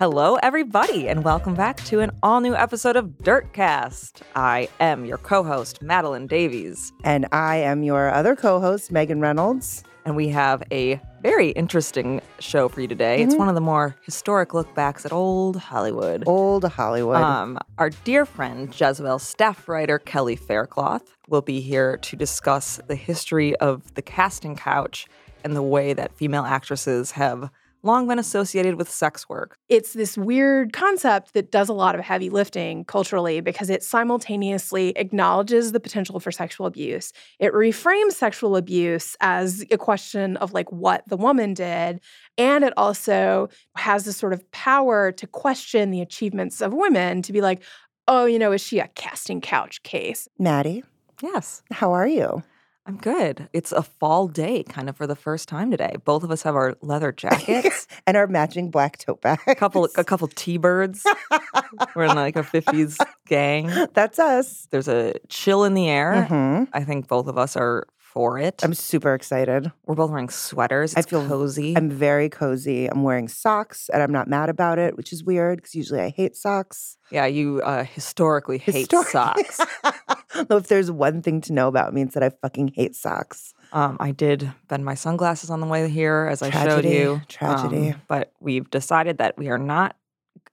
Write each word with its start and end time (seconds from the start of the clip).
Hello, 0.00 0.36
everybody, 0.36 1.10
and 1.10 1.24
welcome 1.24 1.54
back 1.54 1.76
to 1.84 2.00
an 2.00 2.10
all 2.22 2.40
new 2.40 2.54
episode 2.54 2.96
of 2.96 3.04
Dirtcast. 3.22 4.22
I 4.34 4.70
am 4.80 5.04
your 5.04 5.18
co 5.18 5.42
host, 5.42 5.82
Madeline 5.82 6.26
Davies, 6.26 6.90
And 7.04 7.26
I 7.32 7.56
am 7.56 7.82
your 7.82 8.08
other 8.08 8.34
co 8.34 8.60
host, 8.60 8.90
Megan 8.90 9.20
Reynolds. 9.20 9.84
and 10.06 10.16
we 10.16 10.28
have 10.28 10.62
a 10.72 10.98
very 11.22 11.50
interesting 11.50 12.22
show 12.38 12.66
for 12.70 12.80
you 12.80 12.88
today. 12.88 13.20
It's 13.20 13.34
one 13.34 13.50
of 13.50 13.54
the 13.54 13.60
more 13.60 13.94
historic 14.06 14.54
look 14.54 14.74
backs 14.74 15.04
at 15.04 15.12
old 15.12 15.56
Hollywood. 15.56 16.24
Old 16.26 16.64
Hollywood. 16.64 17.20
Um, 17.20 17.58
our 17.76 17.90
dear 17.90 18.24
friend, 18.24 18.74
Jezebel 18.74 19.18
staff 19.18 19.68
writer 19.68 19.98
Kelly 19.98 20.34
Faircloth, 20.34 21.14
will 21.28 21.42
be 21.42 21.60
here 21.60 21.98
to 21.98 22.16
discuss 22.16 22.80
the 22.88 22.94
history 22.94 23.54
of 23.56 23.92
the 23.92 24.02
casting 24.02 24.56
couch 24.56 25.08
and 25.44 25.54
the 25.54 25.62
way 25.62 25.92
that 25.92 26.16
female 26.16 26.44
actresses 26.44 27.10
have 27.10 27.50
long 27.82 28.08
been 28.08 28.18
associated 28.18 28.74
with 28.76 28.90
sex 28.90 29.28
work. 29.28 29.56
it's 29.68 29.92
this 29.92 30.16
weird 30.16 30.72
concept 30.72 31.34
that 31.34 31.50
does 31.50 31.68
a 31.68 31.72
lot 31.72 31.94
of 31.94 32.00
heavy 32.00 32.30
lifting 32.30 32.84
culturally 32.84 33.40
because 33.40 33.70
it 33.70 33.82
simultaneously 33.82 34.90
acknowledges 34.96 35.72
the 35.72 35.80
potential 35.80 36.20
for 36.20 36.30
sexual 36.30 36.66
abuse. 36.66 37.12
It 37.38 37.52
reframes 37.52 38.12
sexual 38.12 38.56
abuse 38.56 39.16
as 39.20 39.64
a 39.70 39.78
question 39.78 40.36
of 40.38 40.52
like 40.52 40.70
what 40.70 41.02
the 41.08 41.16
woman 41.16 41.54
did. 41.54 42.00
And 42.38 42.64
it 42.64 42.72
also 42.76 43.48
has 43.76 44.04
this 44.04 44.16
sort 44.16 44.32
of 44.32 44.50
power 44.50 45.12
to 45.12 45.26
question 45.26 45.90
the 45.90 46.00
achievements 46.00 46.60
of 46.60 46.72
women 46.72 47.22
to 47.22 47.32
be 47.32 47.40
like, 47.40 47.62
oh, 48.08 48.24
you 48.26 48.38
know, 48.38 48.52
is 48.52 48.60
she 48.60 48.78
a 48.78 48.88
casting 48.88 49.40
couch 49.40 49.82
case? 49.82 50.28
Maddie, 50.38 50.82
Yes, 51.22 51.62
how 51.70 51.92
are 51.92 52.06
you? 52.06 52.42
I'm 52.86 52.96
good. 52.96 53.48
It's 53.52 53.72
a 53.72 53.82
fall 53.82 54.26
day 54.26 54.62
kind 54.64 54.88
of 54.88 54.96
for 54.96 55.06
the 55.06 55.14
first 55.14 55.48
time 55.48 55.70
today. 55.70 55.96
Both 56.04 56.24
of 56.24 56.30
us 56.30 56.42
have 56.42 56.56
our 56.56 56.76
leather 56.80 57.12
jackets. 57.12 57.86
And 58.06 58.16
our 58.16 58.26
matching 58.26 58.70
black 58.70 58.98
tote 58.98 59.20
bag. 59.20 59.38
a 59.46 59.54
couple 59.54 59.86
a 59.96 60.02
couple 60.02 60.26
T-birds. 60.28 61.04
We're 61.94 62.04
in 62.04 62.16
like 62.16 62.34
a 62.34 62.42
50s 62.42 62.98
gang. 63.28 63.70
That's 63.94 64.18
us. 64.18 64.66
There's 64.70 64.88
a 64.88 65.14
chill 65.28 65.62
in 65.64 65.74
the 65.74 65.88
air. 65.88 66.24
hmm 66.24 66.64
I 66.72 66.82
think 66.82 67.06
both 67.06 67.28
of 67.28 67.38
us 67.38 67.56
are 67.56 67.86
for 67.98 68.38
it. 68.38 68.64
I'm 68.64 68.74
super 68.74 69.14
excited. 69.14 69.70
We're 69.86 69.94
both 69.94 70.10
wearing 70.10 70.28
sweaters. 70.30 70.96
I 70.96 71.02
feel- 71.02 71.26
cozy. 71.28 71.76
I'm 71.76 71.90
very 71.90 72.28
cozy. 72.28 72.86
I'm 72.86 73.02
wearing 73.04 73.28
socks 73.28 73.88
and 73.92 74.02
I'm 74.02 74.10
not 74.12 74.26
mad 74.26 74.48
about 74.48 74.78
it, 74.80 74.96
which 74.96 75.12
is 75.12 75.22
weird 75.22 75.58
because 75.58 75.74
usually 75.76 76.00
I 76.00 76.08
hate 76.08 76.34
socks. 76.36 76.96
yeah, 77.12 77.26
you 77.26 77.60
uh, 77.62 77.84
historically 77.84 78.58
hate 78.58 78.88
Histori- 78.88 79.04
socks. 79.10 79.60
If 80.34 80.68
there's 80.68 80.90
one 80.90 81.22
thing 81.22 81.40
to 81.42 81.52
know 81.52 81.68
about 81.68 81.92
me, 81.92 82.02
it's 82.02 82.14
that 82.14 82.22
I 82.22 82.30
fucking 82.30 82.68
hate 82.74 82.94
socks. 82.94 83.52
Um, 83.72 83.96
I 84.00 84.12
did 84.12 84.50
bend 84.68 84.84
my 84.84 84.94
sunglasses 84.94 85.50
on 85.50 85.60
the 85.60 85.66
way 85.66 85.88
here, 85.88 86.28
as 86.30 86.42
I 86.42 86.50
showed 86.50 86.84
you. 86.84 87.20
tragedy. 87.28 87.90
Um, 87.90 88.02
but 88.08 88.32
we've 88.40 88.68
decided 88.70 89.18
that 89.18 89.36
we 89.38 89.48
are 89.48 89.58
not. 89.58 89.96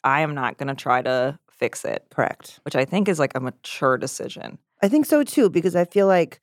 I 0.03 0.21
am 0.21 0.33
not 0.35 0.57
going 0.57 0.67
to 0.67 0.75
try 0.75 1.01
to 1.01 1.37
fix 1.51 1.83
it, 1.85 2.05
Correct. 2.11 2.59
which 2.63 2.75
I 2.75 2.85
think 2.85 3.07
is 3.07 3.19
like 3.19 3.33
a 3.35 3.39
mature 3.39 3.97
decision. 3.97 4.57
I 4.81 4.87
think 4.87 5.05
so 5.05 5.23
too, 5.23 5.49
because 5.49 5.75
I 5.75 5.85
feel 5.85 6.07
like 6.07 6.39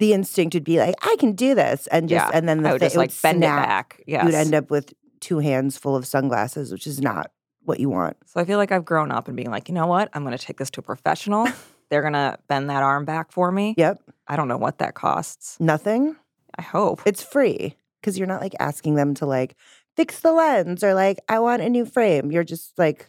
the 0.00 0.12
instinct 0.12 0.54
would 0.54 0.64
be 0.64 0.78
like, 0.78 0.94
I 1.02 1.16
can 1.18 1.32
do 1.32 1.54
this. 1.54 1.86
And 1.88 2.08
just 2.08 2.24
yeah, 2.26 2.36
and 2.36 2.48
then 2.48 2.62
the 2.62 2.70
I 2.70 2.72
would 2.72 2.80
just 2.80 2.96
it 2.96 2.98
like 2.98 3.22
bend 3.22 3.38
snap. 3.38 3.64
it 3.64 3.66
back. 3.68 4.02
Yes. 4.06 4.24
You'd 4.24 4.34
end 4.34 4.54
up 4.54 4.70
with 4.70 4.92
two 5.20 5.38
hands 5.38 5.76
full 5.76 5.94
of 5.94 6.06
sunglasses, 6.06 6.72
which 6.72 6.86
is 6.86 7.00
not 7.00 7.30
what 7.62 7.78
you 7.78 7.90
want. 7.90 8.16
So 8.26 8.40
I 8.40 8.44
feel 8.44 8.58
like 8.58 8.72
I've 8.72 8.84
grown 8.84 9.12
up 9.12 9.28
and 9.28 9.36
being 9.36 9.50
like, 9.50 9.68
you 9.68 9.74
know 9.74 9.86
what? 9.86 10.08
I'm 10.14 10.24
going 10.24 10.36
to 10.36 10.44
take 10.44 10.58
this 10.58 10.70
to 10.70 10.80
a 10.80 10.82
professional. 10.82 11.46
They're 11.90 12.02
going 12.02 12.14
to 12.14 12.38
bend 12.48 12.70
that 12.70 12.82
arm 12.82 13.04
back 13.04 13.32
for 13.32 13.50
me. 13.50 13.74
Yep. 13.76 14.00
I 14.28 14.36
don't 14.36 14.48
know 14.48 14.56
what 14.56 14.78
that 14.78 14.94
costs. 14.94 15.58
Nothing. 15.60 16.16
I 16.58 16.62
hope. 16.62 17.02
It's 17.04 17.22
free 17.22 17.76
because 18.00 18.18
you're 18.18 18.28
not 18.28 18.40
like 18.40 18.54
asking 18.60 18.94
them 18.94 19.14
to 19.14 19.26
like 19.26 19.56
fix 19.96 20.20
the 20.20 20.32
lens 20.32 20.82
or 20.84 20.94
like, 20.94 21.18
I 21.28 21.38
want 21.40 21.62
a 21.62 21.68
new 21.68 21.84
frame. 21.84 22.30
You're 22.30 22.44
just 22.44 22.78
like, 22.78 23.06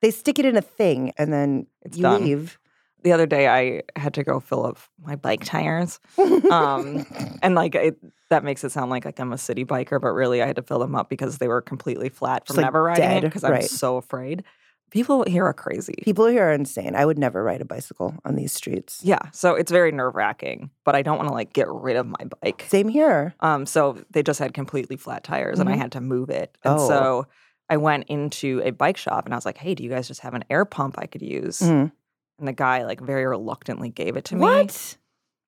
they 0.00 0.10
stick 0.10 0.38
it 0.38 0.44
in 0.44 0.56
a 0.56 0.62
thing 0.62 1.12
and 1.18 1.32
then 1.32 1.66
It's 1.82 1.96
you 1.96 2.02
done. 2.02 2.24
leave. 2.24 2.58
the 3.02 3.12
other 3.12 3.26
day 3.26 3.48
I 3.48 3.82
had 3.98 4.14
to 4.14 4.22
go 4.22 4.40
fill 4.40 4.64
up 4.66 4.78
my 5.02 5.16
bike 5.16 5.44
tires. 5.44 5.98
Um, 6.18 7.04
and 7.42 7.54
like 7.54 7.74
it, 7.74 7.96
that 8.30 8.44
makes 8.44 8.62
it 8.62 8.70
sound 8.70 8.90
like, 8.90 9.04
like 9.04 9.18
I'm 9.18 9.32
a 9.32 9.38
city 9.38 9.64
biker, 9.64 10.00
but 10.00 10.12
really 10.12 10.40
I 10.42 10.46
had 10.46 10.56
to 10.56 10.62
fill 10.62 10.78
them 10.78 10.94
up 10.94 11.08
because 11.08 11.38
they 11.38 11.48
were 11.48 11.60
completely 11.60 12.08
flat 12.08 12.46
from 12.46 12.56
like, 12.56 12.64
never 12.64 12.82
riding 12.82 13.10
it 13.10 13.20
because 13.22 13.42
I'm 13.44 13.52
right. 13.52 13.64
so 13.64 13.96
afraid. 13.96 14.44
People 14.90 15.24
here 15.26 15.44
are 15.44 15.52
crazy. 15.52 15.94
People 16.02 16.26
here 16.26 16.48
are 16.48 16.52
insane. 16.52 16.94
I 16.96 17.06
would 17.06 17.18
never 17.18 17.42
ride 17.44 17.60
a 17.60 17.64
bicycle 17.64 18.14
on 18.24 18.34
these 18.34 18.52
streets. 18.52 19.00
yeah, 19.04 19.20
so 19.32 19.54
it's 19.54 19.70
very 19.70 19.92
nerve 19.92 20.14
wracking, 20.14 20.70
but 20.84 20.94
I 20.96 21.02
don't 21.02 21.16
want 21.16 21.28
to 21.28 21.34
like 21.34 21.52
get 21.52 21.68
rid 21.68 21.96
of 21.96 22.06
my 22.06 22.24
bike. 22.42 22.64
Same 22.68 22.88
here. 22.88 23.34
Um, 23.40 23.66
so 23.66 23.98
they 24.10 24.22
just 24.22 24.38
had 24.40 24.52
completely 24.54 24.96
flat 24.96 25.22
tires, 25.24 25.58
and 25.60 25.68
I 25.68 25.74
Mhm. 25.74 25.78
had 25.78 25.92
to 25.92 26.00
move 26.00 26.30
it. 26.30 26.56
And 26.64 26.74
Oh. 26.78 26.88
so 26.88 27.26
I 27.68 27.76
went 27.76 28.04
into 28.08 28.60
a 28.64 28.70
bike 28.72 28.96
shop, 28.96 29.24
and 29.26 29.32
I 29.32 29.36
was 29.36 29.46
like, 29.46 29.58
"Hey, 29.58 29.74
do 29.74 29.84
you 29.84 29.90
guys 29.90 30.08
just 30.08 30.20
have 30.22 30.34
an 30.34 30.44
air 30.50 30.64
pump 30.64 30.96
I 30.98 31.06
could 31.06 31.22
use?" 31.22 31.60
Mhm. 31.60 31.92
And 32.38 32.48
the 32.48 32.52
guy 32.52 32.84
like 32.84 33.00
very 33.00 33.26
reluctantly 33.26 33.90
gave 33.90 34.16
it 34.16 34.24
to 34.26 34.34
me. 34.34 34.40
What? 34.42 34.96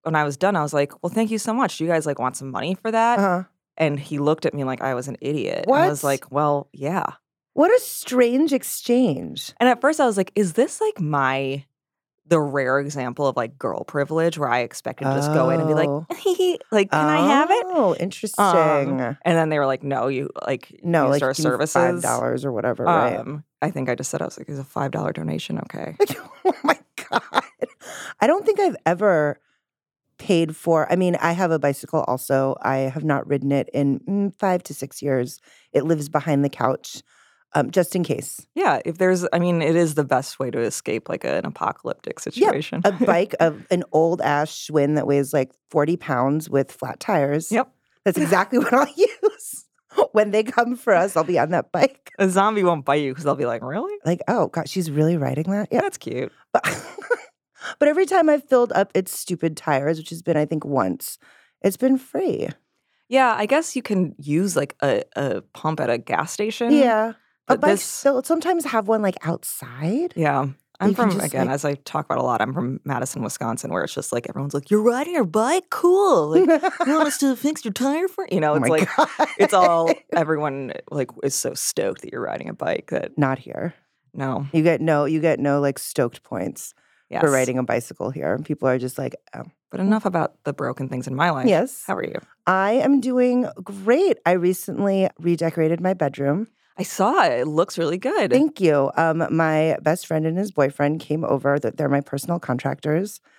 When 0.04 0.14
I 0.14 0.24
was 0.24 0.36
done, 0.36 0.54
I 0.56 0.62
was 0.62 0.72
like, 0.74 0.92
"Well, 1.02 1.10
thank 1.12 1.30
you 1.30 1.38
so 1.38 1.52
much. 1.52 1.78
Do 1.78 1.84
you 1.84 1.90
guys 1.90 2.06
like 2.06 2.18
want 2.18 2.36
some 2.36 2.50
money 2.50 2.74
for 2.74 2.90
that?" 2.92 3.18
Uh-huh. 3.18 3.42
And 3.76 3.98
he 3.98 4.18
looked 4.18 4.44
at 4.46 4.52
me 4.54 4.64
like 4.64 4.82
I 4.82 4.94
was 4.94 5.08
an 5.08 5.16
idiot. 5.20 5.64
And 5.66 5.74
I 5.74 5.88
was 5.88 6.04
like, 6.04 6.30
"Well, 6.30 6.68
yeah." 6.72 7.06
What 7.54 7.70
a 7.70 7.80
strange 7.80 8.52
exchange. 8.52 9.52
And 9.60 9.68
at 9.68 9.80
first, 9.80 10.00
I 10.00 10.06
was 10.06 10.16
like, 10.16 10.32
"Is 10.34 10.54
this 10.54 10.80
like 10.80 11.00
my?" 11.00 11.64
The 12.26 12.40
rare 12.40 12.78
example 12.78 13.26
of 13.26 13.36
like 13.36 13.58
girl 13.58 13.82
privilege 13.84 14.38
where 14.38 14.48
I 14.48 14.60
expected 14.60 15.04
to 15.06 15.10
just 15.14 15.34
go 15.34 15.50
in 15.50 15.58
and 15.60 15.68
be 15.68 15.74
like, 15.74 15.88
Oh. 15.88 16.06
like, 16.70 16.90
can 16.90 17.04
I 17.08 17.16
have 17.28 17.50
it? 17.50 17.66
Oh, 17.66 17.96
interesting. 17.98 18.42
Um, 19.00 19.18
And 19.24 19.36
then 19.36 19.48
they 19.48 19.58
were 19.58 19.66
like, 19.66 19.82
no, 19.82 20.06
you 20.06 20.30
like 20.46 20.80
no, 20.84 21.08
like 21.08 21.20
our 21.22 21.34
services. 21.34 21.72
five 21.74 22.00
dollars 22.00 22.44
or 22.44 22.52
whatever, 22.52 22.84
right? 22.84 23.18
Um, 23.18 23.42
I 23.60 23.70
think 23.70 23.88
I 23.90 23.96
just 23.96 24.08
said 24.10 24.22
I 24.22 24.26
was 24.26 24.38
like, 24.38 24.48
"Is 24.48 24.58
a 24.60 24.64
five 24.64 24.92
dollar 24.92 25.12
donation 25.12 25.58
okay?" 25.58 25.96
oh 26.44 26.54
my 26.62 26.78
god! 27.10 27.42
I 28.20 28.26
don't 28.28 28.46
think 28.46 28.60
I've 28.60 28.76
ever 28.86 29.40
paid 30.16 30.54
for. 30.56 30.90
I 30.90 30.96
mean, 30.96 31.16
I 31.16 31.32
have 31.32 31.50
a 31.50 31.58
bicycle. 31.58 32.04
Also, 32.06 32.56
I 32.62 32.76
have 32.78 33.04
not 33.04 33.26
ridden 33.26 33.50
it 33.52 33.68
in 33.74 33.98
mm, 34.00 34.34
five 34.36 34.62
to 34.64 34.74
six 34.74 35.02
years. 35.02 35.40
It 35.72 35.84
lives 35.84 36.08
behind 36.08 36.44
the 36.44 36.48
couch, 36.48 37.02
um, 37.54 37.70
just 37.70 37.94
in 37.94 38.02
case. 38.02 38.46
Yeah, 38.54 38.80
if 38.84 38.98
there's, 38.98 39.26
I 39.32 39.38
mean, 39.38 39.62
it 39.62 39.76
is 39.76 39.94
the 39.94 40.04
best 40.04 40.38
way 40.38 40.50
to 40.50 40.60
escape 40.60 41.08
like 41.08 41.24
an 41.24 41.44
apocalyptic 41.44 42.20
situation. 42.20 42.80
A 42.84 42.92
bike 43.06 43.34
of 43.40 43.66
an 43.70 43.84
old 43.92 44.20
ass 44.20 44.50
Schwinn 44.50 44.94
that 44.96 45.06
weighs 45.06 45.32
like 45.32 45.52
forty 45.70 45.96
pounds 45.96 46.48
with 46.48 46.72
flat 46.72 47.00
tires. 47.00 47.52
Yep. 47.52 47.70
That's 48.04 48.18
exactly 48.18 48.58
what 48.60 48.72
I'll 48.72 48.94
use. 48.96 49.64
When 50.12 50.30
they 50.30 50.42
come 50.42 50.74
for 50.74 50.94
us, 50.94 51.18
I'll 51.18 51.24
be 51.24 51.38
on 51.38 51.50
that 51.50 51.70
bike. 51.70 52.12
a 52.18 52.26
zombie 52.26 52.64
won't 52.64 52.86
bite 52.86 53.02
you 53.02 53.10
because 53.10 53.24
they'll 53.24 53.34
be 53.34 53.44
like, 53.44 53.62
"Really? 53.62 53.94
Like, 54.06 54.22
oh 54.26 54.46
god, 54.46 54.66
she's 54.66 54.90
really 54.90 55.18
riding 55.18 55.50
that? 55.50 55.68
Yeah. 55.70 55.82
That's 55.82 55.98
cute." 55.98 56.32
But, 56.50 56.64
but 57.78 57.88
every 57.88 58.06
time 58.06 58.30
I've 58.30 58.48
filled 58.48 58.72
up 58.72 58.90
its 58.94 59.12
stupid 59.18 59.54
tires, 59.54 59.98
which 59.98 60.08
has 60.08 60.22
been, 60.22 60.38
I 60.38 60.46
think, 60.46 60.64
once, 60.64 61.18
it's 61.60 61.76
been 61.76 61.98
free. 61.98 62.48
Yeah, 63.10 63.34
I 63.36 63.44
guess 63.44 63.76
you 63.76 63.82
can 63.82 64.14
use 64.18 64.56
like 64.56 64.74
a, 64.82 65.02
a 65.14 65.42
pump 65.52 65.78
at 65.78 65.90
a 65.90 65.98
gas 65.98 66.32
station. 66.32 66.72
Yeah. 66.72 67.12
A 67.48 67.54
but 67.54 67.60
bike 67.60 67.70
this- 67.72 67.82
still 67.84 68.22
sometimes 68.22 68.64
have 68.66 68.88
one 68.88 69.02
like 69.02 69.16
outside. 69.26 70.12
yeah. 70.16 70.46
I'm 70.80 70.94
from 70.94 71.12
just, 71.12 71.24
again, 71.24 71.46
like- 71.46 71.54
as 71.54 71.64
I 71.64 71.74
talk 71.74 72.06
about 72.06 72.18
a 72.18 72.24
lot. 72.24 72.40
I'm 72.40 72.52
from 72.52 72.80
Madison, 72.84 73.22
Wisconsin, 73.22 73.70
where 73.72 73.84
it's 73.84 73.94
just 73.94 74.12
like 74.12 74.28
everyone's 74.28 74.52
like, 74.52 74.68
"You're 74.68 74.82
riding 74.82 75.14
your 75.14 75.22
bike, 75.24 75.70
cool. 75.70 76.30
Like, 76.30 76.48
you 76.86 76.92
want 76.94 77.06
us 77.06 77.18
to 77.18 77.36
fix 77.36 77.64
your 77.64 77.72
tire 77.72 78.08
for?" 78.08 78.26
You 78.32 78.40
know, 78.40 78.54
oh 78.54 78.56
it's 78.56 78.62
my 78.68 78.78
like 78.78 78.96
God. 78.96 79.08
it's 79.38 79.54
all 79.54 79.92
everyone 80.12 80.72
like 80.90 81.10
is 81.22 81.36
so 81.36 81.54
stoked 81.54 82.00
that 82.02 82.10
you're 82.10 82.22
riding 82.22 82.48
a 82.48 82.54
bike 82.54 82.88
that 82.90 83.16
not 83.16 83.38
here. 83.38 83.74
no, 84.12 84.48
You 84.52 84.64
get 84.64 84.80
no, 84.80 85.04
you 85.04 85.20
get 85.20 85.38
no 85.38 85.60
like 85.60 85.78
stoked 85.78 86.24
points 86.24 86.74
yes. 87.10 87.20
for 87.20 87.30
riding 87.30 87.58
a 87.58 87.62
bicycle 87.62 88.10
here. 88.10 88.38
People 88.38 88.66
are 88.66 88.78
just 88.78 88.98
like, 88.98 89.14
oh. 89.36 89.44
But 89.70 89.78
enough 89.78 90.04
about 90.04 90.42
the 90.42 90.52
broken 90.52 90.88
things 90.88 91.06
in 91.06 91.14
my 91.14 91.30
life. 91.30 91.46
Yes. 91.46 91.84
How 91.86 91.94
are 91.94 92.04
you? 92.04 92.20
I 92.46 92.72
am 92.72 93.00
doing 93.00 93.46
great. 93.62 94.18
I 94.26 94.32
recently 94.32 95.08
redecorated 95.20 95.80
my 95.80 95.94
bedroom. 95.94 96.48
I 96.78 96.82
saw 96.84 97.24
it. 97.24 97.40
It 97.40 97.46
looks 97.46 97.76
really 97.78 97.98
good. 97.98 98.30
Thank 98.30 98.60
you. 98.60 98.90
Um, 98.96 99.26
my 99.30 99.76
best 99.82 100.06
friend 100.06 100.26
and 100.26 100.38
his 100.38 100.50
boyfriend 100.50 101.00
came 101.00 101.24
over. 101.24 101.58
They're, 101.58 101.70
they're 101.72 101.88
my 101.88 102.00
personal 102.00 102.38
contractors. 102.38 103.20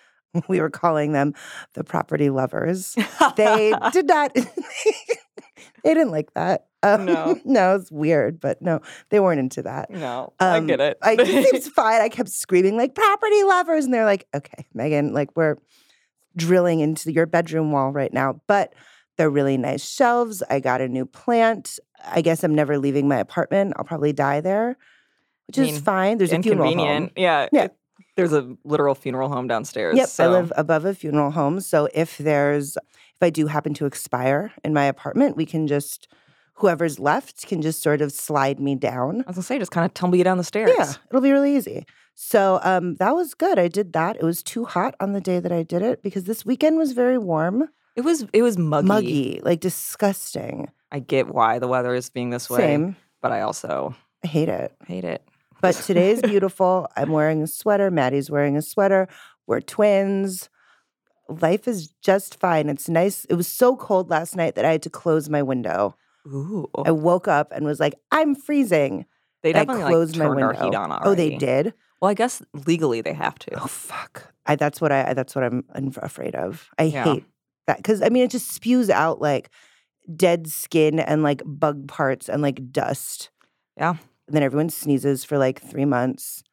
We 0.48 0.60
were 0.62 0.72
calling 0.72 1.12
them 1.12 1.36
the 1.76 1.84
property 1.84 2.32
lovers. 2.32 2.96
They 3.38 3.72
did 3.92 4.08
not. 4.08 4.34
they 5.84 5.94
didn't 5.94 6.10
like 6.10 6.34
that. 6.34 6.66
Um, 6.82 7.06
No. 7.06 7.40
no, 7.46 7.76
it's 7.76 7.92
weird, 7.92 8.40
but 8.40 8.60
no, 8.60 8.82
they 9.10 9.20
weren't 9.20 9.40
into 9.40 9.62
that. 9.62 9.92
no, 9.92 10.34
I 10.40 10.58
Um, 10.58 10.66
get 10.66 10.82
it. 10.82 10.98
I, 11.04 11.14
it 11.20 11.52
seems 11.52 11.68
fine. 11.68 12.02
I 12.02 12.10
kept 12.10 12.30
screaming 12.30 12.78
like 12.78 12.96
property 12.96 13.44
lovers, 13.44 13.86
and 13.86 13.94
they're 13.94 14.06
like, 14.06 14.26
"Okay, 14.34 14.66
Megan, 14.74 15.14
like 15.14 15.30
we're 15.38 15.58
drilling 16.36 16.80
into 16.80 17.12
your 17.12 17.26
bedroom 17.28 17.72
wall 17.72 17.92
right 17.92 18.12
now." 18.12 18.42
But 18.48 18.74
they're 19.18 19.30
really 19.30 19.58
nice 19.58 19.88
shelves. 19.88 20.42
I 20.50 20.60
got 20.60 20.82
a 20.82 20.88
new 20.88 21.06
plant. 21.06 21.78
I 22.06 22.22
guess 22.22 22.44
I'm 22.44 22.56
never 22.56 22.78
leaving 22.78 23.08
my 23.08 23.18
apartment. 23.18 23.74
I'll 23.78 23.84
probably 23.86 24.14
die 24.14 24.42
there, 24.42 24.78
which 25.48 25.60
I 25.60 25.64
is 25.64 25.80
fine. 25.80 26.18
There's 26.18 26.32
a 26.34 26.42
funeral 26.42 26.70
home. 26.70 26.80
Inconvenient. 26.80 27.14
Yeah. 27.18 27.48
Yeah. 27.52 27.68
there's 28.16 28.34
a 28.34 28.56
literal 28.64 28.96
funeral 28.96 29.30
home 29.30 29.48
downstairs. 29.48 29.96
Yep, 29.98 30.08
so- 30.10 30.24
I 30.26 30.28
live 30.28 30.54
above 30.56 30.86
a 30.86 30.94
funeral 30.94 31.32
home. 31.32 31.60
So 31.60 31.88
if 31.94 32.18
there's 32.18 32.78
if 32.78 33.22
I 33.22 33.30
do 33.30 33.48
happen 33.48 33.74
to 33.76 33.86
expire 33.86 34.52
in 34.64 34.74
my 34.74 34.86
apartment, 34.86 35.38
we 35.38 35.46
can 35.46 35.68
just 35.68 36.08
whoever's 36.58 37.00
left 37.00 37.48
can 37.48 37.62
just 37.62 37.82
sort 37.82 38.02
of 38.02 38.12
slide 38.12 38.60
me 38.60 38.76
down. 38.76 39.22
I 39.22 39.30
was 39.30 39.36
gonna 39.38 39.44
say, 39.44 39.58
just 39.60 39.72
kind 39.72 39.86
of 39.86 39.94
tumble 39.94 40.18
you 40.18 40.24
down 40.24 40.38
the 40.38 40.44
stairs. 40.44 40.72
Yeah, 40.78 40.92
it'll 41.10 41.22
be 41.22 41.32
really 41.32 41.56
easy. 41.56 41.86
So 42.16 42.60
um, 42.64 42.96
that 42.98 43.16
was 43.16 43.34
good. 43.34 43.58
I 43.58 43.68
did 43.68 43.94
that. 43.94 44.18
It 44.18 44.24
was 44.24 44.44
too 44.44 44.66
hot 44.66 44.94
on 45.00 45.14
the 45.14 45.22
day 45.22 45.40
that 45.40 45.52
I 45.52 45.64
did 45.64 45.82
it 45.82 46.04
because 46.04 46.26
this 46.26 46.46
weekend 46.46 46.78
was 46.78 46.92
very 46.92 47.18
warm, 47.18 47.70
It 47.96 48.02
was 48.02 48.26
it 48.34 48.42
was 48.42 48.58
muggy. 48.58 48.88
muggy, 48.88 49.42
like 49.44 49.60
disgusting. 49.60 50.70
I 50.92 51.00
get 51.00 51.28
why 51.28 51.60
the 51.60 51.68
weather 51.68 51.94
is 51.96 52.10
being 52.10 52.30
this 52.30 52.50
way, 52.50 52.58
Same. 52.60 52.96
but 53.22 53.32
I 53.32 53.42
also 53.42 53.96
I 54.24 54.28
hate 54.28 54.50
it. 54.50 54.76
hate 54.88 55.04
it. 55.04 55.24
But 55.62 55.76
today's 55.76 56.22
beautiful. 56.34 56.88
I'm 56.98 57.12
wearing 57.12 57.42
a 57.42 57.48
sweater. 57.48 57.90
Maddie's 57.92 58.30
wearing 58.30 58.58
a 58.58 58.62
sweater. 58.62 59.08
We're 59.48 59.62
twins. 59.62 60.50
Life 61.30 61.68
is 61.68 61.88
just 62.02 62.40
fine. 62.40 62.70
It's 62.70 62.90
nice. 62.90 63.26
It 63.26 63.36
was 63.36 63.48
so 63.48 63.76
cold 63.76 64.10
last 64.10 64.36
night 64.36 64.56
that 64.56 64.66
I 64.66 64.72
had 64.74 64.84
to 64.84 64.90
close 64.90 65.30
my 65.30 65.42
window. 65.42 65.96
Ooh, 66.28 66.70
I 66.86 66.92
woke 66.92 67.28
up 67.28 67.52
and 67.52 67.66
was 67.66 67.80
like, 67.80 67.96
I'm 68.12 68.34
freezing. 68.36 69.06
they 69.42 69.50
And 69.52 69.58
I 69.60 69.66
definitely 69.66 69.94
closed 69.94 70.16
like, 70.16 70.20
my 70.20 70.26
turned 70.26 70.36
window. 70.48 70.60
our 70.62 70.66
heat 70.70 70.76
on 70.76 70.92
already. 70.92 71.10
Oh, 71.10 71.16
they 71.16 71.38
did. 71.38 71.74
Well, 72.02 72.10
I 72.12 72.14
guess 72.14 72.42
legally 72.66 73.02
they 73.02 73.14
have 73.14 73.40
to. 73.40 73.56
Oh 73.64 73.68
fuck! 73.68 74.34
I 74.46 74.58
that's 74.58 74.82
what 74.82 74.92
I 74.92 75.14
that's 75.14 75.36
what 75.36 75.44
I'm 75.46 75.64
afraid 76.02 76.36
of. 76.36 76.70
I 76.78 76.84
Yeah. 76.84 77.04
hate 77.06 77.26
that 77.68 77.78
because 77.78 78.02
I 78.02 78.10
mean 78.10 78.24
it 78.24 78.32
just 78.32 78.52
spews 78.52 78.90
out 78.90 79.22
like 79.22 79.50
dead 80.16 80.48
skin 80.48 81.00
and 81.00 81.24
like 81.24 81.42
bug 81.46 81.88
parts 81.88 82.30
and 82.30 82.42
like 82.42 82.72
dust. 82.72 83.30
Yeah. 83.78 83.96
And 84.28 84.36
then 84.36 84.44
everyone 84.44 84.70
sneezes 84.70 85.24
for 85.24 85.38
like 85.38 85.62
three 85.62 85.86
months, 85.86 86.44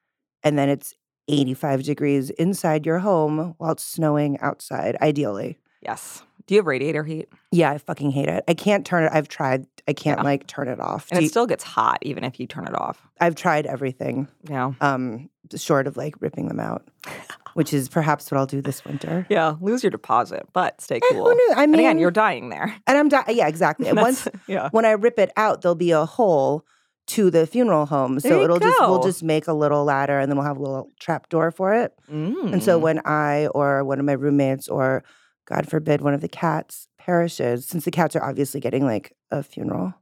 and 0.42 0.58
then 0.58 0.68
it's 0.68 0.94
85 1.28 1.84
degrees 1.84 2.30
inside 2.30 2.84
your 2.84 2.98
home 2.98 3.54
while 3.58 3.72
it's 3.72 3.84
snowing 3.84 4.38
outside. 4.40 4.96
Ideally, 5.00 5.58
Yes. 5.82 6.22
Do 6.50 6.54
you 6.56 6.58
have 6.58 6.66
radiator 6.66 7.04
heat? 7.04 7.28
yeah, 7.52 7.70
I 7.70 7.78
fucking 7.78 8.10
hate 8.10 8.28
it. 8.28 8.42
I 8.48 8.54
can't 8.54 8.84
turn 8.84 9.04
it. 9.04 9.12
I've 9.14 9.28
tried. 9.28 9.66
I 9.86 9.92
can't 9.92 10.18
Yeah. 10.18 10.24
like 10.24 10.48
turn 10.48 10.66
it 10.66 10.80
off. 10.80 11.06
And 11.12 11.18
Do 11.18 11.20
it 11.20 11.22
you- 11.22 11.28
still 11.28 11.46
gets 11.46 11.62
hot 11.62 11.98
even 12.02 12.24
if 12.24 12.40
you 12.40 12.48
turn 12.48 12.66
it 12.66 12.74
off. 12.74 13.06
I've 13.20 13.36
tried 13.36 13.66
everything. 13.66 14.26
Yeah. 14.48 14.72
Um, 14.80 15.30
short 15.54 15.86
of 15.86 15.96
like 15.96 16.16
ripping 16.20 16.48
them 16.48 16.58
out, 16.58 16.88
which 17.54 17.72
is 17.72 17.88
perhaps 17.88 18.32
what 18.32 18.38
I'll 18.38 18.46
do 18.46 18.60
this 18.60 18.84
winter. 18.84 19.28
Yeah. 19.30 19.54
Lose 19.60 19.84
your 19.84 19.92
deposit, 19.92 20.48
but 20.52 20.80
stay 20.80 20.98
cool. 21.12 21.24
Who 21.30 21.34
knew? 21.36 21.52
I 21.52 21.66
mean, 21.66 21.74
and 21.74 21.80
again, 21.82 21.98
you're 22.00 22.10
dying 22.10 22.48
there. 22.48 22.74
and 22.88 22.98
I'm 22.98 23.08
di- 23.08 23.24
yeah, 23.28 23.46
exactly. 23.46 23.92
Once 23.92 24.26
yeah. 24.48 24.70
when 24.72 24.84
I 24.84 24.90
rip 24.90 25.20
it 25.20 25.30
out, 25.36 25.62
there'll 25.62 25.76
be 25.76 25.92
a 25.92 26.04
hole 26.04 26.64
to 27.06 27.30
the 27.30 27.46
funeral 27.46 27.86
home. 27.86 28.18
So 28.18 28.42
it'll 28.42 28.58
just 28.58 28.80
we'll 28.80 29.04
just 29.04 29.22
make 29.22 29.46
a 29.46 29.52
little 29.52 29.84
ladder 29.84 30.18
and 30.18 30.28
then 30.28 30.36
we'll 30.36 30.46
have 30.46 30.56
a 30.58 30.62
little 30.62 30.90
trap 30.98 31.28
door 31.28 31.52
for 31.52 31.74
it. 31.74 31.92
And 32.08 32.60
so 32.60 32.76
Mm. 32.76 32.82
when 32.82 33.00
I 33.04 33.46
or 33.54 33.84
one 33.84 34.00
of 34.00 34.04
my 34.04 34.12
roommates 34.14 34.66
or 34.68 35.04
God 35.50 35.68
forbid 35.68 36.00
one 36.00 36.14
of 36.14 36.20
the 36.20 36.28
cats 36.28 36.86
perishes, 36.98 37.66
since 37.66 37.84
the 37.84 37.90
cats 37.90 38.14
are 38.14 38.22
obviously 38.22 38.60
getting 38.60 38.84
like 38.84 39.12
a 39.30 39.42
funeral, 39.42 39.92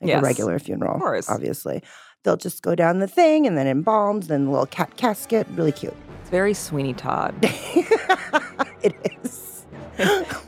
like 0.00 0.08
Yes, 0.08 0.20
a 0.20 0.22
regular 0.24 0.58
funeral, 0.58 0.94
of 0.94 1.00
course. 1.00 1.28
obviously. 1.28 1.82
They'll 2.24 2.36
just 2.36 2.62
go 2.62 2.74
down 2.76 3.00
the 3.00 3.08
thing 3.08 3.46
and 3.46 3.58
then 3.58 3.66
embalmed, 3.66 4.24
then 4.24 4.44
the 4.44 4.50
little 4.52 4.66
cat 4.66 4.96
casket. 4.96 5.46
Really 5.54 5.72
cute. 5.72 5.94
it's 6.20 6.30
very 6.30 6.54
Sweeney 6.54 6.94
Todd. 6.94 7.34
it 8.82 8.94
is. 9.24 9.66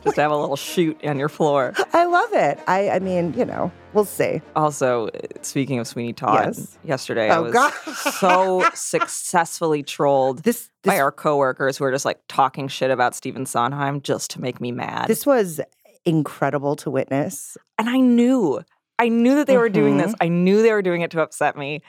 just 0.04 0.16
have 0.16 0.30
a 0.30 0.36
little 0.36 0.56
shoot 0.56 0.98
on 1.04 1.18
your 1.18 1.28
floor. 1.28 1.74
I 1.92 2.04
love 2.04 2.32
it. 2.32 2.58
I 2.68 2.90
I 2.90 2.98
mean, 3.00 3.34
you 3.34 3.44
know, 3.44 3.70
we'll 3.92 4.04
see. 4.04 4.40
Also, 4.56 5.08
uh, 5.08 5.18
speaking 5.42 5.78
of 5.80 5.86
Sweeney 5.88 6.12
Todd, 6.12 6.54
Yes. 6.56 6.78
yesterday 6.84 7.28
I 7.30 7.36
Oh, 7.36 7.42
was 7.42 7.52
God. 7.52 7.72
so 8.20 8.64
successfully 8.74 9.82
trolled 9.82 10.38
This 10.44 10.70
by 10.84 10.94
this 10.94 11.00
our 11.00 11.10
coworkers 11.12 11.76
who 11.78 11.84
were 11.84 11.92
just 11.92 12.04
like 12.04 12.20
talking 12.28 12.68
shit 12.68 12.90
about 12.90 13.14
Stephen 13.14 13.46
Sondheim 13.46 14.00
just 14.02 14.30
to 14.32 14.40
make 14.40 14.60
me 14.60 14.70
mad. 14.72 15.08
this 15.08 15.24
was 15.26 15.60
incredible 16.04 16.76
to 16.76 16.90
witness. 16.90 17.56
and 17.78 17.88
I 17.88 17.98
knew, 17.98 18.60
I 18.98 19.08
knew 19.08 19.34
that 19.36 19.46
they 19.46 19.56
were 19.56 19.68
doing 19.70 19.96
this. 19.96 20.12
Mhm. 20.12 20.16
I 20.20 20.28
knew 20.28 20.62
they 20.62 20.72
were 20.72 20.82
doing 20.82 21.00
it 21.02 21.10
to 21.12 21.22
upset 21.22 21.56
me. 21.56 21.82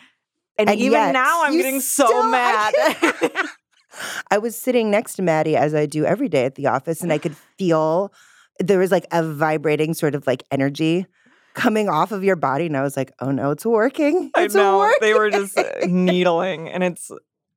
And, 0.57 0.69
And 0.69 0.80
even 0.80 0.94
yet 0.94 1.12
now, 1.12 1.44
I'm 1.44 1.57
getting 1.57 1.81
so 1.81 2.06
still- 2.07 2.21
I 2.21 2.31
mad. 2.31 2.74
can't- 3.21 3.50
I 4.31 4.38
was 4.38 4.57
sitting 4.57 4.89
next 4.92 5.15
to 5.15 5.21
Maddie 5.21 5.56
as 5.56 5.74
I 5.75 5.86
do 5.86 6.03
every 6.06 6.27
day 6.30 6.45
at 6.45 6.56
the 6.56 6.68
office, 6.68 7.01
and 7.01 7.13
I 7.13 7.18
could 7.18 7.36
feel 7.57 8.12
there 8.59 8.80
was 8.80 8.92
like 8.92 9.06
a 9.12 9.24
vibrating 9.24 9.94
sort 9.94 10.15
of 10.15 10.25
like 10.27 10.44
energy 10.51 11.06
coming 11.53 11.88
off 11.88 12.12
of 12.12 12.21
your 12.24 12.36
body, 12.36 12.65
and 12.65 12.75
I 12.75 12.81
was 12.81 12.97
like, 12.97 13.13
"Oh 13.21 13.31
no, 13.31 13.51
it's 13.51 13.65
working! 13.65 14.31
I 14.36 14.44
It's 14.45 14.53
know 14.56 14.80
working!" 14.80 14.97
they 15.01 15.13
were 15.13 15.30
just 15.30 15.57
uh, 15.57 15.63
needling, 15.88 16.68
and 16.69 16.83
it's 16.83 17.09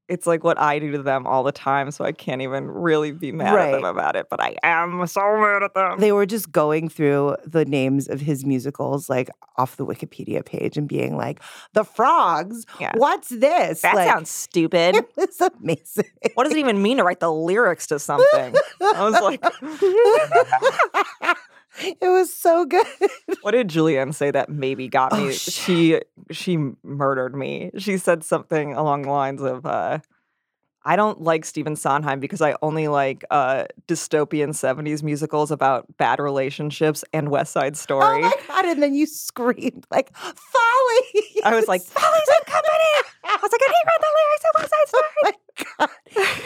it's 0.09 0.27
like 0.27 0.43
what 0.43 0.59
I 0.59 0.79
do 0.79 0.91
to 0.93 1.03
them 1.03 1.27
all 1.27 1.43
the 1.43 1.53
time. 1.53 1.91
So 1.91 2.05
I 2.05 2.13
can't 2.13 2.41
even 2.43 2.67
really 2.67 3.13
be 3.13 3.31
mad 3.33 3.59
at 3.59 3.73
them 3.73 3.85
about 3.85 4.17
it. 4.17 4.29
But 4.31 4.41
I 4.41 4.57
am 4.63 5.07
so 5.07 5.21
mad 5.39 5.63
at 5.63 5.75
them. 5.75 6.01
They 6.01 6.13
were 6.13 6.27
just 6.27 6.51
going 6.51 6.89
through 6.89 7.37
the 7.45 7.65
names 7.65 8.09
of 8.09 8.21
his 8.21 8.45
musicals, 8.45 9.09
like 9.09 9.29
off 9.57 9.77
the 9.77 9.85
Wikipedia 9.87 10.45
page, 10.45 10.77
and 10.77 10.89
being 10.89 11.17
like, 11.17 11.41
"The 11.75 11.85
Frogs, 11.85 12.65
Yeah. 12.81 12.93
what's 12.97 13.29
this?" 13.29 13.83
that 13.83 13.95
like, 13.95 14.09
sounds 14.09 14.31
stupid. 14.31 14.97
It 15.19 15.31
was 15.41 15.41
amazing. 15.61 16.05
What 16.35 16.45
does 16.45 16.53
it 16.55 16.59
even 16.59 16.81
mean 16.81 16.99
to 16.99 17.05
write 17.05 17.21
the 17.21 17.33
lyrics 17.33 17.87
to 17.89 17.99
something? 17.99 18.55
I 18.81 19.05
was 19.05 19.21
like, 19.21 19.43
it 22.01 22.09
was 22.09 22.33
so 22.33 22.65
good. 22.65 22.87
what 23.43 23.53
did 23.53 23.69
Julianne 23.69 24.15
say 24.15 24.31
that 24.31 24.49
maybe 24.49 24.89
got 24.89 25.13
Oh, 25.13 25.27
me? 25.27 25.33
shit. 25.33 25.53
she 25.55 26.01
she 26.31 26.59
murdered 26.83 27.35
me. 27.35 27.71
She 27.79 27.97
said 27.99 28.25
something 28.25 28.75
along 28.75 29.03
the 29.03 29.11
lines 29.11 29.43
of, 29.43 29.65
uh, 29.67 29.99
"I 30.85 30.97
don't 30.97 31.21
like 31.23 31.45
Stephen 31.45 31.77
Sondheim 31.77 32.21
because 32.21 32.41
I 32.41 32.55
only 32.63 32.89
like 32.89 33.25
uh, 33.31 33.65
dystopian 33.87 34.51
'70s 34.51 35.03
musicals 35.03 35.51
about 35.51 35.87
bad 35.99 36.19
relationships 36.19 37.05
and 37.13 37.29
West 37.31 37.53
Side 37.53 37.77
Story. 37.77 38.25
Oh 38.25 38.29
Story." 38.29 38.43
my 38.49 38.55
god! 38.63 38.65
And 38.67 38.83
then 38.83 38.95
you 38.95 39.07
screamed 39.07 39.87
like 39.91 40.15
"Folly!" 40.17 41.23
I 41.45 41.55
was 41.55 41.69
like, 41.69 41.83
"Follies 41.83 42.29
and 42.39 42.47
Company." 42.47 43.08
I 43.38 43.40
was 43.43 43.52
like, 43.52 43.61
"I 43.62 43.73
can't 43.73 43.87
read 43.87 44.00
the 44.00 44.12
lyrics 44.19 44.44
of 44.44 44.61
West 44.61 44.70
Side 44.70 44.88
Story." 44.88 45.02
Oh 45.08 45.23
my 45.23 45.32
god! 45.79 45.90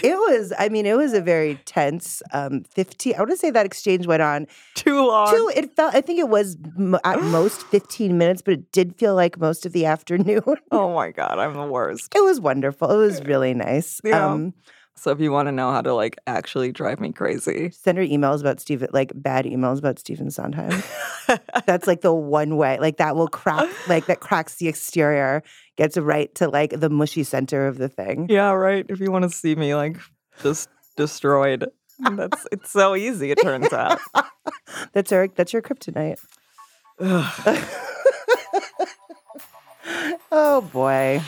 It 0.02 0.16
was. 0.16 0.52
I 0.58 0.68
mean, 0.68 0.86
it 0.86 0.96
was 0.96 1.12
a 1.12 1.20
very 1.20 1.56
tense. 1.64 2.22
Um, 2.32 2.64
fifteen. 2.64 3.14
I 3.14 3.18
want 3.20 3.30
to 3.30 3.36
say 3.36 3.50
that 3.50 3.64
exchange 3.66 4.06
went 4.06 4.22
on 4.22 4.46
Too 4.74 5.06
long. 5.06 5.30
Too. 5.30 5.50
It 5.54 5.74
felt. 5.76 5.94
I 5.94 6.00
think 6.00 6.18
it 6.18 6.28
was 6.28 6.56
m- 6.78 6.98
at 7.04 7.22
most 7.38 7.62
fifteen 7.66 8.18
minutes, 8.18 8.42
but 8.42 8.54
it 8.54 8.72
did 8.72 8.96
feel 8.96 9.14
like 9.14 9.38
most 9.38 9.64
of 9.66 9.72
the 9.72 9.86
afternoon. 9.86 10.42
Oh 10.70 10.94
my 10.94 11.10
god, 11.10 11.38
I'm 11.38 11.54
the 11.54 11.66
worst. 11.66 12.14
It 12.14 12.22
was 12.24 12.40
wonderful. 12.40 12.90
It 12.90 12.96
was 12.96 13.22
really 13.24 13.54
nice. 13.54 14.00
Yeah. 14.04 14.26
Um, 14.32 14.54
So 14.94 15.10
if 15.10 15.20
you 15.20 15.32
want 15.32 15.48
to 15.48 15.52
know 15.52 15.72
how 15.72 15.80
to 15.80 15.94
like 15.94 16.16
actually 16.26 16.70
drive 16.70 17.00
me 17.00 17.12
crazy, 17.12 17.70
send 17.70 17.98
her 17.98 18.04
emails 18.04 18.40
about 18.40 18.60
Stephen, 18.60 18.88
like 18.92 19.10
bad 19.14 19.46
emails 19.46 19.78
about 19.78 19.98
Stephen 19.98 20.30
Sondheim. 20.30 20.82
That's 21.66 21.86
like 21.86 22.00
the 22.02 22.12
one 22.12 22.56
way. 22.56 22.78
Like 22.78 22.98
that 22.98 23.16
will 23.16 23.28
crack. 23.28 23.68
Like 23.88 24.06
that 24.06 24.20
cracks 24.20 24.56
the 24.56 24.68
exterior, 24.68 25.42
gets 25.76 25.96
right 25.96 26.32
to 26.36 26.48
like 26.48 26.78
the 26.78 26.90
mushy 26.90 27.24
center 27.24 27.66
of 27.66 27.78
the 27.78 27.88
thing. 27.88 28.26
yeah, 28.30 28.50
right. 28.52 28.86
If 28.88 29.00
you 29.00 29.10
want 29.10 29.24
to 29.24 29.30
see 29.30 29.54
me 29.56 29.74
like 29.74 29.96
just 30.42 30.68
destroyed, 30.96 31.66
that's 31.98 32.46
it's 32.52 32.70
so 32.70 32.94
easy. 32.94 33.30
It 33.30 33.40
turns 33.42 33.72
out. 33.72 33.98
That's 34.92 35.10
Eric. 35.10 35.34
That's 35.34 35.52
your 35.52 35.62
kryptonite. 35.62 36.20
Oh 40.34 40.62
boy. 40.62 41.20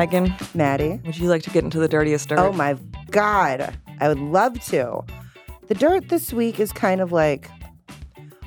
Megan, 0.00 0.34
Maddie. 0.54 0.98
would 1.04 1.18
you 1.18 1.28
like 1.28 1.42
to 1.42 1.50
get 1.50 1.62
into 1.62 1.78
the 1.78 1.86
dirtiest 1.86 2.30
dirt? 2.30 2.38
Oh 2.38 2.54
my 2.54 2.74
God. 3.10 3.76
I 4.00 4.08
would 4.08 4.18
love 4.18 4.58
to. 4.68 5.02
The 5.68 5.74
dirt 5.74 6.08
this 6.08 6.32
week 6.32 6.58
is 6.58 6.72
kind 6.72 7.02
of 7.02 7.12
like 7.12 7.50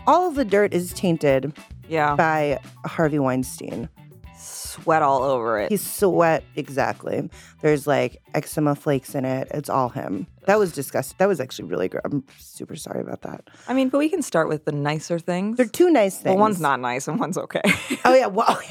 all 0.08 0.28
of 0.28 0.34
the 0.34 0.46
dirt 0.46 0.74
is 0.74 0.94
tainted 0.94 1.54
yeah, 1.88 2.16
by 2.16 2.60
Harvey 2.86 3.20
Weinstein. 3.20 3.88
sweat 4.36 5.04
all 5.04 5.22
over 5.22 5.60
it. 5.60 5.70
He's 5.70 5.88
sweat, 5.88 6.44
exactly. 6.56 7.30
There's 7.62 7.86
like 7.86 8.20
eczema 8.34 8.74
flakes 8.74 9.14
in 9.14 9.24
it. 9.24 9.48
It's 9.52 9.70
all 9.70 9.90
him. 9.90 10.26
That 10.48 10.58
was 10.58 10.72
disgusting. 10.72 11.18
That 11.20 11.28
was 11.28 11.40
actually 11.40 11.66
really 11.66 11.88
gross. 11.88 12.02
I'm 12.04 12.24
super 12.40 12.76
sorry 12.76 13.02
about 13.02 13.22
that. 13.22 13.48
I 13.68 13.76
mean, 13.76 13.90
but 13.90 14.00
we 14.00 14.10
can 14.10 14.24
start 14.24 14.50
with 14.50 14.66
the 14.66 14.72
nicer 14.72 15.20
things. 15.20 15.58
They're 15.58 15.68
two 15.68 15.92
nice 15.92 16.16
things. 16.18 16.34
well, 16.34 16.42
one's 16.42 16.60
not 16.60 16.80
nice 16.80 17.08
and 17.08 17.20
one's 17.20 17.38
okay. 17.38 17.62
Oh 18.06 18.16
yeah, 18.16 18.26
well, 18.26 18.60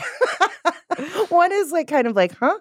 one 1.28 1.52
is 1.52 1.72
like 1.72 1.88
kind 1.88 2.06
of 2.06 2.16
like, 2.16 2.36
huh? 2.38 2.58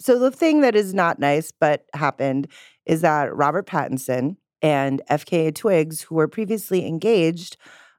So 0.00 0.18
the 0.18 0.30
thing 0.30 0.60
that 0.62 0.74
is 0.74 0.92
not 0.94 1.18
nice 1.18 1.52
but 1.52 1.84
happened 1.94 2.48
is 2.86 3.00
that 3.02 3.34
Robert 3.34 3.66
Pattinson 3.66 4.36
and 4.60 5.02
FKA 5.10 5.54
Twigs, 5.54 6.02
who 6.02 6.14
were 6.16 6.28
previously 6.28 6.86
engaged, 6.86 7.56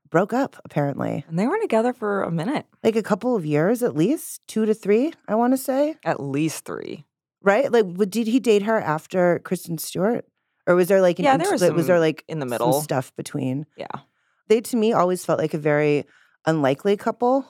broke 0.10 0.34
up 0.34 0.56
apparently. 0.66 1.26
and 1.28 1.38
they 1.40 1.48
were 1.48 1.60
together 1.60 1.94
for 1.94 2.24
a 2.24 2.32
minute, 2.32 2.66
Like 2.84 2.96
a 2.96 3.04
couple 3.04 3.36
of 3.36 3.46
years 3.46 3.82
at 3.84 3.96
least, 3.96 4.42
two 4.48 4.66
to 4.66 4.74
three, 4.74 5.14
I 5.28 5.36
want 5.36 5.54
to 5.54 5.58
say. 5.58 5.96
at 6.04 6.20
least 6.20 6.66
three. 6.66 7.06
Right? 7.42 7.72
Like, 7.72 7.86
did 8.10 8.28
he 8.28 8.40
date 8.40 8.64
her 8.64 8.80
after 8.80 9.40
Kristen 9.44 9.78
Stewart, 9.78 10.26
or 10.68 10.76
was 10.76 10.88
there 10.88 11.02
like 11.02 11.20
an 11.20 11.26
Yeah, 11.26 11.38
there 11.38 11.52
was 11.52 11.62
was 11.72 11.86
there 11.88 12.00
like 12.00 12.24
in 12.28 12.40
the 12.40 12.44
some 12.46 12.50
middle. 12.50 12.82
stuff 12.82 13.16
between? 13.16 13.66
Yeah. 13.78 13.88
They 14.48 14.62
to 14.62 14.78
me 14.78 14.94
always 14.94 15.24
felt 15.26 15.40
like 15.40 15.54
a 15.54 15.60
very 15.60 16.06
unlikely 16.46 16.98
couple. 16.98 17.46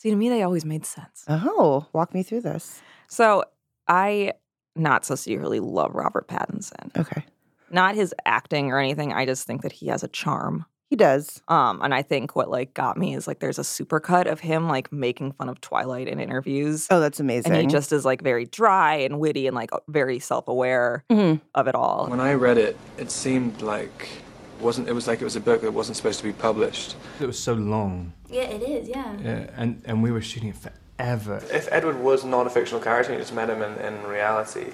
See, 0.00 0.08
to 0.08 0.16
me, 0.16 0.30
they 0.30 0.42
always 0.42 0.64
made 0.64 0.86
sense. 0.86 1.24
Oh, 1.28 1.86
walk 1.92 2.14
me 2.14 2.22
through 2.22 2.40
this. 2.40 2.80
So 3.06 3.44
I 3.86 4.32
not 4.74 5.04
so 5.04 5.14
secretly 5.14 5.60
love 5.60 5.94
Robert 5.94 6.26
Pattinson. 6.26 6.96
Okay. 6.98 7.22
Not 7.70 7.94
his 7.94 8.14
acting 8.24 8.70
or 8.72 8.78
anything. 8.78 9.12
I 9.12 9.26
just 9.26 9.46
think 9.46 9.60
that 9.62 9.72
he 9.72 9.88
has 9.88 10.02
a 10.02 10.08
charm. 10.08 10.64
He 10.88 10.96
does. 10.96 11.42
Um, 11.48 11.82
and 11.82 11.92
I 11.94 12.00
think 12.02 12.34
what 12.34 12.50
like 12.50 12.72
got 12.72 12.96
me 12.96 13.14
is 13.14 13.26
like 13.28 13.40
there's 13.40 13.58
a 13.58 13.62
supercut 13.62 14.26
of 14.26 14.40
him 14.40 14.68
like 14.68 14.90
making 14.90 15.32
fun 15.32 15.50
of 15.50 15.60
Twilight 15.60 16.08
in 16.08 16.18
interviews. 16.18 16.86
Oh, 16.90 16.98
that's 16.98 17.20
amazing. 17.20 17.52
and 17.52 17.60
he 17.60 17.66
just 17.66 17.92
is 17.92 18.04
like 18.06 18.22
very 18.22 18.46
dry 18.46 18.94
and 18.96 19.20
witty 19.20 19.46
and 19.46 19.54
like 19.54 19.70
very 19.86 20.18
self-aware 20.18 21.04
Mhm. 21.10 21.40
of 21.54 21.68
it 21.68 21.74
all. 21.74 22.06
When 22.08 22.20
I 22.20 22.32
read 22.34 22.56
it, 22.58 22.76
it 22.96 23.10
seemed 23.10 23.60
like 23.60 24.08
it 24.08 24.29
wasn't 24.60 24.88
it 24.88 24.92
was 24.92 25.06
like 25.06 25.20
it 25.20 25.24
was 25.24 25.36
a 25.36 25.40
book 25.40 25.60
that 25.62 25.72
wasn't 25.72 25.96
supposed 25.96 26.18
to 26.20 26.24
be 26.24 26.32
published. 26.32 26.96
It 27.20 27.26
was 27.26 27.38
so 27.38 27.54
long, 27.54 28.12
Yeah, 28.28 28.42
it 28.42 28.62
is, 28.62 28.88
yeah. 28.88 29.16
yeah, 29.22 29.50
and, 29.56 29.82
and 29.84 30.02
we 30.02 30.10
were 30.10 30.20
shooting 30.22 30.50
it 30.50 30.56
forever. 30.56 31.42
If 31.52 31.68
Edward 31.70 31.98
was 32.00 32.24
not 32.24 32.46
a 32.46 32.50
fictional 32.50 32.82
character, 32.82 33.12
and 33.12 33.18
you 33.18 33.22
just 33.22 33.34
met 33.34 33.48
him 33.50 33.62
in, 33.62 33.74
in 33.78 34.02
reality, 34.06 34.72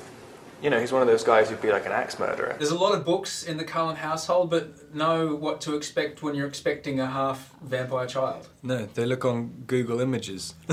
you 0.62 0.70
know, 0.70 0.80
he's 0.80 0.92
one 0.92 1.02
of 1.02 1.08
those 1.08 1.22
guys 1.24 1.50
who'd 1.50 1.60
be 1.60 1.70
like 1.70 1.86
an 1.86 1.92
axe 1.92 2.18
murderer. 2.18 2.54
There's 2.58 2.70
a 2.70 2.78
lot 2.78 2.94
of 2.94 3.04
books 3.04 3.42
in 3.44 3.56
the 3.58 3.64
Cullen 3.64 3.96
household, 3.96 4.50
but 4.50 4.94
know 4.94 5.34
what 5.36 5.60
to 5.62 5.76
expect 5.76 6.22
when 6.22 6.34
you're 6.34 6.46
expecting 6.46 6.98
a 7.00 7.06
half 7.06 7.50
vampire 7.62 8.06
child. 8.06 8.48
No, 8.62 8.86
they 8.86 9.04
look 9.04 9.24
on 9.24 9.64
Google 9.66 10.00
Images. 10.00 10.54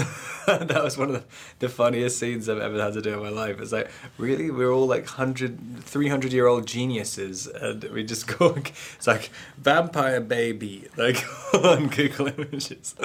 that 0.48 0.82
was 0.84 0.98
one 0.98 1.10
of 1.10 1.16
the, 1.16 1.24
the 1.60 1.70
funniest 1.70 2.18
scenes 2.18 2.48
I've 2.50 2.60
ever 2.60 2.82
had 2.82 2.94
to 2.94 3.02
do 3.02 3.14
in 3.14 3.20
my 3.20 3.30
life. 3.30 3.60
It's 3.60 3.72
like, 3.72 3.90
really? 4.18 4.50
We're 4.50 4.72
all 4.72 4.88
like 4.88 5.04
100, 5.06 5.84
300 5.84 6.32
year 6.34 6.48
old 6.48 6.66
geniuses, 6.66 7.48
and 7.48 7.84
we 7.86 8.04
just 8.04 8.26
go, 8.40 8.56
it's 8.96 9.06
like, 9.08 9.32
vampire 9.58 10.22
baby, 10.22 10.88
like 10.98 11.24
on 11.54 11.88
Google 11.88 12.28
Images. 12.28 12.96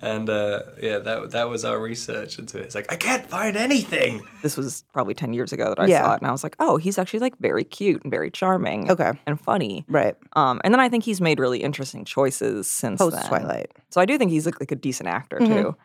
And 0.00 0.30
uh, 0.30 0.62
yeah, 0.80 0.98
that, 0.98 1.32
that 1.32 1.48
was 1.48 1.64
our 1.64 1.78
research 1.78 2.38
into 2.38 2.58
it. 2.58 2.62
It's 2.66 2.74
like, 2.74 2.90
I 2.92 2.96
can't 2.96 3.26
find 3.26 3.56
anything. 3.56 4.22
this 4.42 4.56
was 4.56 4.84
probably 4.92 5.14
10 5.14 5.32
years 5.34 5.52
ago 5.52 5.68
that 5.70 5.80
I 5.80 5.86
Yeah. 5.86 6.04
saw 6.04 6.14
it 6.14 6.19
and 6.20 6.28
I 6.28 6.32
was 6.32 6.42
like, 6.42 6.56
"Oh, 6.60 6.76
he's 6.76 6.98
actually 6.98 7.20
like 7.20 7.36
very 7.38 7.64
cute 7.64 8.02
and 8.02 8.10
very 8.10 8.30
charming 8.30 8.90
Okay. 8.90 9.12
and 9.26 9.40
funny." 9.40 9.84
Right. 9.88 10.16
Um, 10.34 10.60
and 10.64 10.72
then 10.72 10.80
I 10.80 10.88
think 10.88 11.04
he's 11.04 11.20
made 11.20 11.40
really 11.40 11.62
interesting 11.62 12.04
choices 12.04 12.70
since 12.70 12.98
Post 12.98 13.16
then. 13.16 13.26
Twilight. 13.26 13.72
So 13.90 14.00
I 14.00 14.04
do 14.06 14.16
think 14.18 14.30
he's 14.30 14.46
like, 14.46 14.60
like 14.60 14.72
a 14.72 14.76
decent 14.76 15.08
actor 15.08 15.38
Mhm. 15.38 15.46
too. 15.48 15.76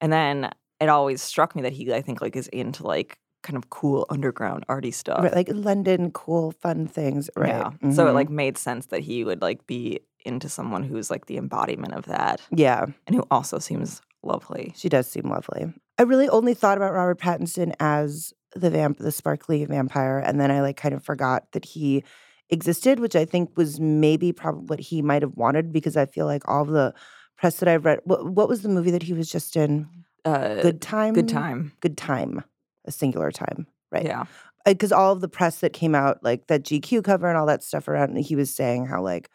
And 0.00 0.12
then 0.12 0.50
it 0.80 0.88
always 0.88 1.22
struck 1.22 1.54
me 1.56 1.62
that 1.62 1.72
he 1.72 1.92
I 1.94 2.02
think 2.02 2.20
like 2.20 2.36
is 2.36 2.48
into 2.48 2.86
like 2.86 3.18
kind 3.42 3.56
of 3.56 3.70
cool 3.70 4.06
underground 4.10 4.64
arty 4.68 4.90
stuff. 4.90 5.22
Right. 5.22 5.34
Like 5.34 5.48
London, 5.52 6.10
cool, 6.10 6.52
fun 6.52 6.86
things. 6.88 7.30
Right. 7.36 7.48
Yeah. 7.48 7.70
So 7.92 8.06
it 8.06 8.10
Mhm. 8.10 8.14
like 8.14 8.30
made 8.30 8.58
sense 8.58 8.86
that 8.86 9.00
he 9.00 9.22
would 9.24 9.40
like 9.40 9.66
be 9.66 10.00
into 10.24 10.48
someone 10.48 10.82
who's 10.82 11.10
like 11.10 11.26
the 11.26 11.36
embodiment 11.36 11.94
of 11.94 12.06
that 12.06 12.40
Yeah. 12.50 12.86
and 13.06 13.14
who 13.14 13.22
also 13.30 13.58
seems 13.60 14.02
lovely. 14.24 14.72
She 14.74 14.88
does 14.88 15.06
seem 15.06 15.30
lovely. 15.30 15.72
I 15.98 16.02
really 16.02 16.28
only 16.28 16.52
thought 16.52 16.76
about 16.76 16.92
Robert 16.92 17.20
Pattinson 17.20 17.72
as 17.78 18.32
the 18.60 18.70
vamp, 18.70 18.98
the 18.98 19.12
sparkly 19.12 19.64
vampire, 19.64 20.18
and 20.18 20.40
then 20.40 20.50
I 20.50 20.60
like 20.60 20.76
kind 20.76 20.94
of 20.94 21.04
forgot 21.04 21.52
that 21.52 21.64
he 21.64 22.04
existed, 22.50 23.00
which 23.00 23.16
I 23.16 23.24
think 23.24 23.56
was 23.56 23.80
maybe 23.80 24.32
probably 24.32 24.66
what 24.66 24.80
he 24.80 25.02
might 25.02 25.22
have 25.22 25.36
wanted 25.36 25.72
because 25.72 25.96
I 25.96 26.06
feel 26.06 26.26
like 26.26 26.48
all 26.48 26.64
the 26.64 26.94
press 27.36 27.58
that 27.58 27.68
I've 27.68 27.84
read. 27.84 28.00
What, 28.04 28.26
what 28.26 28.48
was 28.48 28.62
the 28.62 28.68
movie 28.68 28.90
that 28.90 29.02
he 29.02 29.12
was 29.12 29.30
just 29.30 29.56
in? 29.56 29.88
Uh, 30.24 30.60
Good 30.60 30.80
time. 30.80 31.14
Good 31.14 31.28
time. 31.28 31.72
Good 31.80 31.96
time. 31.96 32.44
A 32.84 32.92
singular 32.92 33.30
time. 33.30 33.66
Right. 33.90 34.04
Yeah. 34.04 34.24
Because 34.64 34.90
all 34.90 35.12
of 35.12 35.20
the 35.20 35.28
press 35.28 35.60
that 35.60 35.72
came 35.72 35.94
out, 35.94 36.22
like 36.24 36.48
that 36.48 36.64
GQ 36.64 37.04
cover 37.04 37.28
and 37.28 37.38
all 37.38 37.46
that 37.46 37.62
stuff 37.62 37.86
around, 37.86 38.16
he 38.16 38.34
was 38.34 38.52
saying 38.52 38.86
how 38.86 39.02
like 39.02 39.30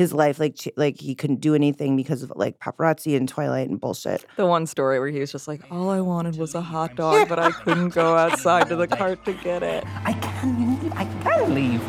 his 0.00 0.14
life, 0.14 0.40
like 0.40 0.56
ch- 0.56 0.70
like 0.76 0.98
he 0.98 1.14
couldn't 1.14 1.42
do 1.42 1.54
anything 1.54 1.94
because 1.94 2.22
of 2.22 2.32
like 2.34 2.58
paparazzi 2.58 3.16
and 3.18 3.28
Twilight 3.28 3.68
and 3.68 3.78
bullshit. 3.78 4.24
The 4.36 4.46
one 4.46 4.66
story 4.66 4.98
where 4.98 5.10
he 5.10 5.20
was 5.20 5.30
just 5.30 5.46
like, 5.46 5.60
all 5.70 5.90
I 5.90 6.00
wanted 6.00 6.36
was 6.36 6.54
a 6.54 6.62
hot 6.62 6.96
dog, 6.96 7.28
but 7.28 7.38
I 7.38 7.50
couldn't 7.50 7.90
go 7.90 8.16
outside 8.24 8.68
to 8.70 8.76
the 8.76 8.88
cart 8.88 9.22
to 9.26 9.34
get 9.34 9.62
it. 9.62 9.84
I 10.06 10.14
can, 10.14 10.80
leave. 10.80 10.92
I 10.94 11.04
can 11.22 11.54
leave. 11.54 11.82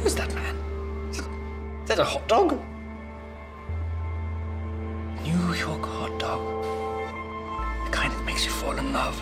Who's 0.00 0.14
that 0.14 0.32
man? 0.36 0.54
Is 1.10 1.88
that 1.88 1.98
a 1.98 2.04
hot 2.04 2.28
dog? 2.28 2.52
New 5.24 5.54
York 5.54 5.84
hot 5.84 6.16
dog. 6.20 6.40
The 7.86 7.90
kind 7.90 8.12
that 8.12 8.24
makes 8.24 8.44
you 8.44 8.52
fall 8.52 8.76
in 8.78 8.92
love. 8.92 9.20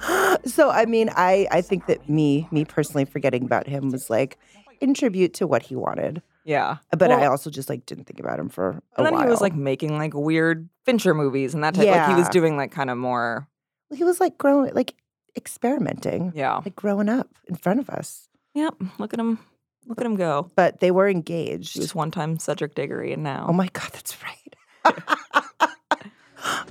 So 0.46 0.70
I 0.70 0.84
mean, 0.84 1.08
I 1.16 1.48
I 1.50 1.62
think 1.62 1.86
that 1.86 2.06
me 2.08 2.46
me 2.50 2.64
personally 2.66 3.06
forgetting 3.06 3.44
about 3.44 3.66
him 3.66 3.90
was 3.90 4.10
like 4.10 4.36
in 4.84 4.94
tribute 4.94 5.34
to 5.34 5.46
what 5.46 5.62
he 5.62 5.74
wanted. 5.76 6.22
Yeah. 6.44 6.76
But 6.96 7.10
I 7.10 7.26
also 7.26 7.50
just 7.50 7.68
like 7.68 7.86
didn't 7.86 8.04
think 8.04 8.20
about 8.20 8.38
him 8.38 8.48
for 8.48 8.68
a 8.70 8.82
And 8.96 9.06
then 9.06 9.14
while. 9.14 9.24
he 9.24 9.28
was 9.30 9.40
like 9.40 9.54
making 9.54 9.96
like 9.98 10.12
weird 10.14 10.68
Fincher 10.84 11.14
movies 11.14 11.54
and 11.54 11.64
that 11.64 11.74
type. 11.74 11.88
Of 11.88 11.94
like 11.94 12.08
he 12.10 12.14
was 12.14 12.28
doing 12.28 12.56
like 12.56 12.70
kind 12.70 12.90
of 12.90 12.98
more, 12.98 13.48
he 13.94 14.04
was 14.04 14.20
like 14.20 14.36
growing 14.38 14.72
like 14.74 14.94
experimenting, 15.36 16.32
yeah. 16.34 16.56
like 16.56 16.76
growing 16.76 17.08
up 17.08 17.28
in 17.48 17.56
front 17.56 17.80
of 17.80 17.88
us. 17.90 18.28
Yep. 18.54 18.74
Look 18.98 19.14
at 19.14 19.18
him. 19.20 19.38
Look 19.86 20.00
at 20.00 20.06
him 20.06 20.16
go. 20.16 20.50
But 20.54 20.80
they 20.80 20.90
were 20.90 21.08
engaged. 21.08 21.74
He 21.74 21.80
was 21.80 21.94
one 21.94 22.10
time 22.10 22.38
Cedric 22.38 22.74
Diggory 22.74 23.12
and 23.12 23.22
now. 23.22 23.46
oh 23.48 23.52
my 23.52 23.68
god, 23.72 23.90
that's 23.92 24.16
right. 24.22 24.56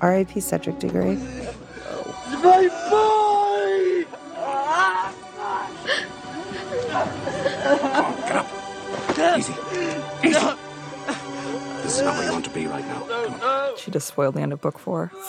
R.I.P. 0.01 0.39
Cedric 0.39 0.77
Diggory. 0.79 1.17
Easy. 9.37 9.53
Easy. 10.23 10.39
This 11.81 11.97
is 11.97 12.01
not 12.01 12.15
where 12.17 12.25
you 12.27 12.31
want 12.31 12.45
to 12.45 12.51
be 12.51 12.65
right 12.67 12.85
now. 12.85 13.01
Come 13.01 13.41
on. 13.41 13.77
She 13.77 13.91
just 13.91 14.07
spoiled 14.07 14.35
the 14.35 14.41
end 14.41 14.53
of 14.53 14.61
book 14.61 14.79
four. 14.79 15.11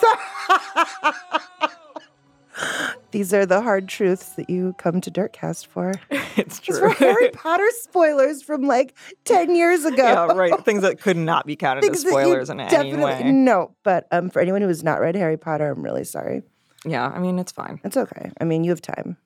These 3.10 3.32
are 3.34 3.46
the 3.46 3.60
hard 3.60 3.88
truths 3.88 4.30
that 4.30 4.48
you 4.50 4.74
come 4.78 5.00
to 5.00 5.10
Dirtcast 5.10 5.66
for. 5.66 5.94
it's 6.36 6.58
These 6.60 6.78
true. 6.78 6.88
were 6.88 6.94
Harry 6.94 7.30
Potter 7.30 7.68
spoilers 7.82 8.42
from 8.42 8.62
like 8.62 8.94
10 9.24 9.54
years 9.54 9.84
ago. 9.84 10.02
yeah, 10.02 10.26
right. 10.32 10.64
Things 10.64 10.82
that 10.82 11.00
could 11.00 11.16
not 11.16 11.46
be 11.46 11.54
counted 11.56 11.84
as 11.84 11.90
Things 11.90 12.02
that 12.02 12.08
you 12.08 12.12
spoilers 12.12 12.50
in 12.50 12.58
any 12.60 12.70
definitely- 12.70 13.04
way. 13.04 13.30
No, 13.32 13.74
but 13.84 14.06
um, 14.10 14.30
for 14.30 14.40
anyone 14.40 14.62
who 14.62 14.68
has 14.68 14.82
not 14.82 15.00
read 15.00 15.14
Harry 15.16 15.36
Potter, 15.36 15.70
I'm 15.70 15.82
really 15.82 16.04
sorry. 16.04 16.42
Yeah, 16.84 17.06
I 17.06 17.18
mean, 17.20 17.38
it's 17.38 17.52
fine. 17.52 17.80
It's 17.84 17.96
okay. 17.96 18.30
I 18.40 18.44
mean, 18.44 18.64
you 18.64 18.70
have 18.70 18.82
time. 18.82 19.16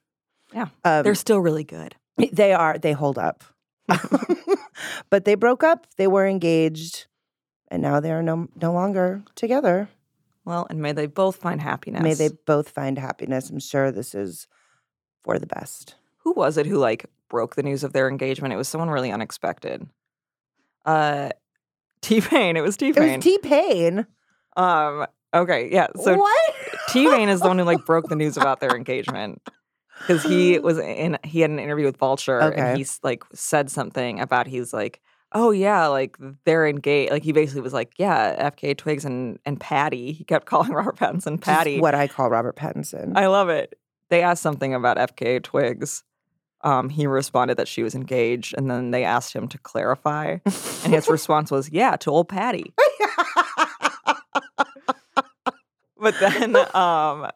Yeah. 0.54 0.68
Um, 0.84 1.02
They're 1.02 1.14
still 1.14 1.40
really 1.40 1.64
good. 1.64 1.96
they 2.32 2.52
are. 2.52 2.78
They 2.78 2.92
hold 2.92 3.18
up. 3.18 3.42
but 5.10 5.24
they 5.24 5.34
broke 5.34 5.62
up. 5.62 5.86
They 5.96 6.06
were 6.06 6.26
engaged, 6.26 7.06
and 7.68 7.82
now 7.82 8.00
they 8.00 8.12
are 8.12 8.22
no 8.22 8.48
no 8.60 8.72
longer 8.72 9.22
together. 9.34 9.88
Well, 10.44 10.66
and 10.70 10.80
may 10.80 10.92
they 10.92 11.06
both 11.06 11.36
find 11.36 11.60
happiness. 11.60 12.02
May 12.02 12.14
they 12.14 12.30
both 12.46 12.70
find 12.70 12.98
happiness. 12.98 13.50
I'm 13.50 13.60
sure 13.60 13.90
this 13.90 14.14
is 14.14 14.46
for 15.22 15.38
the 15.38 15.46
best. 15.46 15.96
Who 16.18 16.32
was 16.32 16.56
it 16.56 16.66
who 16.66 16.78
like 16.78 17.06
broke 17.28 17.54
the 17.54 17.62
news 17.62 17.84
of 17.84 17.92
their 17.92 18.08
engagement? 18.08 18.54
It 18.54 18.56
was 18.56 18.68
someone 18.68 18.90
really 18.90 19.12
unexpected. 19.12 19.86
Uh, 20.84 21.30
T 22.00 22.20
Pain. 22.20 22.56
It 22.56 22.62
was 22.62 22.76
T 22.76 22.92
Pain. 22.92 23.08
It 23.08 23.16
was 23.16 23.24
T 23.24 23.38
Pain. 23.38 24.06
Um. 24.56 25.06
Okay. 25.34 25.68
Yeah. 25.70 25.88
So 26.00 26.16
what? 26.16 26.54
T 26.88 27.08
Pain 27.10 27.28
is 27.28 27.40
the 27.40 27.48
one 27.48 27.58
who 27.58 27.64
like 27.64 27.84
broke 27.84 28.08
the 28.08 28.16
news 28.22 28.36
about 28.36 28.60
their 28.60 28.74
engagement 28.74 29.42
because 29.98 30.22
he 30.22 30.58
was 30.60 30.78
in. 30.78 31.18
He 31.24 31.40
had 31.40 31.50
an 31.50 31.58
interview 31.58 31.86
with 31.86 31.96
Vulture, 31.96 32.42
Okay. 32.42 32.60
and 32.60 32.76
he 32.76 32.82
s- 32.82 33.00
like 33.02 33.24
said 33.34 33.70
something 33.70 34.20
about 34.20 34.46
he's 34.46 34.72
like, 34.72 35.00
oh 35.32 35.50
yeah, 35.50 35.86
like 35.88 36.16
they're 36.44 36.66
engaged. 36.66 37.12
Like 37.12 37.22
he 37.22 37.32
basically 37.32 37.60
was 37.62 37.72
like, 37.72 37.92
yeah, 37.98 38.50
FK 38.50 38.76
Twigs 38.76 39.04
and 39.04 39.38
and 39.44 39.60
Patty. 39.60 40.12
He 40.12 40.24
kept 40.24 40.46
calling 40.50 40.72
Robert 40.72 40.96
Pattinson 40.96 41.36
Just 41.36 41.42
Patty. 41.42 41.80
what 41.80 41.94
I 41.94 42.08
call 42.08 42.30
Robert 42.30 42.56
Pattinson. 42.56 43.16
I 43.16 43.26
love 43.28 43.48
it. 43.48 43.78
They 44.10 44.22
asked 44.22 44.42
something 44.42 44.74
about 44.74 44.96
FK 44.96 45.42
Twigs. 45.42 46.02
Um, 46.62 46.88
he 46.88 47.06
responded 47.06 47.56
that 47.58 47.68
she 47.68 47.84
was 47.84 47.94
engaged, 47.94 48.52
and 48.58 48.68
then 48.68 48.90
they 48.90 49.04
asked 49.04 49.32
him 49.32 49.46
to 49.48 49.58
clarify, 49.58 50.38
and 50.44 50.92
his 50.94 51.08
response 51.10 51.50
was, 51.52 51.70
"Yeah, 51.70 51.94
to 51.98 52.10
old 52.10 52.28
Patty." 52.28 52.72
but 56.00 56.14
then, 56.20 56.56
um, 56.74 57.30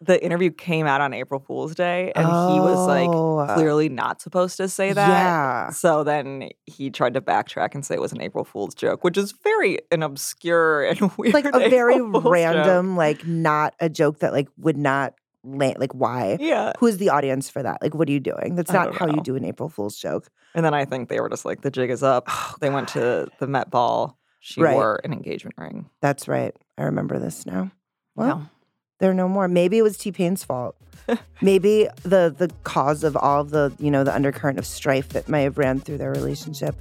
the 0.00 0.22
interview 0.22 0.50
came 0.50 0.86
out 0.86 1.00
on 1.00 1.14
April 1.14 1.40
Fool's 1.40 1.74
Day, 1.74 2.12
and 2.14 2.26
he 2.26 2.60
was 2.60 2.86
like 2.86 3.08
Oh, 3.08 3.46
clearly 3.54 3.88
not 3.88 4.20
supposed 4.20 4.56
to 4.58 4.68
say 4.68 4.92
that. 4.92 5.08
Yeah. 5.08 5.70
So 5.70 6.04
then 6.04 6.50
he 6.66 6.90
tried 6.90 7.14
to 7.14 7.20
backtrack 7.20 7.74
and 7.74 7.84
say 7.86 7.94
it 7.94 8.00
was 8.00 8.12
an 8.12 8.20
April 8.20 8.44
Fool's 8.44 8.74
joke, 8.74 9.04
which 9.04 9.16
is 9.16 9.32
very 9.32 9.78
an 9.90 10.02
obscure 10.02 10.84
and 10.84 11.10
weird. 11.16 11.32
like 11.34 11.44
a 11.46 11.68
very 11.70 11.94
April 11.94 12.10
Fool's 12.12 12.24
joke. 12.24 12.32
random, 12.32 12.96
like 12.96 13.26
not 13.26 13.74
a 13.80 13.88
joke 13.88 14.18
that 14.18 14.32
like 14.32 14.48
would 14.58 14.76
not 14.76 15.14
land. 15.44 15.76
Like 15.78 15.92
why? 15.92 16.36
Yeah. 16.40 16.72
Who's 16.80 16.96
the 16.98 17.10
audience 17.10 17.48
for 17.48 17.62
that? 17.62 17.80
Like, 17.80 17.94
what 17.94 18.08
are 18.08 18.12
you 18.12 18.20
doing? 18.20 18.56
That's 18.56 18.72
not 18.72 18.94
how 18.96 19.06
you 19.06 19.20
do 19.22 19.36
an 19.36 19.44
April 19.44 19.68
Fool's 19.68 19.96
joke. 19.98 20.28
And 20.54 20.64
then 20.64 20.74
I 20.74 20.84
think 20.84 21.08
they 21.08 21.20
were 21.20 21.28
just 21.28 21.44
like, 21.44 21.62
the 21.62 21.70
jig 21.70 21.90
is 21.90 22.02
up. 22.02 22.24
Oh, 22.28 22.54
they 22.60 22.70
went 22.70 22.88
to 22.88 23.28
the 23.38 23.46
Met 23.46 23.70
Ball. 23.70 24.18
She 24.40 24.60
Right. 24.60 24.74
wore 24.74 25.00
an 25.04 25.12
engagement 25.12 25.54
ring. 25.56 25.88
That's 26.02 26.28
right. 26.28 26.54
I 26.76 26.82
remember 26.84 27.18
this 27.18 27.46
now. 27.46 27.70
Well, 28.16 28.38
Yeah. 28.40 28.44
They're 28.98 29.14
no 29.14 29.28
more. 29.28 29.48
Maybe 29.48 29.78
it 29.78 29.82
was 29.82 29.96
T 29.96 30.12
Pain's 30.12 30.44
fault. 30.44 30.76
Maybe 31.40 31.88
the 32.02 32.34
the 32.36 32.50
cause 32.64 33.04
of 33.04 33.16
all 33.16 33.40
of 33.40 33.50
the 33.50 33.72
you 33.78 33.90
know 33.90 34.04
the 34.04 34.14
undercurrent 34.14 34.58
of 34.58 34.66
strife 34.66 35.10
that 35.10 35.28
may 35.28 35.42
have 35.42 35.58
ran 35.58 35.80
through 35.80 35.98
their 35.98 36.12
relationship 36.12 36.76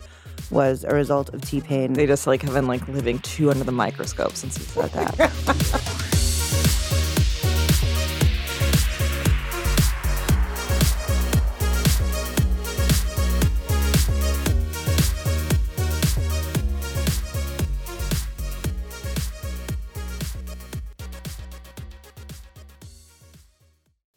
was 0.49 0.83
a 0.83 0.93
result 0.93 1.33
of 1.33 1.41
T 1.41 1.61
Pain. 1.61 1.93
They 1.93 2.05
just 2.05 2.27
like 2.27 2.41
have 2.43 2.53
been 2.53 2.67
like 2.67 2.87
living 2.87 3.19
two 3.19 3.51
under 3.51 3.63
the 3.63 3.71
microscope 3.71 4.35
since 4.35 4.57
he 4.57 4.63
said 4.63 4.91
that. 4.91 5.89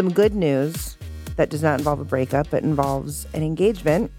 Some 0.00 0.12
good 0.14 0.34
news 0.34 0.96
that 1.36 1.50
does 1.50 1.62
not 1.62 1.78
involve 1.78 2.00
a 2.00 2.06
breakup, 2.06 2.48
but 2.48 2.62
involves 2.62 3.26
an 3.34 3.42
engagement. 3.42 4.10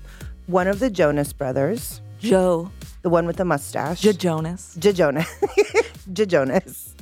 One 0.45 0.67
of 0.67 0.77
the 0.77 0.91
Jonas 0.91 1.33
brothers, 1.33 2.01
Joe 2.19 2.69
the 3.01 3.09
one 3.09 3.25
with 3.25 3.37
the 3.37 3.45
mustache, 3.45 3.99
J- 4.01 4.13
Jonas. 4.13 4.75
J- 4.77 4.93
Jonas, 4.93 5.27
J- 6.13 6.27
Jonas, 6.27 6.93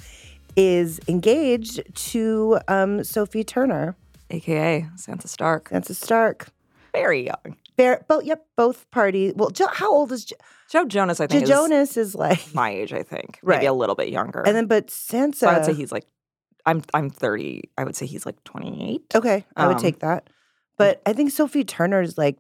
is 0.55 1.01
engaged 1.09 1.81
to 2.13 2.59
um, 2.69 3.03
Sophie 3.03 3.43
Turner, 3.43 3.97
aka 4.29 4.87
Sansa 4.95 5.27
Stark. 5.27 5.67
Sansa 5.71 5.93
Stark. 5.93 6.47
Very 6.93 7.25
young. 7.25 7.57
Bear, 7.75 8.05
both, 8.07 8.23
yep, 8.23 8.45
both 8.55 8.89
parties. 8.91 9.33
Well, 9.35 9.49
jo- 9.49 9.67
how 9.73 9.91
old 9.91 10.13
is 10.13 10.23
J- 10.23 10.37
Joe 10.69 10.85
Jonas, 10.85 11.19
I 11.19 11.27
think, 11.27 11.43
is 11.43 11.49
Jonas? 11.49 11.97
Is 11.97 12.15
like, 12.15 12.53
my 12.55 12.69
age, 12.69 12.93
I 12.93 13.03
think. 13.03 13.39
Right. 13.43 13.57
Maybe 13.57 13.65
a 13.65 13.73
little 13.73 13.95
bit 13.95 14.07
younger. 14.07 14.41
and 14.47 14.55
then 14.55 14.67
but 14.67 14.87
Sansa. 14.87 15.35
so 15.35 15.47
I 15.49 15.57
would 15.57 15.65
say 15.65 15.73
he's 15.73 15.91
like 15.91 16.05
I'm 16.65 16.81
I'm 16.93 17.09
30. 17.09 17.63
I 17.77 17.83
would 17.83 17.95
say 17.95 18.05
he's 18.05 18.25
like 18.25 18.43
28. 18.43 19.01
okay. 19.15 19.45
I 19.55 19.67
would 19.67 19.77
um, 19.77 19.81
take 19.81 19.99
that, 19.99 20.29
but 20.77 21.01
I 21.05 21.13
think 21.13 21.31
Sophie 21.31 21.63
Turner 21.63 22.01
is 22.01 22.17
like 22.17 22.37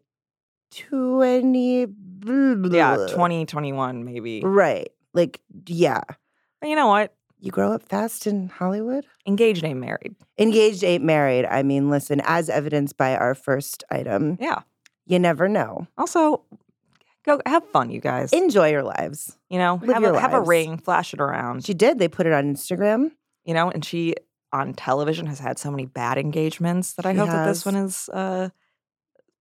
twenty. 0.75 1.87
Yeah, 2.25 3.07
20, 3.11 3.45
21 3.45 4.03
maybe. 4.03 4.41
Right. 4.41 4.89
Like, 5.13 5.39
yeah. 5.67 6.01
But 6.59 6.69
you 6.69 6.75
know 6.75 6.87
what? 6.87 7.13
You 7.39 7.49
grow 7.51 7.71
up 7.71 7.83
fast 7.83 8.27
in 8.27 8.49
Hollywood. 8.49 9.05
Engaged 9.25 9.63
ain't 9.63 9.79
married. 9.79 10.15
Engaged, 10.37 10.83
ain't 10.83 11.03
married. 11.05 11.45
I 11.45 11.63
mean, 11.63 11.89
listen, 11.89 12.21
as 12.25 12.49
evidenced 12.49 12.97
by 12.97 13.15
our 13.15 13.33
first 13.33 13.85
item, 13.89 14.37
Yeah. 14.41 14.59
you 15.05 15.17
never 15.19 15.47
know. 15.47 15.87
Also, 15.97 16.43
go 17.25 17.39
have 17.45 17.65
fun, 17.69 17.89
you 17.89 18.01
guys. 18.01 18.33
Enjoy 18.33 18.69
your 18.69 18.83
lives. 18.83 19.37
you 19.49 19.57
know, 19.57 19.77
have, 19.77 20.03
a, 20.03 20.19
have 20.19 20.33
a 20.33 20.41
ring, 20.41 20.77
flash 20.77 21.13
it 21.13 21.21
around. 21.21 21.63
She 21.65 21.73
did. 21.73 21.97
They 21.99 22.09
put 22.09 22.25
it 22.27 22.33
on 22.33 22.53
Instagram. 22.53 23.11
You 23.49 23.55
know, 23.55 23.71
and 23.71 23.83
she 23.83 24.13
on 24.53 24.75
television 24.75 25.25
has 25.25 25.39
had 25.39 25.57
so 25.57 25.71
many 25.71 25.87
bad 25.87 26.19
engagements 26.19 26.93
that 26.93 27.05
I 27.07 27.13
She 27.13 27.17
hope 27.17 27.29
that 27.29 27.47
this 27.47 27.65
one 27.65 27.75
is 27.75 28.07
uh 28.09 28.49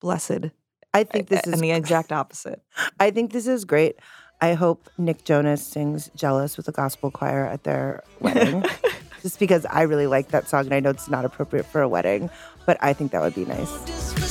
blessed. 0.01 0.47
I 0.95 1.05
think 1.05 1.29
this 1.29 1.41
A- 1.45 1.49
is 1.51 1.53
and 1.53 1.63
the 1.63 1.73
exact 1.73 2.11
opposite. 2.11 2.63
I 2.99 3.11
think 3.11 3.33
this 3.33 3.47
is 3.47 3.67
great. 3.67 3.97
I 4.41 4.55
hope 4.55 4.89
Nick 4.97 5.25
Jonas 5.25 5.63
sings 5.67 6.11
Jealous 6.17 6.57
with 6.57 6.65
the 6.65 6.73
gospel 6.73 7.11
choir 7.11 7.45
at 7.45 7.65
their 7.65 8.03
wedding. 8.21 8.65
Just 9.23 9.39
because 9.39 9.67
I 9.67 9.83
really 9.83 10.07
like 10.07 10.29
that 10.29 10.49
song 10.49 10.65
and 10.65 10.73
I 10.73 10.81
know 10.81 10.91
it's 10.91 11.11
not 11.11 11.27
appropriate 11.27 11.67
for 11.67 11.83
a 11.83 11.89
wedding, 11.89 12.31
but 12.65 12.79
I 12.81 12.95
think 12.95 13.13
that 13.13 13.21
would 13.21 13.35
be 13.35 13.45
nice. 13.45 14.28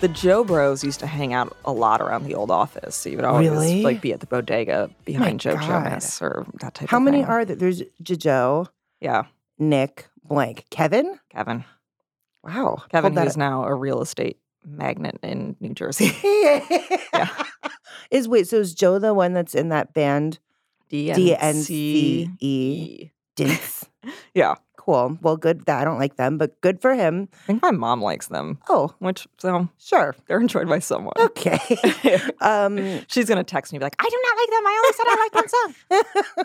The 0.00 0.08
Joe 0.08 0.44
Bros 0.44 0.82
used 0.82 1.00
to 1.00 1.06
hang 1.06 1.34
out 1.34 1.54
a 1.64 1.72
lot 1.72 2.00
around 2.00 2.24
the 2.24 2.34
old 2.34 2.50
office. 2.50 2.96
So 2.96 3.10
you 3.10 3.16
would 3.16 3.24
always 3.26 3.50
Really? 3.50 3.82
like 3.82 4.00
be 4.00 4.12
at 4.14 4.20
the 4.20 4.26
bodega 4.26 4.88
behind 5.04 5.40
Joe 5.40 5.54
God. 5.56 5.66
Jonas 5.84 6.22
or 6.22 6.46
that 6.60 6.72
type 6.72 6.72
of 6.72 6.76
thing. 6.78 6.88
How 6.88 6.96
of 6.96 7.02
many 7.02 7.18
thing. 7.18 7.26
are 7.26 7.44
there? 7.44 7.56
There's 7.56 7.82
JoJo, 8.02 8.68
Yeah, 9.00 9.24
Nick, 9.58 10.08
blank, 10.24 10.64
Kevin. 10.70 11.18
Kevin. 11.30 11.64
Wow, 12.42 12.82
Kevin, 12.90 13.14
who's 13.14 13.36
now 13.36 13.64
a 13.64 13.74
real 13.74 14.00
estate 14.00 14.38
magnate 14.64 15.18
in 15.22 15.56
New 15.60 15.74
Jersey. 15.74 16.16
yeah. 17.12 17.28
Is 18.10 18.26
wait, 18.26 18.48
so 18.48 18.56
is 18.56 18.74
Joe 18.74 18.98
the 18.98 19.12
one 19.12 19.34
that's 19.34 19.54
in 19.54 19.68
that 19.68 19.92
band 19.92 20.38
DNC. 20.90 21.36
DNCE? 22.40 23.10
Dints. 23.36 23.86
Yeah, 24.34 24.54
Cool. 24.80 25.18
Well, 25.20 25.36
good. 25.36 25.66
That 25.66 25.78
I 25.82 25.84
don't 25.84 25.98
like 25.98 26.16
them, 26.16 26.38
but 26.38 26.58
good 26.62 26.80
for 26.80 26.94
him. 26.94 27.28
I 27.44 27.46
think 27.48 27.60
my 27.62 27.70
mom 27.70 28.00
likes 28.00 28.28
them, 28.28 28.58
Oh, 28.70 28.94
which 28.98 29.28
so 29.38 29.68
sure. 29.78 30.16
they're 30.26 30.40
enjoyed 30.40 30.68
by 30.70 30.78
someone. 30.78 31.12
Okay. 31.18 31.58
um, 32.40 33.02
She's 33.06 33.28
gonna 33.28 33.44
text 33.44 33.72
me 33.74 33.78
be 33.78 33.84
like, 33.84 33.96
I 33.98 34.08
do 34.08 34.18
not 34.24 34.36
like 34.38 34.50
them. 34.50 34.66
I 34.66 34.80
only 34.82 34.94
said 34.96 35.06
I 35.06 35.16
liked 35.20 35.34
one 35.34 36.44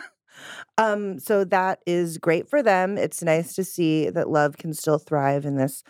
um, 0.78 1.18
so 1.18 1.44
that 1.44 1.80
is 1.86 2.18
great 2.18 2.46
for 2.48 2.62
them. 2.62 2.98
It's 2.98 3.22
nice 3.22 3.54
to 3.54 3.64
see 3.64 4.10
that 4.10 4.28
love 4.28 4.58
can 4.58 4.74
still 4.74 4.98
thrive 4.98 5.46
in 5.46 5.56
this 5.56 5.82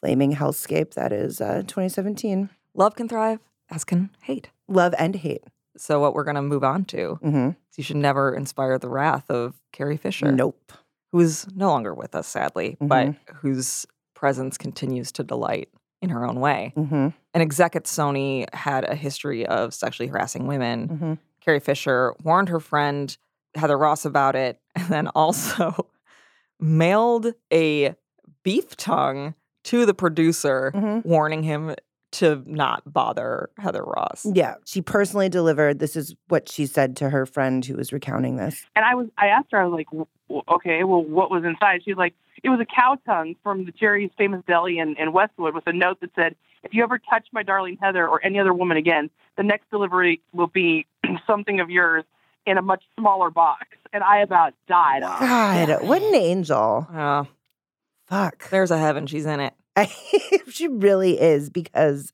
flaming 0.00 0.34
hellscape 0.36 0.94
that 0.94 1.12
is 1.12 1.40
uh, 1.40 1.62
2017. 1.66 2.48
Love 2.74 2.94
can 2.94 3.08
thrive, 3.08 3.40
as 3.70 3.84
can 3.84 4.10
hate. 4.22 4.50
Love 4.68 4.94
and 4.98 5.16
hate. 5.16 5.42
So 5.76 5.98
what 6.00 6.14
we're 6.14 6.24
gonna 6.24 6.42
move 6.42 6.62
on 6.64 6.84
to 6.86 7.14
hmm 7.22 7.48
is 7.48 7.78
you 7.78 7.82
should 7.84 7.96
never 7.96 8.34
inspire 8.34 8.78
the 8.78 8.88
wrath 8.88 9.28
of 9.30 9.54
Carrie 9.72 9.96
Fisher, 9.96 10.30
Nope. 10.30 10.72
Who's 11.12 11.46
no 11.54 11.68
longer 11.68 11.94
with 11.94 12.14
us, 12.14 12.26
sadly, 12.26 12.76
but 12.80 13.14
whose 13.34 13.86
presence 14.14 14.56
continues 14.58 15.12
to 15.12 15.22
delight 15.22 15.68
in 16.00 16.08
her 16.10 16.26
own 16.26 16.40
way. 16.40 16.72
hmm 16.74 17.08
An 17.34 17.40
exec 17.40 17.76
at 17.76 17.84
Sony 17.84 18.52
had 18.54 18.84
a 18.88 18.94
history 18.94 19.46
of 19.46 19.72
sexually 19.74 20.08
harassing 20.08 20.46
women. 20.46 20.88
hmm 20.88 21.14
Carrie 21.40 21.60
Fisher 21.60 22.14
warned 22.22 22.48
her 22.48 22.60
friend 22.60 23.16
Heather 23.54 23.76
Ross 23.76 24.04
about 24.04 24.34
it, 24.36 24.60
and 24.74 24.88
then 24.88 25.08
also 25.08 25.86
mailed 26.60 27.32
a 27.52 27.94
beef 28.42 28.76
tongue 28.76 29.34
to 29.64 29.86
the 29.86 29.94
producer, 29.94 30.70
hmm 30.74 31.00
warning 31.04 31.42
him 31.42 31.74
to 32.12 32.42
not 32.46 32.82
bother 32.90 33.50
Heather 33.58 33.82
Ross. 33.82 34.26
Yeah. 34.30 34.54
She 34.64 34.80
personally 34.82 35.28
delivered. 35.28 35.78
This 35.78 35.96
is 35.96 36.14
what 36.28 36.48
she 36.48 36.66
said 36.66 36.96
to 36.98 37.10
her 37.10 37.26
friend 37.26 37.64
who 37.64 37.76
was 37.76 37.92
recounting 37.92 38.36
this. 38.36 38.66
And 38.76 38.84
I 38.84 38.94
was, 38.94 39.08
I 39.18 39.26
asked 39.28 39.48
her, 39.52 39.60
I 39.60 39.64
was 39.66 39.72
like, 39.72 39.86
w- 39.86 40.06
w- 40.28 40.42
okay, 40.48 40.84
well, 40.84 41.02
what 41.02 41.30
was 41.30 41.44
inside? 41.44 41.82
She's 41.84 41.96
like, 41.96 42.14
it 42.42 42.48
was 42.48 42.60
a 42.60 42.66
cow 42.66 42.96
tongue 43.06 43.34
from 43.42 43.64
the 43.64 43.72
Jerry's 43.72 44.10
famous 44.18 44.42
deli 44.46 44.78
in, 44.78 44.96
in 44.96 45.12
Westwood 45.12 45.54
with 45.54 45.66
a 45.66 45.72
note 45.72 46.00
that 46.00 46.10
said, 46.14 46.34
if 46.62 46.74
you 46.74 46.82
ever 46.82 46.98
touch 46.98 47.26
my 47.32 47.42
darling 47.42 47.78
Heather 47.80 48.06
or 48.06 48.24
any 48.24 48.38
other 48.38 48.52
woman 48.54 48.76
again, 48.76 49.10
the 49.36 49.42
next 49.42 49.70
delivery 49.70 50.20
will 50.32 50.46
be 50.46 50.86
something 51.26 51.60
of 51.60 51.70
yours 51.70 52.04
in 52.46 52.58
a 52.58 52.62
much 52.62 52.82
smaller 52.98 53.30
box. 53.30 53.66
And 53.92 54.02
I 54.04 54.18
about 54.18 54.54
died. 54.68 55.02
God, 55.02 55.82
what 55.86 56.02
an 56.02 56.14
angel. 56.14 56.86
Uh, 56.92 57.24
Fuck. 58.06 58.50
there's 58.50 58.70
a 58.70 58.78
heaven. 58.78 59.06
She's 59.06 59.26
in 59.26 59.40
it. 59.40 59.54
she 60.50 60.68
really 60.68 61.20
is 61.20 61.50
because 61.50 62.12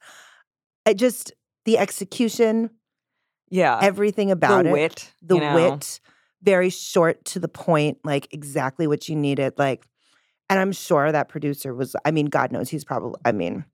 I 0.86 0.94
just, 0.94 1.32
the 1.64 1.78
execution, 1.78 2.70
Yeah. 3.50 3.78
everything 3.82 4.30
about 4.30 4.64
the 4.64 4.70
it. 4.70 4.72
wit. 4.72 5.12
the 5.22 5.34
you 5.36 5.40
know? 5.40 5.54
wit, 5.54 6.00
very 6.42 6.70
short 6.70 7.24
to 7.26 7.40
the 7.40 7.48
point, 7.48 7.98
like 8.04 8.32
exactly 8.32 8.86
what 8.86 9.08
you 9.08 9.16
needed. 9.16 9.54
Like, 9.58 9.86
and 10.48 10.58
I'm 10.58 10.72
sure 10.72 11.10
that 11.12 11.28
producer 11.28 11.74
was, 11.74 11.94
I 12.04 12.10
mean, 12.10 12.26
God 12.26 12.52
knows 12.52 12.68
he's 12.70 12.84
probably, 12.84 13.18
I 13.24 13.32
mean, 13.32 13.64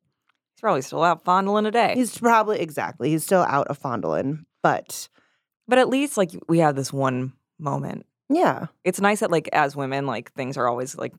He's 0.56 0.60
probably 0.60 0.82
still 0.82 1.02
out 1.02 1.24
fondling 1.24 1.66
a 1.66 1.70
day. 1.72 1.94
he's 1.94 2.16
probably, 2.16 2.60
exactly, 2.60 3.10
he's 3.10 3.24
still 3.24 3.42
out 3.42 3.66
of 3.68 3.76
fondling, 3.76 4.46
but 4.62 5.08
but 5.66 5.78
at 5.78 5.88
least 5.88 6.16
like 6.16 6.30
we 6.48 6.58
have 6.58 6.76
this 6.76 6.92
one 6.92 7.32
moment. 7.58 8.06
yeah, 8.30 8.66
It's 8.84 9.00
nice 9.00 9.20
that 9.20 9.30
like 9.32 9.48
as 9.52 9.74
women, 9.76 10.06
like 10.06 10.32
things 10.32 10.56
are 10.56 10.68
always 10.68 10.96
like 10.96 11.12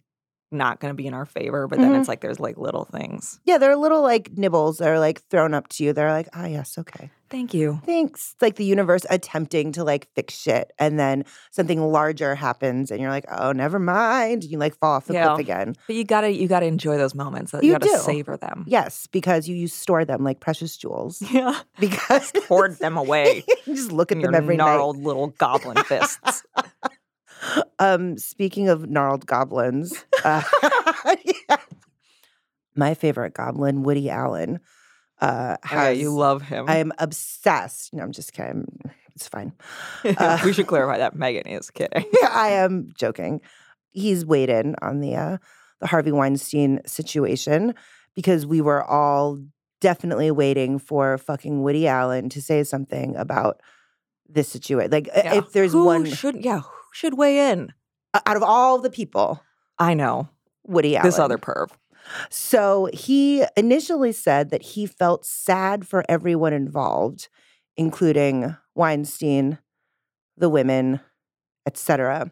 not 0.52 0.80
going 0.80 0.92
to 0.92 0.96
be 0.96 1.08
in 1.08 1.14
our 1.14 1.26
favor, 1.26 1.68
but 1.68 1.80
then 1.80 1.92
Mhm. 1.94 2.00
it's 2.00 2.08
like 2.08 2.22
there's 2.22 2.40
like 2.40 2.58
little 2.58 2.86
things. 2.86 3.40
yeah, 3.46 3.58
there 3.58 3.72
are 3.72 3.76
little 3.76 4.02
like 4.02 4.32
nibbles 4.38 4.78
that 4.78 4.88
are 4.90 5.00
like 5.00 5.22
thrown 5.30 5.54
up 5.54 5.68
to 5.70 5.84
you. 5.84 5.92
They're 5.94 6.12
like, 6.12 6.30
ah, 6.34 6.46
yes, 6.46 6.78
okay. 6.78 7.10
Thank 7.32 7.56
you. 7.56 7.82
Thanks. 7.86 8.34
It's 8.34 8.42
like 8.42 8.56
the 8.56 8.64
universe 8.64 9.04
attempting 9.10 9.72
to 9.74 9.84
like 9.84 10.08
fix 10.14 10.36
shit. 10.36 10.72
And 10.78 11.00
then 11.00 11.26
something 11.52 11.82
larger 11.82 12.36
happens 12.36 12.92
and 12.92 13.02
you're 13.02 13.10
like, 13.10 13.26
oh, 13.32 13.52
never 13.52 13.80
mind. 13.80 14.44
You 14.44 14.60
like 14.60 14.78
fall 14.78 14.94
off 14.94 15.08
the 15.08 15.14
Yeah. 15.16 15.30
cliff 15.30 15.40
again. 15.40 15.76
But 15.88 15.96
you 15.96 16.04
gotta 16.04 16.32
you 16.32 16.48
gotta 16.48 16.68
enjoy 16.68 16.98
those 16.98 17.16
moments. 17.16 17.52
You, 17.54 17.60
You 17.64 17.72
gotta 17.74 17.86
do. 17.90 17.98
savor 17.98 18.38
them. 18.38 18.64
Yes, 18.68 19.08
because 19.12 19.48
you, 19.50 19.56
you 19.56 19.68
store 19.68 20.06
them 20.06 20.24
like 20.24 20.40
precious 20.40 20.78
jewels. 20.78 21.22
Yeah. 21.32 21.60
Because 21.80 22.32
Hoard 22.48 22.78
them 22.78 22.96
away. 22.96 23.44
you 23.66 23.76
just 23.76 23.92
look 23.92 24.12
at 24.12 24.22
them 24.22 24.36
every 24.36 24.56
night. 24.56 24.66
gnarled 24.66 24.98
little 25.04 25.28
goblin 25.30 25.78
fists. 25.84 26.44
Um, 27.80 28.18
speaking 28.18 28.70
of 28.70 28.90
gnarled 28.90 29.26
goblins, 29.26 30.06
uh, 30.24 30.42
yeah. 31.50 31.58
my 32.76 32.94
favorite 32.94 33.34
goblin, 33.34 33.84
Woody 33.84 34.10
Allen, 34.10 34.60
uh, 35.22 35.58
Oh, 35.64 35.68
yeah, 35.76 35.90
you 35.90 36.12
love 36.14 36.42
him. 36.42 36.66
I 36.68 36.78
am 36.78 36.92
obsessed. 36.98 37.94
No, 37.94 38.04
I'm 38.04 38.12
just 38.12 38.34
kidding. 38.34 38.66
It's 39.16 39.28
fine. 39.28 39.54
Uh, 40.06 40.40
we 40.44 40.54
should 40.54 40.68
clarify 40.68 40.98
that 40.98 41.16
Megan 41.18 41.48
is 41.48 41.72
kidding. 41.72 42.06
I 42.30 42.50
am 42.50 42.92
joking. 42.96 43.42
He's 43.92 44.26
weighed 44.26 44.50
in 44.50 44.76
on 44.82 45.00
the 45.00 45.16
uh, 45.16 45.38
the 45.80 45.88
Harvey 45.88 46.12
Weinstein 46.12 46.82
situation 46.86 47.74
because 48.14 48.46
we 48.46 48.62
were 48.62 48.84
all 48.84 49.40
definitely 49.82 50.32
waiting 50.32 50.80
for 50.80 51.18
fucking 51.18 51.64
Woody 51.64 51.88
Allen 51.88 52.30
to 52.30 52.42
say 52.42 52.64
something 52.64 53.16
about 53.16 53.62
this 54.28 54.48
situation. 54.50 54.92
Like, 54.92 55.08
Yeah. 55.08 55.36
if 55.36 55.52
there's 55.54 55.72
who 55.74 55.86
one 55.86 56.06
should 56.06 56.44
yeah, 56.44 56.62
should 56.96 57.18
weigh 57.18 57.52
in? 57.52 57.74
Uh, 58.14 58.22
out 58.26 58.38
of 58.38 58.44
all 58.44 58.80
the 58.80 58.90
people, 58.90 59.42
I 59.78 59.94
know. 59.94 60.30
Woody 60.64 60.96
Allen. 60.96 61.06
This 61.06 61.20
other 61.20 61.38
perv. 61.38 61.70
So 62.30 62.88
he 62.94 63.44
initially 63.58 64.14
said 64.14 64.50
that 64.52 64.62
he 64.62 64.86
felt 64.86 65.26
sad 65.26 65.86
for 65.86 66.06
everyone 66.08 66.54
involved, 66.54 67.28
including 67.76 68.56
Weinstein, 68.76 69.58
the 70.38 70.50
women, 70.50 71.02
etc. 71.66 72.32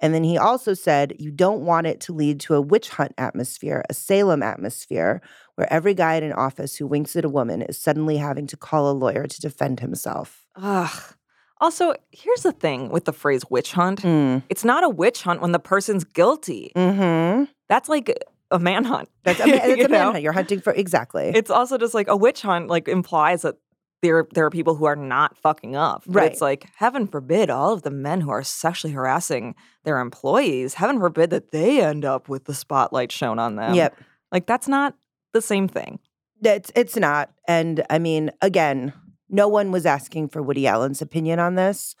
And 0.00 0.12
then 0.12 0.24
he 0.24 0.36
also 0.36 0.74
said 0.74 1.14
you 1.20 1.30
don't 1.30 1.64
want 1.64 1.86
it 1.86 2.00
to 2.00 2.12
lead 2.12 2.40
to 2.40 2.54
a 2.54 2.60
witch 2.60 2.88
hunt 2.88 3.12
atmosphere, 3.16 3.84
a 3.88 3.94
Salem 3.94 4.42
atmosphere, 4.42 5.22
where 5.54 5.72
every 5.72 5.94
guy 5.94 6.16
in 6.16 6.24
an 6.24 6.32
office 6.32 6.76
who 6.76 6.88
winks 6.88 7.14
at 7.14 7.24
a 7.24 7.28
woman 7.28 7.62
is 7.62 7.78
suddenly 7.78 8.16
having 8.16 8.48
to 8.48 8.56
call 8.56 8.90
a 8.90 8.92
lawyer 8.92 9.28
to 9.28 9.40
defend 9.40 9.78
himself. 9.78 10.44
Ugh. 10.56 11.14
Also, 11.62 11.94
here's 12.10 12.42
the 12.42 12.50
thing 12.50 12.88
with 12.88 13.04
the 13.04 13.12
phrase 13.12 13.44
witch 13.48 13.72
hunt. 13.72 14.02
Mm. 14.02 14.42
It's 14.48 14.64
not 14.64 14.82
a 14.82 14.88
witch 14.88 15.22
hunt 15.22 15.40
when 15.40 15.52
the 15.52 15.60
person's 15.60 16.02
guilty. 16.02 16.72
Mm-hmm. 16.74 17.44
That's 17.68 17.88
like 17.88 18.12
a 18.50 18.58
manhunt. 18.58 19.08
That's 19.22 19.38
a, 19.44 19.46
man, 19.46 19.78
You 19.78 19.84
a 19.84 19.88
manhunt. 19.88 20.22
You're 20.22 20.32
hunting 20.32 20.60
for 20.60 20.72
exactly. 20.72 21.30
It's 21.32 21.50
also 21.50 21.78
just 21.78 21.94
like 21.94 22.08
a 22.08 22.16
witch 22.16 22.42
hunt 22.42 22.66
like 22.66 22.88
implies 22.88 23.42
that 23.42 23.58
there 24.02 24.26
there 24.34 24.44
are 24.44 24.50
people 24.50 24.74
who 24.74 24.86
are 24.86 24.96
not 24.96 25.38
fucking 25.38 25.76
up. 25.76 26.02
Right. 26.08 26.32
It's 26.32 26.40
like 26.40 26.66
heaven 26.74 27.06
forbid 27.06 27.48
all 27.48 27.72
of 27.72 27.82
the 27.82 27.92
men 27.92 28.22
who 28.22 28.30
are 28.30 28.42
sexually 28.42 28.92
harassing 28.92 29.54
their 29.84 30.00
employees, 30.00 30.74
heaven 30.74 30.98
forbid 30.98 31.30
that 31.30 31.52
they 31.52 31.80
end 31.80 32.04
up 32.04 32.28
with 32.28 32.46
the 32.46 32.54
spotlight 32.54 33.12
shown 33.12 33.38
on 33.38 33.54
them. 33.54 33.74
Yep. 33.74 33.96
Like 34.32 34.46
that's 34.46 34.66
not 34.66 34.96
the 35.32 35.40
same 35.40 35.68
thing. 35.68 36.00
It's 36.42 36.72
it's 36.74 36.96
not. 36.96 37.30
And 37.46 37.84
I 37.88 38.00
mean, 38.00 38.32
again, 38.40 38.92
no 39.32 39.48
one 39.48 39.72
was 39.72 39.86
asking 39.86 40.28
for 40.28 40.42
Woody 40.42 40.66
Allen's 40.66 41.02
opinion 41.02 41.40
on 41.40 41.56
this. 41.56 41.96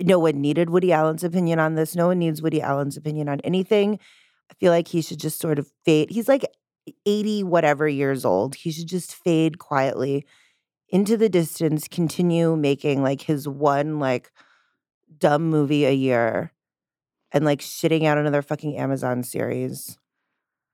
No 0.00 0.18
one 0.18 0.40
needed 0.40 0.70
Woody 0.70 0.92
Allen's 0.92 1.24
opinion 1.24 1.58
on 1.58 1.76
this. 1.76 1.96
No 1.96 2.08
one 2.08 2.18
needs 2.18 2.42
Woody 2.42 2.60
Allen's 2.60 2.96
opinion 2.96 3.28
on 3.28 3.40
anything. 3.40 3.98
I 4.50 4.54
feel 4.54 4.72
like 4.72 4.88
he 4.88 5.00
should 5.00 5.20
just 5.20 5.40
sort 5.40 5.58
of 5.58 5.70
fade. 5.84 6.10
He's 6.10 6.28
like 6.28 6.44
80 7.06 7.44
whatever 7.44 7.88
years 7.88 8.24
old. 8.24 8.56
He 8.56 8.72
should 8.72 8.88
just 8.88 9.14
fade 9.14 9.58
quietly 9.58 10.26
into 10.88 11.16
the 11.16 11.28
distance, 11.28 11.86
continue 11.86 12.56
making 12.56 13.02
like 13.02 13.22
his 13.22 13.48
one 13.48 13.98
like 14.00 14.32
dumb 15.16 15.48
movie 15.48 15.84
a 15.84 15.92
year 15.92 16.52
and 17.30 17.44
like 17.44 17.60
shitting 17.60 18.04
out 18.04 18.18
another 18.18 18.42
fucking 18.42 18.76
Amazon 18.76 19.22
series. 19.22 19.98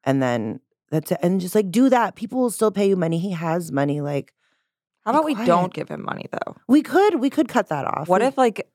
And 0.02 0.22
then 0.22 0.60
that's 0.90 1.12
it. 1.12 1.18
And 1.22 1.40
just 1.40 1.54
like 1.54 1.70
do 1.70 1.88
that. 1.90 2.14
People 2.14 2.40
will 2.40 2.50
still 2.50 2.70
pay 2.70 2.88
you 2.88 2.96
money. 2.96 3.18
He 3.18 3.32
has 3.32 3.72
money. 3.72 4.00
Like, 4.00 4.32
How 5.04 5.10
about 5.12 5.24
we 5.24 5.34
don't 5.34 5.72
give 5.72 5.88
him 5.88 6.02
money 6.02 6.26
though? 6.32 6.56
we 6.68 6.82
could, 6.82 7.16
we 7.16 7.30
could 7.30 7.48
cut 7.48 7.68
that 7.68 7.86
off. 7.86 8.08
What 8.08 8.20
We- 8.22 8.28
if 8.28 8.38
like 8.38 8.68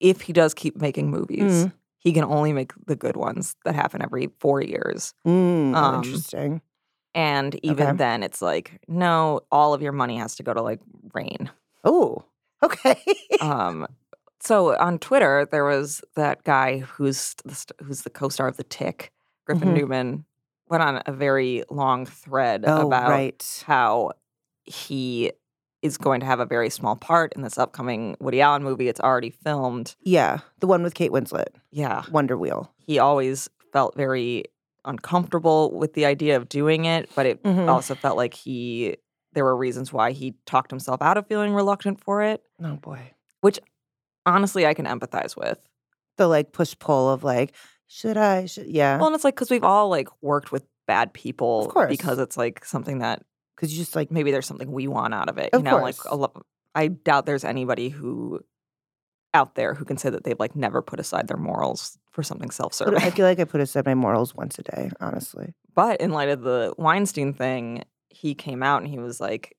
if 0.00 0.22
he 0.22 0.32
does 0.32 0.52
keep 0.54 0.80
making 0.80 1.10
movies, 1.10 1.66
Mm. 1.66 1.72
he 1.98 2.12
can 2.12 2.24
only 2.24 2.52
make 2.52 2.72
the 2.86 2.96
good 2.96 3.16
ones 3.16 3.54
that 3.64 3.74
happen 3.76 4.02
every 4.02 4.30
four 4.40 4.60
years. 4.60 5.14
Mm, 5.26 5.74
um, 5.76 5.94
interesting. 6.02 6.60
And 7.14 7.54
even 7.64 7.86
Okay. 7.88 7.96
then 7.98 8.22
it's 8.24 8.42
like, 8.42 8.80
no, 8.88 9.42
all 9.52 9.74
of 9.74 9.82
your 9.82 9.92
money 9.92 10.16
has 10.16 10.34
to 10.36 10.42
go 10.42 10.52
to 10.52 10.60
like 10.62 10.80
RAINN. 11.14 11.50
Oh, 11.84 12.24
okay. 12.62 12.96
um 13.40 13.86
so 14.40 14.76
on 14.78 14.98
Twitter 14.98 15.46
there 15.50 15.64
was 15.64 16.02
that 16.16 16.42
guy 16.42 16.78
who's 16.78 17.36
the, 17.44 17.54
st- 17.54 17.80
who's 17.80 18.02
the 18.02 18.10
co-star 18.10 18.48
of 18.48 18.56
The 18.56 18.64
Tick, 18.64 19.12
Griffin 19.46 19.68
Mhm. 19.68 19.74
Newman, 19.76 20.24
went 20.68 20.82
on 20.82 21.00
a 21.06 21.12
very 21.12 21.62
long 21.70 22.06
thread 22.06 22.64
oh, 22.66 22.86
about 22.88 23.08
right. 23.10 23.62
how 23.66 24.12
he 24.64 25.30
is 25.82 25.98
going 25.98 26.20
to 26.20 26.26
have 26.26 26.38
a 26.40 26.46
very 26.46 26.70
small 26.70 26.94
part 26.96 27.32
in 27.34 27.42
this 27.42 27.58
upcoming 27.58 28.16
Woody 28.20 28.40
Allen 28.40 28.62
movie. 28.62 28.88
It's 28.88 29.00
already 29.00 29.30
filmed. 29.30 29.96
Yeah, 30.02 30.38
the 30.60 30.66
one 30.66 30.82
with 30.82 30.94
Kate 30.94 31.10
Winslet, 31.10 31.48
Yeah. 31.70 32.04
Wonder 32.10 32.38
Wheel. 32.38 32.72
He 32.78 32.98
always 32.98 33.48
felt 33.72 33.96
very 33.96 34.44
uncomfortable 34.84 35.72
with 35.72 35.94
the 35.94 36.04
idea 36.06 36.36
of 36.36 36.48
doing 36.48 36.84
it, 36.84 37.10
but 37.14 37.26
it 37.26 37.42
Mhm. 37.42 37.68
also 37.68 37.94
felt 37.94 38.16
like 38.16 38.34
he 38.34 38.96
there 39.34 39.44
were 39.44 39.56
reasons 39.56 39.90
why 39.94 40.12
he 40.12 40.34
talked 40.44 40.70
himself 40.70 41.00
out 41.00 41.16
of 41.16 41.26
feeling 41.26 41.54
reluctant 41.54 41.98
for 42.04 42.20
it, 42.22 42.42
Oh 42.62 42.74
boy, 42.76 43.12
which 43.40 43.58
honestly 44.26 44.66
I 44.66 44.74
can 44.74 44.84
empathize 44.86 45.36
with. 45.36 45.58
the 46.18 46.28
like 46.28 46.52
push 46.52 46.74
pull 46.78 47.08
of 47.08 47.24
like, 47.24 47.54
should 47.86 48.18
I? 48.18 48.44
Should 48.44 48.66
yeah? 48.66 48.98
Well, 48.98 49.06
and 49.06 49.14
it's 49.14 49.24
like 49.24 49.34
because 49.34 49.50
we've 49.50 49.64
all 49.64 49.88
like 49.88 50.08
worked 50.20 50.52
with 50.52 50.66
bad 50.86 51.14
people, 51.14 51.68
course. 51.68 51.88
because 51.88 52.18
it's 52.18 52.36
like 52.36 52.62
something 52.66 52.98
that 52.98 53.22
Because 53.62 53.72
you 53.72 53.84
just 53.84 53.94
like 53.94 54.10
maybe 54.10 54.32
there's 54.32 54.46
something 54.46 54.72
we 54.72 54.88
want 54.88 55.14
out 55.14 55.28
of 55.28 55.38
it. 55.38 55.50
Of 55.52 55.60
you 55.60 55.64
know, 55.64 55.78
like 55.78 55.96
course. 55.96 56.12
a 56.12 56.16
lo- 56.16 56.42
I 56.74 56.88
doubt 56.88 57.26
there's 57.26 57.44
anybody 57.44 57.90
who 57.90 58.40
out 59.34 59.54
there 59.54 59.72
who 59.72 59.84
can 59.84 59.96
say 59.96 60.10
that 60.10 60.24
they've 60.24 60.40
like 60.40 60.56
never 60.56 60.82
put 60.82 60.98
aside 60.98 61.28
their 61.28 61.36
morals 61.36 61.96
for 62.10 62.24
something 62.24 62.50
self-serving. 62.50 62.98
I 63.00 63.10
feel 63.10 63.24
like 63.24 63.38
I 63.38 63.44
put 63.44 63.60
aside 63.60 63.86
my 63.86 63.94
morals 63.94 64.34
once 64.34 64.58
a 64.58 64.62
day, 64.62 64.90
honestly. 65.00 65.54
But 65.74 66.00
in 66.00 66.10
light 66.10 66.28
of 66.28 66.42
the 66.42 66.74
Weinstein 66.76 67.32
thing, 67.32 67.84
he 68.10 68.34
came 68.34 68.64
out 68.64 68.82
and 68.82 68.90
he 68.90 68.98
was 68.98 69.20
like, 69.20 69.56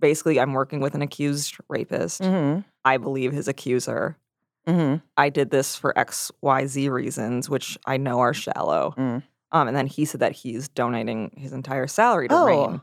basically, 0.00 0.40
I'm 0.40 0.52
working 0.52 0.80
with 0.80 0.96
an 0.96 1.02
accused 1.02 1.56
rapist. 1.68 2.22
Mm-hmm. 2.22 2.62
I 2.84 2.96
believe 2.98 3.32
his 3.32 3.46
accuser. 3.46 4.18
Mm-hmm. 4.66 4.96
I 5.16 5.30
did 5.30 5.50
this 5.50 5.76
for 5.76 5.96
X, 5.98 6.32
Y, 6.40 6.66
Z 6.66 6.88
reasons, 6.88 7.48
which 7.48 7.78
I 7.86 7.96
know 7.98 8.18
are 8.18 8.34
shallow. 8.34 8.94
Mm. 8.98 9.22
Um, 9.52 9.68
and 9.68 9.76
then 9.76 9.86
he 9.86 10.04
said 10.04 10.20
that 10.20 10.32
he's 10.32 10.68
donating 10.68 11.30
his 11.36 11.52
entire 11.52 11.86
salary 11.86 12.28
to 12.28 12.34
Oh, 12.34 12.46
RAINN. 12.46 12.80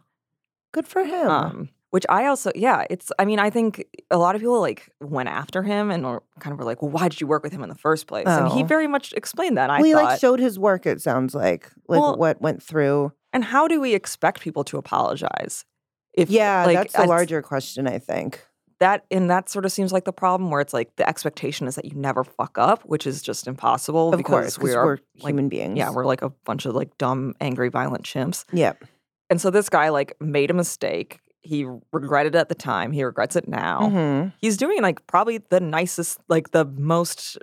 Good 0.72 0.88
for 0.88 1.04
him. 1.04 1.28
Um, 1.28 1.70
which 1.90 2.06
I 2.08 2.28
also, 2.28 2.52
yeah, 2.56 2.86
it's. 2.90 3.12
I 3.20 3.26
mean, 3.26 3.38
I 3.40 3.50
think 3.50 3.86
a 4.10 4.18
lot 4.18 4.36
of 4.36 4.42
people 4.42 4.62
like 4.62 4.90
went 5.02 5.28
after 5.28 5.62
him 5.62 5.92
and 5.92 6.06
were 6.06 6.24
kind 6.40 6.54
of 6.54 6.60
were 6.60 6.64
like, 6.66 6.82
"Well, 6.82 6.90
why 6.92 7.10
did 7.10 7.20
you 7.20 7.28
work 7.28 7.44
with 7.44 7.52
him 7.52 7.64
in 7.64 7.68
the 7.70 7.76
first 7.76 8.08
place?" 8.08 8.26
And 8.28 8.48
he 8.50 8.64
Oh. 8.64 8.66
very 8.66 8.88
much 8.88 9.12
explained 9.14 9.58
that. 9.58 9.70
I 9.70 9.78
well, 9.80 9.86
he 9.86 9.92
thought. 9.94 10.04
like 10.06 10.20
showed 10.22 10.40
his 10.40 10.58
work. 10.58 10.86
It 10.86 11.02
sounds 11.02 11.36
like 11.36 11.70
like 11.90 12.00
Well, 12.00 12.16
what 12.16 12.42
went 12.42 12.64
through. 12.64 13.12
and 13.34 13.44
how 13.44 13.68
do 13.68 13.82
we 13.82 13.94
expect 13.94 14.40
people 14.40 14.64
to 14.66 14.78
apologize? 14.78 15.66
If 16.14 16.30
Yeah, 16.30 16.64
like, 16.66 16.78
that's 16.78 16.96
a 16.98 17.04
larger 17.06 17.42
question. 17.42 17.88
I 17.88 18.00
think. 18.00 18.46
that 18.80 19.04
and 19.12 19.30
that 19.30 19.50
sort 19.50 19.66
of 19.66 19.72
seems 19.74 19.92
like 19.92 20.06
the 20.06 20.14
problem 20.14 20.50
where 20.50 20.62
it's 20.62 20.74
like 20.74 20.96
the 20.96 21.08
expectation 21.08 21.68
is 21.68 21.76
that 21.76 21.84
you 21.86 21.94
never 21.96 22.24
fuck 22.24 22.58
up, 22.58 22.84
which 22.84 23.06
is 23.06 23.22
just 23.22 23.48
impossible 23.48 24.14
Of 24.14 24.18
because 24.18 24.56
course, 24.56 24.60
we 24.60 24.74
are 24.74 24.86
we're 24.86 24.98
like, 25.20 25.32
human 25.34 25.50
beings. 25.50 25.78
yeah, 25.78 25.92
we're 25.92 26.06
like 26.06 26.22
a 26.22 26.30
bunch 26.46 26.66
of 26.66 26.74
like 26.74 26.98
dumb, 26.98 27.34
angry, 27.42 27.68
violent 27.70 28.04
chimps. 28.06 28.46
Yep. 28.54 28.86
And 29.32 29.41
so 29.41 29.50
this 29.50 29.70
guy 29.70 29.89
like 29.89 30.15
made 30.22 30.52
a 30.52 30.54
mistake. 30.54 31.20
He 31.41 31.65
regretted 31.91 32.36
it 32.36 32.38
at 32.38 32.50
the 32.50 32.56
time. 32.56 32.91
He 32.91 33.04
regrets 33.04 33.36
it 33.36 33.48
now. 33.48 33.80
Mm-hmm. 33.82 34.30
He's 34.39 34.58
doing 34.58 34.82
like 34.84 35.08
probably 35.08 35.39
the 35.50 35.60
nicest, 35.60 36.20
like 36.30 36.52
the 36.52 36.65
most 36.65 37.38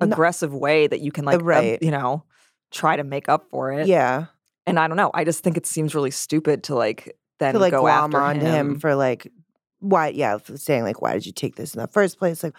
No- 0.00 0.08
aggressive 0.08 0.52
way 0.52 0.86
that 0.86 1.00
you 1.00 1.10
can 1.10 1.24
like, 1.24 1.40
uh, 1.40 1.44
right. 1.44 1.82
you 1.82 1.90
know, 1.90 2.24
try 2.70 2.96
to 2.96 3.04
make 3.04 3.28
up 3.30 3.46
for 3.50 3.72
it. 3.72 3.86
Yeah. 3.86 4.26
And 4.66 4.78
I 4.78 4.88
don't 4.88 4.98
know. 4.98 5.10
I 5.14 5.24
just 5.24 5.42
think 5.42 5.56
it 5.56 5.64
seems 5.64 5.94
really 5.94 6.10
stupid 6.10 6.64
to 6.64 6.74
like 6.74 7.16
then 7.38 7.54
to 7.54 7.60
like 7.60 7.70
go 7.70 7.86
after 7.86 8.20
onto 8.20 8.44
him. 8.44 8.78
for 8.80 8.94
like 8.94 9.30
why 9.78 10.08
yeah 10.08 10.38
saying 10.54 10.82
like 10.82 11.02
why 11.02 11.12
did 11.12 11.26
you 11.26 11.32
take 11.32 11.56
this 11.56 11.74
in 11.74 11.80
the 11.80 11.86
first 11.86 12.18
place 12.18 12.42
like 12.42 12.54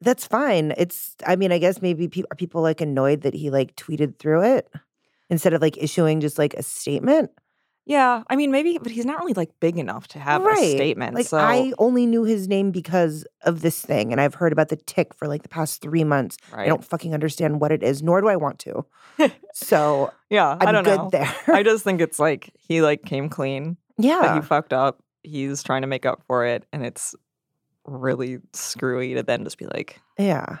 that's 0.00 0.26
fine 0.26 0.74
it's 0.76 1.14
i 1.24 1.36
mean 1.36 1.52
i 1.52 1.58
guess 1.58 1.80
maybe 1.80 2.08
pe- 2.08 2.24
are 2.30 2.34
people 2.36 2.60
like 2.60 2.80
annoyed 2.80 3.20
that 3.22 3.34
he 3.34 3.50
like 3.50 3.76
tweeted 3.76 4.18
through 4.18 4.42
it 4.42 4.68
instead 5.30 5.54
of 5.54 5.62
like 5.62 5.78
issuing 5.80 6.20
just 6.20 6.38
like 6.38 6.54
a 6.54 6.62
statement 6.64 7.30
Yeah, 7.88 8.24
I 8.28 8.34
mean 8.34 8.50
maybe, 8.50 8.78
but 8.82 8.90
he's 8.90 9.06
not 9.06 9.20
really 9.20 9.32
like 9.34 9.50
big 9.60 9.78
enough 9.78 10.08
to 10.08 10.18
have 10.18 10.44
a 10.44 10.56
statement. 10.56 11.14
like 11.14 11.26
so 11.26 11.38
i 11.38 11.72
only 11.78 12.04
knew 12.04 12.24
his 12.24 12.48
name 12.48 12.72
because 12.72 13.24
of 13.42 13.60
this 13.60 13.80
thing 13.80 14.10
and 14.10 14.20
i've 14.20 14.34
heard 14.34 14.52
about 14.52 14.68
the 14.70 14.76
tick 14.76 15.14
for 15.14 15.28
like 15.28 15.42
the 15.44 15.48
past 15.48 15.80
three 15.80 16.02
months 16.02 16.36
i 16.52 16.66
don't 16.66 16.84
fucking 16.84 17.14
understand 17.14 17.60
what 17.60 17.70
it 17.70 17.82
is 17.84 18.02
nor 18.02 18.20
do 18.20 18.26
i 18.28 18.34
want 18.34 18.58
to 18.58 18.84
so 19.52 20.12
yeah, 20.30 20.56
i'm 20.60 20.66
I 20.68 20.72
don't 20.72 20.84
good 20.84 20.96
know. 20.98 21.10
there 21.10 21.32
I 21.46 21.62
just 21.70 21.84
think 21.84 22.00
it's 22.00 22.18
like 22.18 22.50
he 22.58 22.82
like 22.82 23.04
came 23.04 23.28
clean, 23.28 23.76
yeah 23.98 24.34
he 24.34 24.40
fucked 24.40 24.72
up. 24.72 25.00
He's 25.22 25.62
trying 25.62 25.82
to 25.82 25.88
make 25.88 26.04
up 26.06 26.22
for 26.26 26.44
it, 26.44 26.66
and 26.72 26.84
it's 26.84 27.14
really 27.84 28.38
screwy 28.52 29.14
to 29.14 29.22
then 29.22 29.44
just 29.44 29.58
be 29.58 29.66
like. 29.66 30.00
yeah 30.18 30.58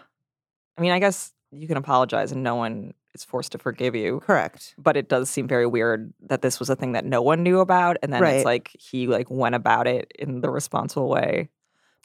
I 0.78 0.80
mean, 0.80 0.92
I 0.92 0.98
guess 1.00 1.32
you 1.50 1.66
can 1.66 1.76
apologize, 1.76 2.32
and 2.32 2.42
no 2.42 2.54
one 2.54 2.92
is 3.16 3.24
forced 3.24 3.52
to 3.52 3.58
forgive 3.58 3.94
you. 3.94 4.20
correct 4.20 4.74
But 4.78 4.96
it 4.96 5.08
does 5.08 5.28
seem 5.30 5.48
very 5.48 5.66
weird 5.66 6.12
that 6.28 6.42
this 6.42 6.60
was 6.60 6.70
a 6.70 6.76
thing 6.76 6.92
that 6.92 7.04
no 7.04 7.20
one 7.22 7.42
knew 7.42 7.60
about, 7.60 7.96
and 8.02 8.12
then 8.12 8.22
Right. 8.22 8.36
it's 8.36 8.44
like 8.44 8.70
he 8.78 9.06
like 9.06 9.28
went 9.30 9.54
about 9.54 9.86
it 9.86 10.12
in 10.18 10.40
the 10.42 10.50
responsible 10.50 11.08
way. 11.08 11.48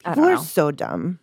People 0.06 0.26
are 0.26 0.38
so 0.38 0.72
dumb 0.72 1.20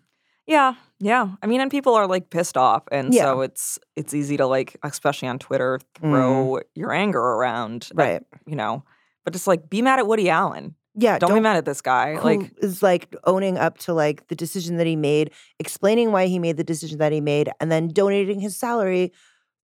Yeah, 0.46 0.74
Yeah, 1.00 1.24
I 1.42 1.46
mean, 1.46 1.60
and 1.60 1.70
people 1.70 1.94
are 1.94 2.06
like 2.06 2.30
pissed 2.30 2.56
off, 2.56 2.82
and 2.90 3.12
Yeah. 3.12 3.24
so 3.24 3.40
it's 3.42 3.78
it's 3.96 4.14
easy 4.14 4.36
to 4.36 4.46
like, 4.46 4.76
especially 4.82 5.28
on 5.28 5.38
Twitter, 5.38 5.78
throw 6.00 6.60
your 6.74 6.92
anger 6.92 7.20
around, 7.20 7.88
at, 7.90 7.96
Mm. 7.96 7.98
Right. 7.98 8.22
You 8.46 8.56
know, 8.56 8.82
but 9.24 9.32
just 9.32 9.46
like 9.46 9.68
be 9.68 9.82
mad 9.82 9.98
at 9.98 10.06
Woody 10.06 10.28
Allen. 10.30 10.74
Yeah, 11.00 11.18
Don't, 11.18 11.34
be 11.34 11.38
mad 11.40 11.56
at 11.56 11.64
this 11.64 11.80
guy. 11.80 12.18
Like, 12.18 12.50
is 12.58 12.82
like 12.82 13.14
owning 13.24 13.56
up 13.56 13.78
to 13.86 13.94
like 13.94 14.26
the 14.28 14.34
decision 14.34 14.78
that 14.78 14.86
he 14.86 14.96
made, 14.96 15.30
explaining 15.60 16.10
why 16.10 16.26
he 16.26 16.38
made 16.40 16.56
the 16.56 16.64
decision 16.64 16.98
that 16.98 17.12
he 17.12 17.20
made, 17.20 17.46
and 17.60 17.70
then 17.70 17.86
donating 17.88 18.40
his 18.40 18.56
salary 18.56 19.12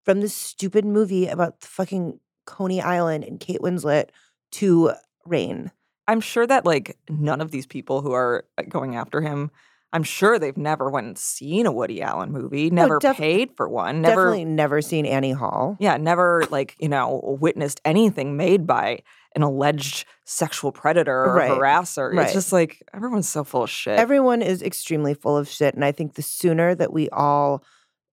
from 0.04 0.20
this 0.20 0.34
stupid 0.34 0.84
movie 0.84 1.26
about 1.26 1.60
the 1.60 1.66
fucking 1.66 2.20
Coney 2.46 2.80
Island 2.80 3.24
and 3.24 3.40
Kate 3.40 3.60
Winslet 3.60 4.10
to 4.52 4.92
RAINN. 5.26 5.70
I'm 6.06 6.20
sure 6.20 6.46
that 6.46 6.66
like 6.66 6.98
none 7.08 7.40
of 7.40 7.50
these 7.50 7.66
people 7.66 8.02
who 8.02 8.12
are 8.12 8.44
going 8.68 8.94
after 8.96 9.20
him, 9.22 9.50
I'm 9.94 10.02
sure 10.02 10.38
they've 10.38 10.56
never 10.56 10.90
went 10.90 11.06
and 11.06 11.16
seen 11.18 11.66
a 11.66 11.72
Woody 11.72 12.02
Allen 12.02 12.32
movie, 12.32 12.68
oh, 12.70 12.74
never 12.74 12.98
def- 12.98 13.16
paid 13.16 13.56
for 13.56 13.68
one, 13.68 14.02
never, 14.02 14.24
Definitely 14.26 14.44
never 14.44 14.82
seen 14.82 15.06
Annie 15.06 15.30
Hall. 15.32 15.76
yeah, 15.80 15.96
never 15.96 16.44
like 16.50 16.76
you 16.78 16.88
know 16.88 17.36
witnessed 17.40 17.80
anything 17.84 18.36
made 18.36 18.66
by 18.66 18.98
an 19.36 19.42
alleged 19.42 20.04
sexual 20.26 20.70
predator 20.72 21.24
or 21.24 21.34
Right, 21.34 21.50
harasser. 21.50 22.12
right. 22.12 22.24
It's 22.24 22.34
just 22.34 22.52
like 22.52 22.82
everyone's 22.92 23.28
so 23.28 23.42
full 23.42 23.62
of 23.64 23.70
shit. 23.70 23.98
Everyone 23.98 24.42
is 24.42 24.62
extremely 24.62 25.14
full 25.14 25.36
of 25.36 25.48
shit. 25.48 25.74
And 25.74 25.84
I 25.84 25.90
think 25.92 26.14
the 26.14 26.22
sooner 26.22 26.74
that 26.74 26.92
we 26.92 27.08
all 27.10 27.64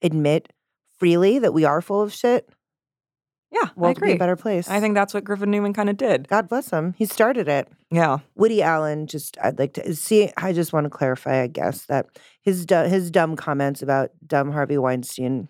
admit 0.01 0.51
freely 1.01 1.39
that 1.39 1.51
we 1.51 1.65
are 1.65 1.81
full 1.81 1.99
of 1.99 2.13
shit, 2.13 2.47
yeah, 3.51 3.69
I 3.69 3.71
will 3.75 3.93
be 3.95 4.11
a 4.11 4.17
better 4.17 4.35
place. 4.35 4.69
I 4.69 4.79
think 4.79 4.93
that's 4.93 5.15
what 5.15 5.23
Griffin 5.23 5.49
Newman 5.49 5.73
kind 5.73 5.89
of 5.89 5.97
did. 5.97 6.27
God 6.27 6.47
bless 6.47 6.69
him. 6.69 6.93
He 6.95 7.05
started 7.05 7.47
it. 7.47 7.67
Yeah. 7.89 8.19
Woody 8.35 8.61
Allen, 8.61 9.07
just 9.07 9.35
I'd 9.43 9.57
like 9.57 9.73
to 9.73 9.95
see. 9.95 10.31
I 10.37 10.53
just 10.53 10.73
want 10.73 10.83
to 10.85 10.91
clarify, 10.91 11.41
I 11.41 11.47
guess, 11.47 11.85
that 11.85 12.05
his 12.43 12.67
du- 12.67 12.87
his 12.87 13.09
dumb 13.09 13.35
comments 13.35 13.81
about 13.81 14.11
dumb 14.27 14.51
Harvey 14.51 14.77
Weinstein, 14.77 15.47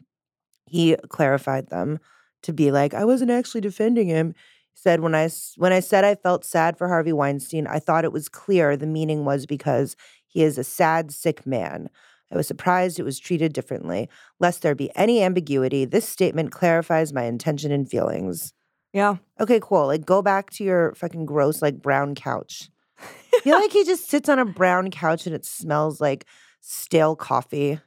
he 0.67 0.95
clarified 1.09 1.69
them 1.69 1.99
to 2.43 2.53
be 2.53 2.71
like, 2.71 2.93
I 2.93 3.03
wasn't 3.03 3.29
actually 3.29 3.61
defending 3.61 4.07
him. 4.07 4.33
He 4.71 4.79
said 4.79 5.01
when 5.01 5.13
I 5.13 5.29
when 5.57 5.73
I 5.73 5.81
said 5.81 6.05
I 6.05 6.15
felt 6.15 6.45
sad 6.45 6.77
for 6.77 6.87
Harvey 6.87 7.11
Weinstein, 7.11 7.67
I 7.67 7.79
thought 7.79 8.05
it 8.05 8.13
was 8.13 8.29
clear 8.29 8.77
the 8.77 8.87
meaning 8.87 9.25
was 9.25 9.45
because 9.45 9.97
he 10.25 10.43
is 10.43 10.57
a 10.57 10.63
sad, 10.63 11.11
sick 11.11 11.45
man. 11.45 11.89
I 12.31 12.37
was 12.37 12.47
surprised 12.47 12.99
it 12.99 13.03
was 13.03 13.19
treated 13.19 13.53
differently. 13.53 14.09
Lest 14.39 14.61
there 14.61 14.75
be 14.75 14.91
any 14.95 15.21
ambiguity, 15.21 15.85
this 15.85 16.07
statement 16.07 16.51
clarifies 16.51 17.13
my 17.13 17.23
intention 17.23 17.71
and 17.71 17.89
feelings. 17.89 18.53
Yeah. 18.93 19.17
Okay, 19.39 19.59
cool. 19.61 19.87
Like 19.87 20.05
go 20.05 20.21
back 20.21 20.49
to 20.51 20.63
your 20.63 20.93
fucking 20.95 21.25
gross 21.25 21.61
like 21.61 21.81
brown 21.81 22.15
couch. 22.15 22.69
feel 23.43 23.57
like 23.57 23.71
he 23.71 23.83
just 23.83 24.09
sits 24.09 24.29
on 24.29 24.39
a 24.39 24.45
brown 24.45 24.91
couch 24.91 25.25
and 25.25 25.35
it 25.35 25.45
smells 25.45 25.99
like 25.99 26.25
stale 26.59 27.15
coffee 27.15 27.79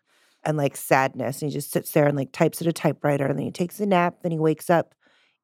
and 0.44 0.56
like 0.56 0.76
sadness. 0.76 1.40
And 1.40 1.50
he 1.50 1.54
just 1.54 1.70
sits 1.70 1.92
there 1.92 2.06
and 2.06 2.16
like 2.16 2.32
types 2.32 2.60
at 2.60 2.66
a 2.66 2.72
typewriter 2.72 3.26
and 3.26 3.38
then 3.38 3.46
he 3.46 3.52
takes 3.52 3.80
a 3.80 3.86
nap, 3.86 4.16
then 4.22 4.32
he 4.32 4.38
wakes 4.38 4.70
up, 4.70 4.94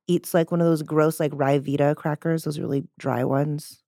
eats 0.06 0.34
like 0.34 0.50
one 0.50 0.60
of 0.60 0.66
those 0.66 0.82
gross 0.82 1.20
like 1.20 1.32
Ryvita 1.32 1.96
crackers, 1.96 2.44
those 2.44 2.58
really 2.58 2.84
dry 2.98 3.24
ones. 3.24 3.82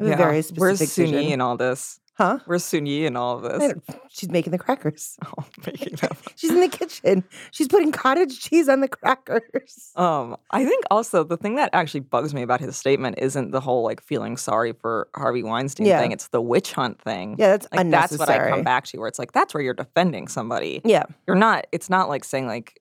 A 0.00 0.16
very 0.16 0.42
specific 0.42 0.60
Where's 0.60 0.92
Sun 0.92 1.04
vision. 1.06 1.22
Yi 1.22 1.32
in 1.32 1.40
all 1.40 1.56
this? 1.56 2.00
Huh? 2.16 2.38
Where's 2.46 2.64
Soon-Yi 2.64 3.06
in 3.06 3.16
all 3.16 3.36
of 3.36 3.42
this? 3.60 3.72
She's 4.08 4.30
making 4.30 4.52
the 4.52 4.58
crackers. 4.58 5.16
Oh, 5.36 5.44
making 5.66 5.96
them. 5.96 6.10
She's 6.36 6.50
in 6.50 6.60
the 6.60 6.68
kitchen. 6.68 7.24
She's 7.50 7.66
putting 7.66 7.90
cottage 7.90 8.38
cheese 8.38 8.68
on 8.68 8.80
the 8.80 8.88
crackers. 8.88 9.90
Um, 9.96 10.36
I 10.50 10.64
think 10.64 10.84
also 10.90 11.24
the 11.24 11.36
thing 11.36 11.56
that 11.56 11.70
actually 11.72 12.00
bugs 12.00 12.32
me 12.34 12.42
about 12.42 12.60
his 12.60 12.76
statement 12.76 13.18
isn't 13.18 13.50
the 13.50 13.60
whole 13.60 13.82
like 13.82 14.00
feeling 14.00 14.36
sorry 14.36 14.72
for 14.72 15.08
Harvey 15.16 15.42
Weinstein 15.42 15.86
Yeah. 15.86 16.00
thing. 16.00 16.12
It's 16.12 16.28
the 16.28 16.40
witch 16.40 16.72
hunt 16.72 17.00
thing. 17.00 17.36
Yeah, 17.38 17.56
that's 17.56 17.66
like 17.72 17.90
that's 17.90 18.18
what 18.18 18.28
I 18.28 18.50
come 18.50 18.62
back 18.62 18.84
to, 18.86 18.98
where 18.98 19.08
it's 19.08 19.18
like 19.18 19.32
that's 19.32 19.52
where 19.54 19.62
you're 19.62 19.74
defending 19.74 20.28
somebody. 20.28 20.82
Yeah. 20.84 21.04
You're 21.26 21.36
not. 21.36 21.66
It's 21.72 21.90
not 21.90 22.08
like 22.08 22.22
saying 22.24 22.46
like 22.46 22.80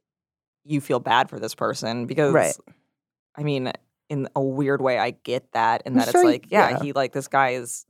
you 0.64 0.80
feel 0.80 1.00
bad 1.00 1.30
for 1.30 1.40
this 1.40 1.56
person 1.56 2.06
because, 2.06 2.34
Right. 2.34 2.56
I 3.36 3.44
mean, 3.44 3.72
in 4.10 4.28
a 4.36 4.42
weird 4.42 4.82
way, 4.82 5.00
I 5.00 5.12
get 5.12 5.52
that, 5.54 5.82
and 5.86 5.98
that 6.00 6.10
sure 6.12 6.22
it's 6.22 6.26
like, 6.26 6.52
yeah, 6.52 6.70
yeah. 6.72 6.80
he 6.84 6.94
like 6.94 7.14
this 7.14 7.28
guy 7.28 7.52
is 7.52 7.86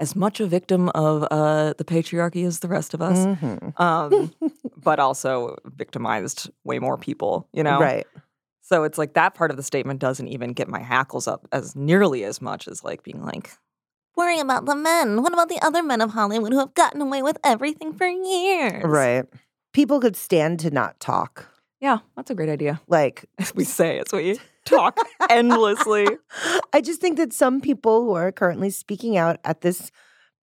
as 0.00 0.16
much 0.16 0.40
a 0.40 0.46
victim 0.46 0.88
of 0.90 1.22
uh 1.30 1.74
the 1.78 1.84
patriarchy 1.84 2.44
as 2.46 2.58
the 2.60 2.68
rest 2.68 2.94
of 2.94 3.00
us. 3.02 3.18
Mhm. 3.18 3.78
Um, 3.80 4.32
but 4.76 4.98
also 4.98 5.56
victimized 5.64 6.50
way 6.64 6.78
more 6.78 6.96
people, 6.96 7.46
you 7.52 7.62
know? 7.62 7.78
Right. 7.78 8.06
So 8.62 8.84
it's 8.84 8.98
like 8.98 9.14
that 9.14 9.34
part 9.34 9.50
of 9.50 9.56
the 9.56 9.62
statement 9.62 10.00
doesn't 10.00 10.28
even 10.28 10.52
get 10.52 10.68
my 10.68 10.80
hackles 10.80 11.26
up 11.28 11.46
as 11.52 11.74
nearly 11.76 12.24
as 12.24 12.40
much 12.40 12.66
as 12.68 12.82
like 12.84 13.02
being 13.02 13.22
like, 13.24 13.50
Worrying 14.16 14.40
about 14.40 14.66
the 14.66 14.74
men. 14.74 15.22
What 15.22 15.32
about 15.32 15.48
the 15.48 15.58
other 15.64 15.82
men 15.82 16.00
of 16.00 16.10
Hollywood 16.10 16.52
who 16.52 16.58
have 16.58 16.74
gotten 16.74 17.00
away 17.00 17.22
with 17.22 17.38
everything 17.44 17.92
for 17.94 18.06
years? 18.06 18.82
Right. 18.84 19.24
People 19.72 20.00
could 20.00 20.16
stand 20.16 20.60
to 20.60 20.70
not 20.70 20.98
talk. 21.00 21.46
yeah, 21.80 21.98
that's 22.16 22.30
a 22.30 22.34
great 22.34 22.48
idea. 22.50 22.80
Like 22.88 23.24
As 23.38 23.54
we 23.58 23.64
say, 23.64 23.98
as 23.98 24.12
we 24.12 24.38
talk 24.70 24.98
endlessly. 25.28 26.06
I 26.72 26.80
just 26.80 27.00
think 27.00 27.16
that 27.18 27.32
some 27.32 27.60
people 27.60 28.02
who 28.04 28.12
are 28.14 28.32
currently 28.32 28.70
speaking 28.70 29.16
out 29.16 29.38
at 29.44 29.60
this 29.60 29.90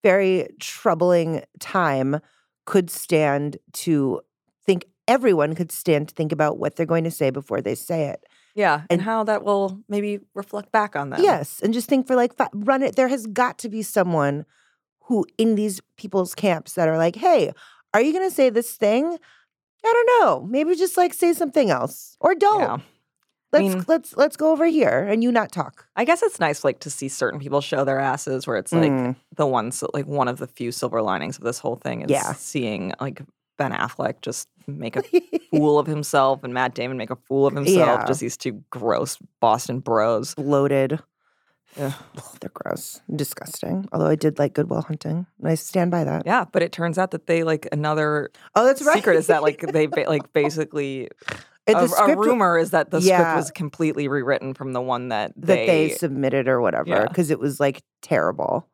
very 0.03 0.47
troubling 0.59 1.43
time 1.59 2.19
could 2.65 2.89
stand 2.89 3.57
to 3.73 4.21
think 4.65 4.85
everyone 5.07 5.55
could 5.55 5.71
stand 5.71 6.09
to 6.09 6.13
think 6.15 6.31
about 6.31 6.59
what 6.59 6.75
they're 6.75 6.85
going 6.85 7.05
to 7.05 7.11
say 7.11 7.29
before 7.29 7.61
they 7.61 7.75
say 7.75 8.09
it. 8.09 8.23
Yeah, 8.55 8.81
and, 8.89 8.99
And- 8.99 9.01
how 9.01 9.23
that 9.23 9.43
will 9.43 9.79
maybe 9.87 10.19
reflect 10.33 10.71
back 10.71 10.95
on 10.95 11.11
them. 11.11 11.21
Yes, 11.21 11.59
and 11.61 11.73
just 11.73 11.87
think 11.87 12.07
for 12.07 12.15
like 12.15 12.33
run 12.53 12.81
it 12.83 12.95
there 12.95 13.07
has 13.07 13.27
got 13.27 13.59
to 13.59 13.69
be 13.69 13.81
someone 13.83 14.45
who 15.01 15.25
in 15.37 15.55
these 15.55 15.79
people's 15.95 16.35
camps 16.35 16.73
that 16.73 16.87
are 16.89 16.97
like, 16.97 17.15
"Hey, 17.15 17.51
are 17.93 18.01
you 18.01 18.11
going 18.11 18.27
to 18.27 18.33
say 18.35 18.49
this 18.49 18.75
thing?" 18.75 19.17
I 19.85 19.93
don't 19.93 20.21
know. 20.21 20.47
Maybe 20.49 20.75
just 20.75 20.97
like 20.97 21.13
say 21.13 21.33
something 21.33 21.69
else 21.69 22.17
or 22.19 22.33
don't. 22.35 22.59
Yeah. 22.61 22.77
Let's 23.53 23.75
mean- 23.75 23.85
let's 23.87 24.17
let's 24.17 24.35
go 24.37 24.51
over 24.51 24.65
here 24.65 24.99
and 25.09 25.23
you 25.23 25.31
not 25.31 25.51
talk. 25.51 25.87
I 25.95 26.03
guess 26.05 26.21
it's 26.21 26.39
nice 26.39 26.63
like 26.63 26.79
to 26.81 26.89
see 26.89 27.07
certain 27.07 27.39
people 27.39 27.61
show 27.61 27.85
their 27.85 27.99
asses 27.99 28.45
where 28.45 28.57
it's 28.57 28.73
like 28.73 28.91
Mm. 28.91 29.15
the 29.35 29.47
ones 29.47 29.83
like 29.93 30.05
one 30.05 30.27
of 30.27 30.37
the 30.37 30.47
few 30.47 30.71
silver 30.71 31.01
linings 31.01 31.37
of 31.37 31.43
this 31.43 31.59
whole 31.59 31.77
thing 31.77 32.01
is 32.01 32.11
Yeah. 32.11 32.33
seeing 32.33 32.93
like 32.99 33.21
Ben 33.57 33.71
Affleck 33.71 34.21
just 34.21 34.47
make 34.67 34.95
a 34.97 35.01
fool 35.51 35.79
of 35.79 35.87
himself 35.87 36.43
and 36.43 36.53
Matt 36.53 36.75
Damon 36.75 36.97
make 36.97 37.09
a 37.09 37.15
fool 37.15 37.47
of 37.47 37.55
himself. 37.55 38.01
Yeah. 38.01 38.05
Just 38.05 38.19
these 38.19 38.35
two 38.37 38.61
gross 38.69 39.17
Boston 39.39 39.79
bros. 39.79 40.35
bloated. 40.35 40.99
Yeah. 41.77 41.93
They're 42.41 42.51
gross, 42.53 43.01
disgusting. 43.15 43.87
Although 43.91 44.07
I 44.07 44.15
did 44.15 44.39
like 44.39 44.53
Good 44.53 44.69
Will 44.69 44.81
Hunting, 44.81 45.25
and 45.39 45.47
I 45.49 45.55
stand 45.55 45.89
by 45.91 46.03
that. 46.03 46.23
Yeah, 46.25 46.45
but 46.51 46.63
it 46.63 46.71
turns 46.71 46.97
out 46.97 47.11
that 47.11 47.27
they 47.27 47.43
like 47.43 47.67
another 47.71 48.29
Oh, 48.55 48.65
that's 48.65 48.81
right. 48.81 48.95
secret 48.97 49.15
is 49.15 49.27
that 49.27 49.41
like 49.41 49.61
they 49.61 49.85
ba- 49.87 50.05
like 50.07 50.33
basically 50.33 51.09
a, 51.67 51.87
the 51.87 51.95
a 52.13 52.15
rumor 52.15 52.57
is 52.57 52.71
that 52.71 52.91
the 52.91 52.99
Yeah. 53.01 53.17
script 53.19 53.35
was 53.35 53.51
completely 53.51 54.07
rewritten 54.07 54.53
from 54.53 54.73
the 54.73 54.81
one 54.81 55.09
that 55.09 55.33
that 55.37 55.47
they, 55.47 55.65
they, 55.65 55.89
submitted 55.89 56.47
or 56.47 56.61
whatever 56.61 56.89
Yeah. 56.89 57.07
because 57.07 57.29
it 57.31 57.39
was 57.39 57.59
like 57.59 57.81
terrible. 58.01 58.69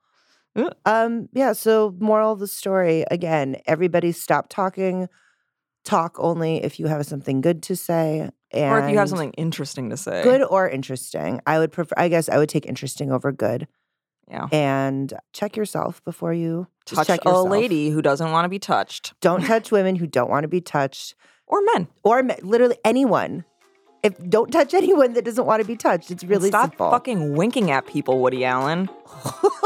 Yeah. 0.55 0.69
Um, 0.85 1.29
yeah. 1.33 1.53
So, 1.53 1.95
moral 1.99 2.33
of 2.33 2.39
the 2.39 2.47
story 2.47 3.05
again: 3.09 3.57
everybody 3.65 4.11
stop 4.11 4.49
talking. 4.49 5.09
Talk 5.83 6.15
only 6.17 6.63
if 6.63 6.79
you 6.79 6.87
have 6.87 7.05
something 7.05 7.41
good 7.41 7.61
to 7.63 7.75
say, 7.75 8.29
and 8.51 8.71
or 8.73 8.79
if 8.79 8.91
you 8.91 8.97
have 8.99 9.09
something 9.09 9.33
interesting 9.33 9.89
to 9.89 9.97
say. 9.97 10.23
good 10.23 10.43
or 10.43 10.69
interesting. 10.69 11.41
I 11.45 11.59
would 11.59 11.71
prefer. 11.71 11.93
I 11.97 12.07
guess 12.07 12.29
I 12.29 12.37
would 12.37 12.49
take 12.49 12.65
interesting 12.65 13.11
over 13.11 13.31
good. 13.31 13.67
Yeah. 14.29 14.47
And 14.51 15.13
check 15.33 15.57
yourself 15.57 16.03
before 16.05 16.33
you 16.33 16.67
Touch 16.85 17.07
check 17.07 17.25
a 17.25 17.41
lady 17.41 17.89
who 17.89 18.01
doesn't 18.01 18.31
want 18.31 18.45
to 18.45 18.49
be 18.49 18.59
touched. 18.59 19.13
Don't 19.21 19.41
touch 19.45 19.71
women 19.71 19.95
who 19.95 20.07
don't 20.07 20.29
want 20.29 20.43
to 20.43 20.47
be 20.47 20.61
touched. 20.61 21.15
Or 21.47 21.61
men. 21.73 21.87
or 22.03 22.23
literally 22.41 22.77
anyone. 22.83 23.45
If 24.01 24.17
don't 24.29 24.51
touch 24.51 24.73
anyone 24.83 25.13
that 25.13 25.23
doesn't 25.25 25.45
want 25.45 25.61
to 25.61 25.67
be 25.67 25.75
touched, 25.77 26.11
it's 26.11 26.23
And 26.23 26.31
really 26.31 26.49
Stop 26.49 26.71
simple. 26.71 26.91
fucking 26.91 27.35
winking 27.35 27.71
at 27.71 27.85
people, 27.87 28.19
Woody 28.21 28.43
Allen. 28.45 28.89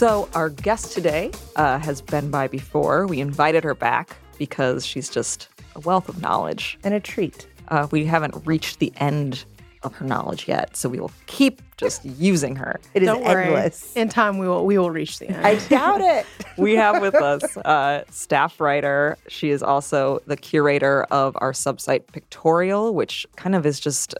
So, 0.00 0.30
our 0.32 0.48
guest 0.48 0.92
today 0.92 1.30
uh, 1.56 1.78
has 1.78 2.00
been 2.00 2.30
by 2.30 2.48
before. 2.48 3.06
We 3.06 3.20
invited 3.20 3.64
her 3.64 3.74
back 3.74 4.16
because 4.38 4.86
she's 4.86 5.10
just 5.10 5.50
a 5.76 5.80
wealth 5.80 6.08
of 6.08 6.22
knowledge. 6.22 6.78
and 6.82 6.94
a 6.94 7.00
treat. 7.00 7.46
Uh, 7.68 7.86
we 7.90 8.06
haven't 8.06 8.34
reached 8.46 8.78
the 8.78 8.94
end 8.96 9.44
of 9.82 9.94
her 9.96 10.06
knowledge 10.06 10.48
yet, 10.48 10.74
so 10.74 10.88
we 10.88 10.98
will 10.98 11.12
keep 11.26 11.60
just 11.76 12.02
using 12.02 12.56
her. 12.56 12.80
It 12.94 13.02
is 13.02 13.08
Don't 13.08 13.22
worry. 13.22 13.48
endless. 13.48 13.94
In 13.94 14.08
time, 14.08 14.38
we 14.38 14.48
will 14.48 14.64
we 14.64 14.78
will 14.78 14.90
reach 14.90 15.18
the 15.18 15.28
end. 15.28 15.46
I 15.46 15.56
doubt 15.68 16.00
it. 16.00 16.24
we 16.56 16.76
have 16.76 17.02
with 17.02 17.14
us 17.14 17.58
a 17.58 18.06
staff 18.10 18.58
writer. 18.58 19.18
She 19.28 19.50
is 19.50 19.62
also 19.62 20.20
the 20.26 20.38
curator 20.38 21.02
of 21.10 21.36
our 21.42 21.52
subsite 21.52 22.06
Pictorial, 22.10 22.94
which 22.94 23.26
kind 23.36 23.54
of 23.54 23.66
is 23.66 23.78
just 23.78 24.14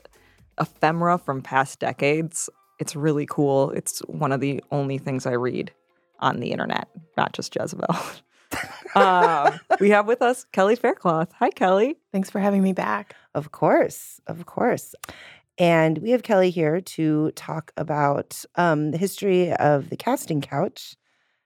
ephemera 0.60 1.16
from 1.16 1.40
past 1.40 1.78
decades. 1.78 2.50
It's 2.80 2.96
really 2.96 3.26
cool. 3.26 3.70
It's 3.70 4.00
one 4.00 4.32
of 4.32 4.40
the 4.40 4.64
only 4.72 4.98
things 4.98 5.26
I 5.26 5.32
read 5.32 5.70
on 6.18 6.40
the 6.40 6.50
internet, 6.50 6.88
not 7.16 7.34
just 7.34 7.54
Jezebel. 7.54 7.94
um, 8.94 9.60
we 9.78 9.90
have 9.90 10.06
with 10.06 10.22
us 10.22 10.46
Kelly 10.52 10.76
Faircloth. 10.76 11.30
Hi, 11.38 11.50
Kelly. 11.50 11.96
Thanks 12.10 12.30
for 12.30 12.40
having 12.40 12.62
me 12.62 12.72
back. 12.72 13.14
Of 13.34 13.52
course, 13.52 14.18
of 14.26 14.46
course. 14.46 14.94
And 15.58 15.98
we 15.98 16.10
have 16.10 16.22
Kelly 16.22 16.48
here 16.48 16.80
to 16.80 17.30
talk 17.32 17.70
about 17.76 18.42
um, 18.56 18.92
the 18.92 18.98
history 18.98 19.52
of 19.52 19.90
the 19.90 19.96
casting 19.96 20.40
couch. 20.40 20.96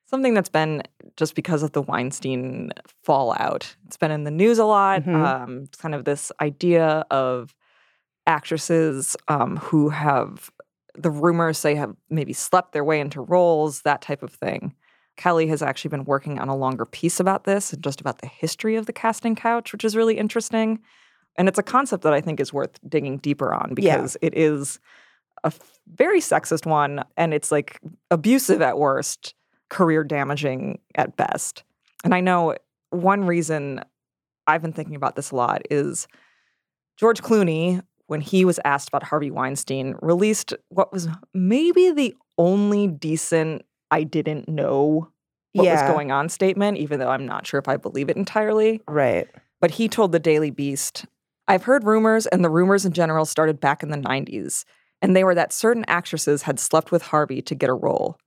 Something 0.06 0.34
that's 0.34 0.48
been 0.48 0.82
just 1.16 1.34
because 1.34 1.64
of 1.64 1.72
the 1.72 1.82
Weinstein 1.82 2.70
fallout. 3.02 3.74
It's 3.86 3.96
been 3.96 4.12
in 4.12 4.22
the 4.22 4.30
news 4.30 4.58
a 4.58 4.64
lot. 4.64 5.02
Mhm. 5.02 5.14
Um, 5.14 5.66
kind 5.78 5.96
of 5.96 6.04
this 6.04 6.30
idea 6.40 7.04
of 7.10 7.56
actresses 8.26 9.16
um, 9.26 9.56
who 9.56 9.88
have 9.88 10.50
the 10.96 11.10
rumors 11.10 11.58
say 11.58 11.74
have 11.74 11.94
maybe 12.08 12.32
slept 12.32 12.72
their 12.72 12.84
way 12.84 13.00
into 13.00 13.20
roles, 13.20 13.82
that 13.82 14.00
type 14.02 14.22
of 14.22 14.32
thing. 14.32 14.74
Kelly 15.16 15.46
has 15.48 15.62
actually 15.62 15.90
been 15.90 16.04
working 16.04 16.38
on 16.38 16.48
a 16.48 16.56
longer 16.56 16.84
piece 16.84 17.20
about 17.20 17.44
this 17.44 17.72
and 17.72 17.82
just 17.82 18.00
about 18.00 18.18
the 18.18 18.26
history 18.26 18.76
of 18.76 18.86
the 18.86 18.92
casting 18.92 19.34
couch, 19.36 19.72
which 19.72 19.84
is 19.84 19.96
really 19.96 20.18
interesting. 20.18 20.80
And 21.36 21.48
it's 21.48 21.58
a 21.58 21.62
concept 21.62 22.02
that 22.04 22.12
I 22.12 22.20
think 22.20 22.40
is 22.40 22.52
worth 22.52 22.78
digging 22.88 23.18
deeper 23.18 23.52
on 23.54 23.74
Yeah. 23.76 23.96
because 23.96 24.16
it 24.22 24.36
is 24.36 24.80
a 25.44 25.52
very 25.86 26.20
sexist 26.20 26.66
one 26.66 27.04
and 27.16 27.34
it's 27.34 27.52
like 27.52 27.80
abusive 28.10 28.62
at 28.62 28.78
worst, 28.78 29.34
career 29.68 30.02
damaging 30.04 30.80
at 30.94 31.16
best. 31.16 31.64
And 32.04 32.14
I 32.14 32.20
know 32.20 32.54
one 32.90 33.24
reason 33.24 33.80
I've 34.46 34.62
been 34.62 34.72
thinking 34.72 34.96
about 34.96 35.16
this 35.16 35.30
a 35.30 35.36
lot 35.36 35.62
is 35.70 36.06
George 36.96 37.22
Clooney, 37.22 37.82
when 38.06 38.20
he 38.20 38.44
was 38.44 38.60
asked 38.64 38.88
about 38.88 39.04
Harvey 39.04 39.30
Weinstein, 39.30 39.96
released 40.02 40.52
what 40.68 40.92
was 40.92 41.08
maybe 41.32 41.90
the 41.90 42.14
only 42.38 42.86
decent 42.86 43.64
I 43.90 44.02
didn't 44.02 44.48
know 44.48 45.08
what 45.52 45.64
Yeah. 45.64 45.72
was 45.84 45.92
going 45.94 46.10
on 46.10 46.28
statement, 46.28 46.78
even 46.78 46.98
though 46.98 47.10
I'm 47.10 47.26
not 47.26 47.46
sure 47.46 47.58
if 47.58 47.68
I 47.68 47.76
believe 47.76 48.08
it 48.08 48.16
entirely. 48.16 48.82
Right. 48.88 49.28
But 49.60 49.72
he 49.72 49.88
told 49.88 50.12
the 50.12 50.18
Daily 50.18 50.50
Beast, 50.50 51.06
I've 51.46 51.64
heard 51.64 51.84
rumors, 51.84 52.26
and 52.26 52.44
the 52.44 52.50
rumors 52.50 52.84
in 52.84 52.92
general 52.92 53.24
started 53.24 53.60
back 53.60 53.82
in 53.82 53.90
the 53.90 53.96
90s, 53.96 54.64
and 55.00 55.14
they 55.14 55.22
were 55.24 55.34
that 55.34 55.52
certain 55.52 55.84
actresses 55.86 56.42
had 56.42 56.58
slept 56.58 56.90
with 56.90 57.02
Harvey 57.02 57.40
to 57.42 57.54
get 57.54 57.70
a 57.70 57.74
role. 57.74 58.18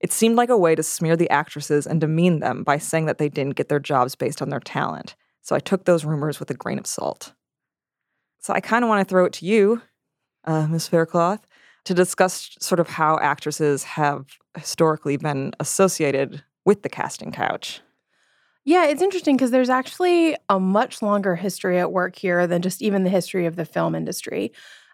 It 0.00 0.12
seemed 0.12 0.36
like 0.36 0.48
a 0.48 0.56
way 0.56 0.74
to 0.74 0.82
smear 0.82 1.16
the 1.16 1.28
actresses 1.28 1.86
and 1.86 2.00
demean 2.00 2.40
them 2.40 2.62
by 2.64 2.78
saying 2.78 3.06
that 3.06 3.18
they 3.18 3.28
didn't 3.28 3.56
get 3.56 3.68
their 3.68 3.80
jobs 3.80 4.14
based 4.14 4.40
on 4.40 4.48
their 4.48 4.60
talent. 4.60 5.14
So 5.42 5.54
I 5.54 5.58
took 5.60 5.84
those 5.84 6.04
rumors 6.04 6.40
with 6.40 6.50
a 6.50 6.54
grain 6.54 6.78
of 6.78 6.86
salt. 6.86 7.34
So 8.40 8.52
I 8.54 8.60
kind 8.60 8.84
of 8.84 8.88
want 8.88 9.06
to 9.06 9.10
throw 9.10 9.24
it 9.24 9.32
to 9.34 9.46
you, 9.46 9.82
uh, 10.44 10.66
Ms. 10.66 10.88
Faircloth, 10.88 11.46
to 11.84 11.94
discuss 11.94 12.56
sort 12.60 12.80
of 12.80 12.88
how 12.88 13.18
actresses 13.18 13.84
have 13.84 14.26
historically 14.56 15.16
been 15.16 15.52
associated 15.60 16.42
with 16.64 16.82
the 16.82 16.88
casting 16.88 17.32
couch. 17.32 17.80
Yeah, 18.64 18.86
it's 18.86 19.02
interesting 19.02 19.36
because 19.36 19.50
there's 19.50 19.70
actually 19.70 20.36
a 20.48 20.60
much 20.60 21.00
longer 21.00 21.34
history 21.34 21.78
at 21.78 21.92
work 21.92 22.16
here 22.16 22.46
than 22.46 22.62
just 22.62 22.82
even 22.82 23.04
the 23.04 23.10
history 23.10 23.46
of 23.46 23.56
the 23.56 23.64
film 23.64 23.94
industry. 23.94 24.52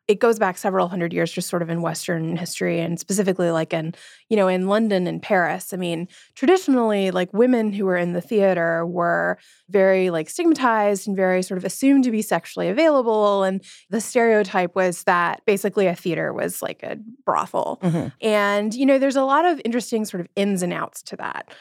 It 0.08 0.20
goes 0.20 0.38
back 0.38 0.56
several 0.56 0.88
hundred 0.88 1.12
years, 1.12 1.32
just 1.32 1.48
sort 1.48 1.62
of 1.62 1.68
in 1.70 1.82
Western 1.82 2.36
history, 2.36 2.78
and 2.78 2.98
specifically 2.98 3.50
like 3.50 3.72
in, 3.72 3.92
you 4.28 4.36
know, 4.36 4.46
in 4.46 4.68
London 4.68 5.06
and 5.08 5.20
Paris. 5.20 5.72
I 5.72 5.76
mean, 5.76 6.06
traditionally, 6.36 7.10
like 7.10 7.32
women 7.34 7.72
who 7.72 7.86
were 7.86 7.96
in 7.96 8.12
the 8.12 8.20
theater 8.20 8.86
were 8.86 9.36
very 9.68 10.10
like 10.10 10.30
stigmatized 10.30 11.08
and 11.08 11.16
very 11.16 11.42
sort 11.42 11.58
of 11.58 11.64
assumed 11.64 12.04
to 12.04 12.12
be 12.12 12.22
sexually 12.22 12.68
available. 12.68 13.42
And 13.42 13.60
the 13.90 14.00
stereotype 14.00 14.76
was 14.76 15.02
that 15.04 15.42
basically 15.44 15.88
a 15.88 15.94
theater 15.96 16.32
was 16.32 16.62
like 16.62 16.84
a 16.84 16.98
brothel. 17.24 17.80
Mhm. 17.82 18.12
And, 18.22 18.74
you 18.74 18.86
know, 18.86 18.98
there's 18.98 19.16
a 19.16 19.24
lot 19.24 19.44
of 19.44 19.60
interesting 19.64 20.04
sort 20.04 20.20
of 20.20 20.28
ins 20.36 20.62
and 20.62 20.72
outs 20.72 21.02
to 21.04 21.16
that. 21.16 21.52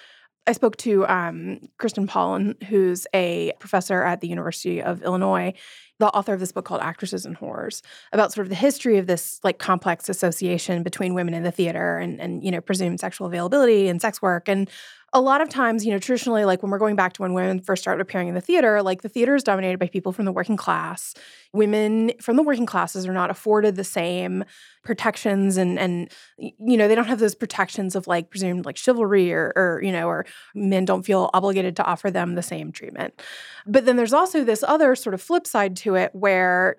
I 0.48 0.52
spoke 0.52 0.78
to 0.78 1.08
um, 1.08 1.60
Kirsten 1.80 2.06
Pullen, 2.06 2.56
who's 2.70 3.08
a 3.16 3.52
professor 3.60 4.04
at 4.04 4.22
the 4.22 4.28
University 4.28 4.80
of 4.80 5.02
Illinois, 5.02 5.54
the 6.00 6.08
author 6.08 6.34
of 6.34 6.40
this 6.40 6.52
book 6.52 6.66
called 6.66 6.82
Actresses 6.82 7.26
and 7.26 7.38
Whores, 7.38 7.82
about 8.12 8.34
sort 8.34 8.46
of 8.46 8.50
the 8.50 8.56
history 8.56 8.98
of 8.98 9.08
this 9.08 9.40
like 9.44 9.60
complex 9.60 10.10
association 10.10 10.84
between 10.84 11.14
women 11.14 11.34
in 11.34 11.44
the 11.44 11.52
theater 11.52 11.98
and 11.98 12.20
and 12.20 12.44
you 12.44 12.52
know 12.52 12.62
presumed 12.62 13.00
sexual 13.00 13.28
availability 13.28 13.88
and 13.88 14.02
sex 14.02 14.22
work. 14.22 14.48
And 14.50 14.70
a 15.14 15.22
lot 15.22 15.40
of 15.40 15.48
times, 15.50 15.86
you 15.86 15.92
know, 15.92 16.00
traditionally, 16.00 16.44
like 16.44 16.62
when 16.62 16.72
we're 16.72 16.78
going 16.78 16.96
back 16.96 17.14
to 17.14 17.22
when 17.22 17.34
women 17.34 17.62
first 17.62 17.82
started 17.82 18.02
appearing 18.02 18.28
in 18.28 18.36
the 18.36 18.42
theater, 18.42 18.82
like 18.82 19.02
the 19.02 19.10
theater 19.10 19.34
is 19.36 19.44
dominated 19.44 19.80
by 19.80 19.88
people 19.88 20.12
from 20.12 20.26
the 20.26 20.32
working 20.32 20.58
class. 20.58 21.14
Women 21.54 22.12
from 22.20 22.36
the 22.36 22.44
working 22.44 22.66
classes 22.66 23.08
are 23.08 23.14
not 23.14 23.30
afforded 23.30 23.76
the 23.76 23.84
same 23.84 24.44
protections 24.84 25.58
and 25.58 25.80
and 25.80 26.12
you 26.38 26.78
know 26.78 26.88
they 26.88 26.96
don't 26.96 27.08
have 27.08 27.20
those 27.20 27.34
protections 27.34 27.96
of 27.96 28.08
like 28.08 28.30
presumed 28.30 28.66
like 28.66 28.78
chivalry 28.78 29.34
or 29.34 29.52
or 29.56 29.82
you 29.84 29.92
know 29.92 30.08
or 30.08 30.26
men 30.54 30.86
don't 30.86 31.04
feel 31.04 31.30
obligated 31.34 31.76
to 31.78 31.84
offer 31.84 32.12
them 32.12 32.36
the 32.36 32.44
same 32.44 32.72
treatment 32.72 33.20
but 33.66 33.86
then 33.86 33.96
there's 33.96 34.14
also 34.14 34.44
this 34.44 34.64
other 34.68 34.96
sort 34.96 35.16
of 35.16 35.22
flip 35.22 35.48
side 35.48 35.76
to 35.76 35.96
it 35.96 36.12
where 36.14 36.78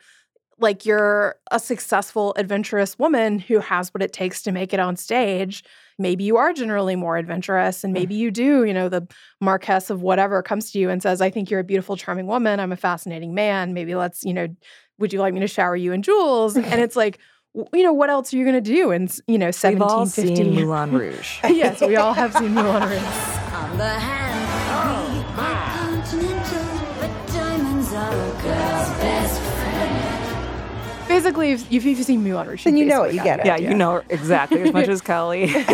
like 0.59 0.87
you're 0.87 1.37
a 1.51 1.61
successful 1.61 2.33
adventurous 2.37 2.99
woman 2.99 3.38
who 3.38 3.61
has 3.61 3.92
what 3.92 4.03
it 4.03 4.12
takes 4.12 4.42
to 4.42 4.53
make 4.53 4.73
it 4.73 4.81
on 4.81 4.97
stage. 4.97 5.62
Maybe 5.99 6.25
you 6.25 6.37
are 6.37 6.53
generally 6.53 6.97
more 6.97 7.16
adventurous 7.16 7.85
and 7.85 7.92
mm. 7.92 7.99
maybe 7.99 8.14
you 8.14 8.31
do 8.31 8.64
you 8.64 8.75
know 8.75 8.88
the 8.88 9.07
marquess 9.40 9.90
of 9.90 10.03
whatever 10.03 10.42
comes 10.42 10.71
to 10.73 10.79
you 10.79 10.90
and 10.90 11.03
says 11.03 11.21
i 11.21 11.31
think 11.31 11.51
you're 11.51 11.61
a 11.61 11.64
beautiful 11.64 11.97
charming 11.97 12.27
woman. 12.27 12.61
I'm 12.61 12.73
a 12.73 12.77
fascinating 12.77 13.35
man. 13.35 13.75
Maybe 13.75 13.95
let's 13.95 14.23
you 14.25 14.35
know 14.35 14.49
would 14.99 15.12
you 15.12 15.21
like 15.21 15.35
me 15.35 15.40
to 15.40 15.47
shower 15.47 15.77
you 15.77 15.92
in 15.92 16.03
jewels? 16.03 16.57
And 16.57 16.81
it's 16.81 16.97
like 16.97 17.19
you 17.73 17.83
know 17.83 17.92
what 17.92 18.11
else 18.11 18.33
are 18.33 18.37
you 18.37 18.45
going 18.45 18.62
to 18.62 18.73
do 18.73 18.90
in 18.90 19.09
you 19.27 19.38
know 19.38 19.47
We've 19.47 19.83
all 19.83 20.01
1750 20.01 20.37
seen 20.37 20.55
Moulin 20.66 20.92
Rouge. 20.92 21.38
yes 21.45 21.81
we 21.81 21.97
all 21.97 22.14
have 22.14 22.35
seen 22.35 22.55
moulin 22.55 22.83
rouge. 22.83 23.03
On 23.53 23.79
the 23.79 23.88
hand, 23.88 24.27
we 28.90 29.26
basically 31.09 31.53
if, 31.53 31.71
if 31.71 31.85
you've 31.85 32.03
seen 32.05 32.23
moulin 32.23 32.49
rouge 32.49 32.64
Then 32.64 32.77
you 32.77 32.85
know 32.85 33.05
it, 33.05 33.14
you 33.14 33.23
get 33.23 33.40
it. 33.40 33.47
Yeah, 33.47 33.55
idea. 33.55 33.71
you 33.71 33.77
know 33.77 34.03
exactly 34.09 34.62
as 34.62 34.73
much 34.73 34.88
as 34.88 35.01
Kelly. 35.01 35.53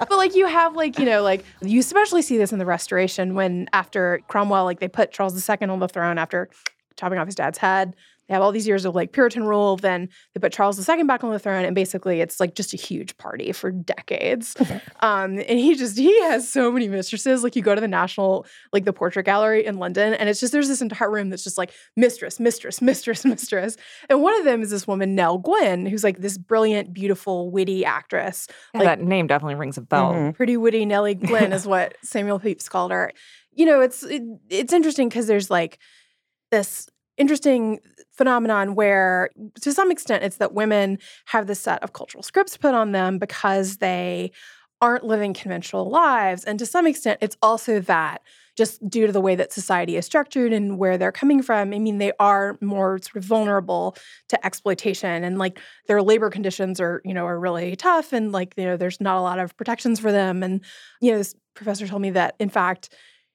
but 0.00 0.16
like 0.16 0.34
you 0.34 0.46
have 0.46 0.74
like 0.74 0.98
you 0.98 1.04
know 1.04 1.22
like 1.22 1.44
you 1.60 1.80
especially 1.80 2.22
see 2.22 2.38
this 2.38 2.52
in 2.52 2.58
the 2.58 2.66
restoration 2.66 3.34
when 3.34 3.68
after 3.72 4.20
cromwell 4.28 4.64
like 4.64 4.80
they 4.80 4.88
put 4.88 5.12
charles 5.12 5.48
ii 5.48 5.56
on 5.68 5.78
the 5.78 5.88
throne 5.88 6.18
after 6.18 6.48
chopping 6.96 7.18
off 7.18 7.26
his 7.26 7.34
dad's 7.34 7.58
head 7.58 7.94
they 8.30 8.34
have 8.34 8.42
all 8.42 8.52
these 8.52 8.66
years 8.66 8.84
of 8.84 8.94
like 8.94 9.12
puritan 9.12 9.42
rule 9.44 9.76
then 9.76 10.08
they 10.34 10.38
put 10.40 10.52
charles 10.52 10.88
ii 10.88 11.02
back 11.02 11.24
on 11.24 11.32
the 11.32 11.38
throne 11.38 11.64
and 11.64 11.74
basically 11.74 12.20
it's 12.20 12.38
like 12.40 12.54
just 12.54 12.72
a 12.72 12.76
huge 12.76 13.16
party 13.18 13.50
for 13.52 13.70
decades 13.72 14.56
um 15.00 15.38
and 15.38 15.58
he 15.58 15.74
just 15.74 15.98
he 15.98 16.22
has 16.22 16.48
so 16.48 16.70
many 16.72 16.88
mistresses 16.88 17.42
like 17.42 17.56
you 17.56 17.62
go 17.62 17.74
to 17.74 17.80
the 17.80 17.88
national 17.88 18.46
like 18.72 18.84
the 18.84 18.92
portrait 18.92 19.24
gallery 19.26 19.66
in 19.66 19.76
london 19.78 20.14
and 20.14 20.28
it's 20.28 20.40
just 20.40 20.52
there's 20.52 20.68
this 20.68 20.80
entire 20.80 21.10
room 21.10 21.28
that's 21.28 21.44
just 21.44 21.58
like 21.58 21.72
mistress 21.96 22.38
mistress 22.40 22.80
mistress 22.90 23.24
mistress 23.24 23.76
and 24.08 24.22
one 24.22 24.38
of 24.38 24.44
them 24.44 24.62
is 24.62 24.70
this 24.70 24.86
woman 24.86 25.14
nell 25.16 25.36
gwynn 25.36 25.84
who's 25.84 26.04
like 26.04 26.18
this 26.18 26.38
brilliant 26.38 26.92
beautiful 26.94 27.50
witty 27.50 27.84
actress 27.84 28.46
Yeah, 28.74 28.84
that 28.84 29.00
name 29.02 29.26
definitely 29.26 29.56
rings 29.56 29.76
a 29.76 29.80
bell. 29.80 30.12
Mhm. 30.12 30.34
pretty 30.36 30.56
witty 30.56 30.86
Nellie 30.86 31.14
Glynn 31.16 31.52
is 31.52 31.66
what 31.66 31.96
Samuel 32.02 32.38
Pepys 32.38 32.68
called 32.68 32.92
her. 32.92 33.12
You 33.52 33.66
know, 33.66 33.80
it's 33.80 34.02
it, 34.04 34.22
it's 34.48 34.72
interesting 34.72 35.08
because 35.08 35.26
there's 35.26 35.50
like 35.50 35.78
this 36.50 36.88
interesting 37.20 37.80
phenomenon 38.12 38.74
where 38.74 39.30
to 39.60 39.72
some 39.72 39.90
extent 39.90 40.24
it's 40.24 40.36
that 40.36 40.54
women 40.54 40.98
have 41.26 41.46
this 41.46 41.60
set 41.60 41.82
of 41.82 41.92
cultural 41.92 42.22
scripts 42.22 42.56
put 42.56 42.74
on 42.74 42.92
them 42.92 43.18
because 43.18 43.76
they 43.76 44.32
aren't 44.80 45.04
living 45.04 45.34
conventional 45.34 45.90
lives. 45.90 46.42
And 46.44 46.58
to 46.58 46.66
some 46.66 46.86
extent 46.86 47.18
it's 47.20 47.36
also 47.42 47.78
that 47.80 48.22
just 48.56 48.86
due 48.88 49.06
to 49.06 49.12
the 49.12 49.20
way 49.20 49.34
that 49.36 49.52
society 49.52 49.96
is 49.96 50.04
structured 50.04 50.52
and 50.52 50.78
where 50.78 50.98
they're 50.98 51.12
coming 51.12 51.40
from 51.40 51.72
i 51.72 51.78
mean 51.78 51.98
they 51.98 52.12
are 52.18 52.58
more 52.60 52.98
sort 52.98 53.16
of 53.16 53.24
vulnerable 53.24 53.96
to 54.28 54.44
exploitation. 54.44 55.22
And 55.22 55.38
like 55.38 55.60
their 55.86 56.02
labor 56.02 56.30
conditions 56.30 56.80
are 56.80 57.02
you 57.04 57.14
know 57.14 57.26
are 57.26 57.38
really 57.38 57.76
tough 57.76 58.12
and 58.14 58.32
like 58.32 58.54
you 58.56 58.64
know 58.64 58.76
there's 58.78 59.00
not 59.00 59.18
a 59.18 59.20
lot 59.20 59.38
of 59.38 59.54
protections 59.58 60.00
for 60.00 60.10
them. 60.10 60.42
And 60.42 60.62
you 61.02 61.12
know 61.12 61.18
this 61.18 61.34
professor 61.54 61.86
told 61.86 62.00
me 62.00 62.10
that 62.10 62.34
in 62.38 62.48
fact 62.48 62.94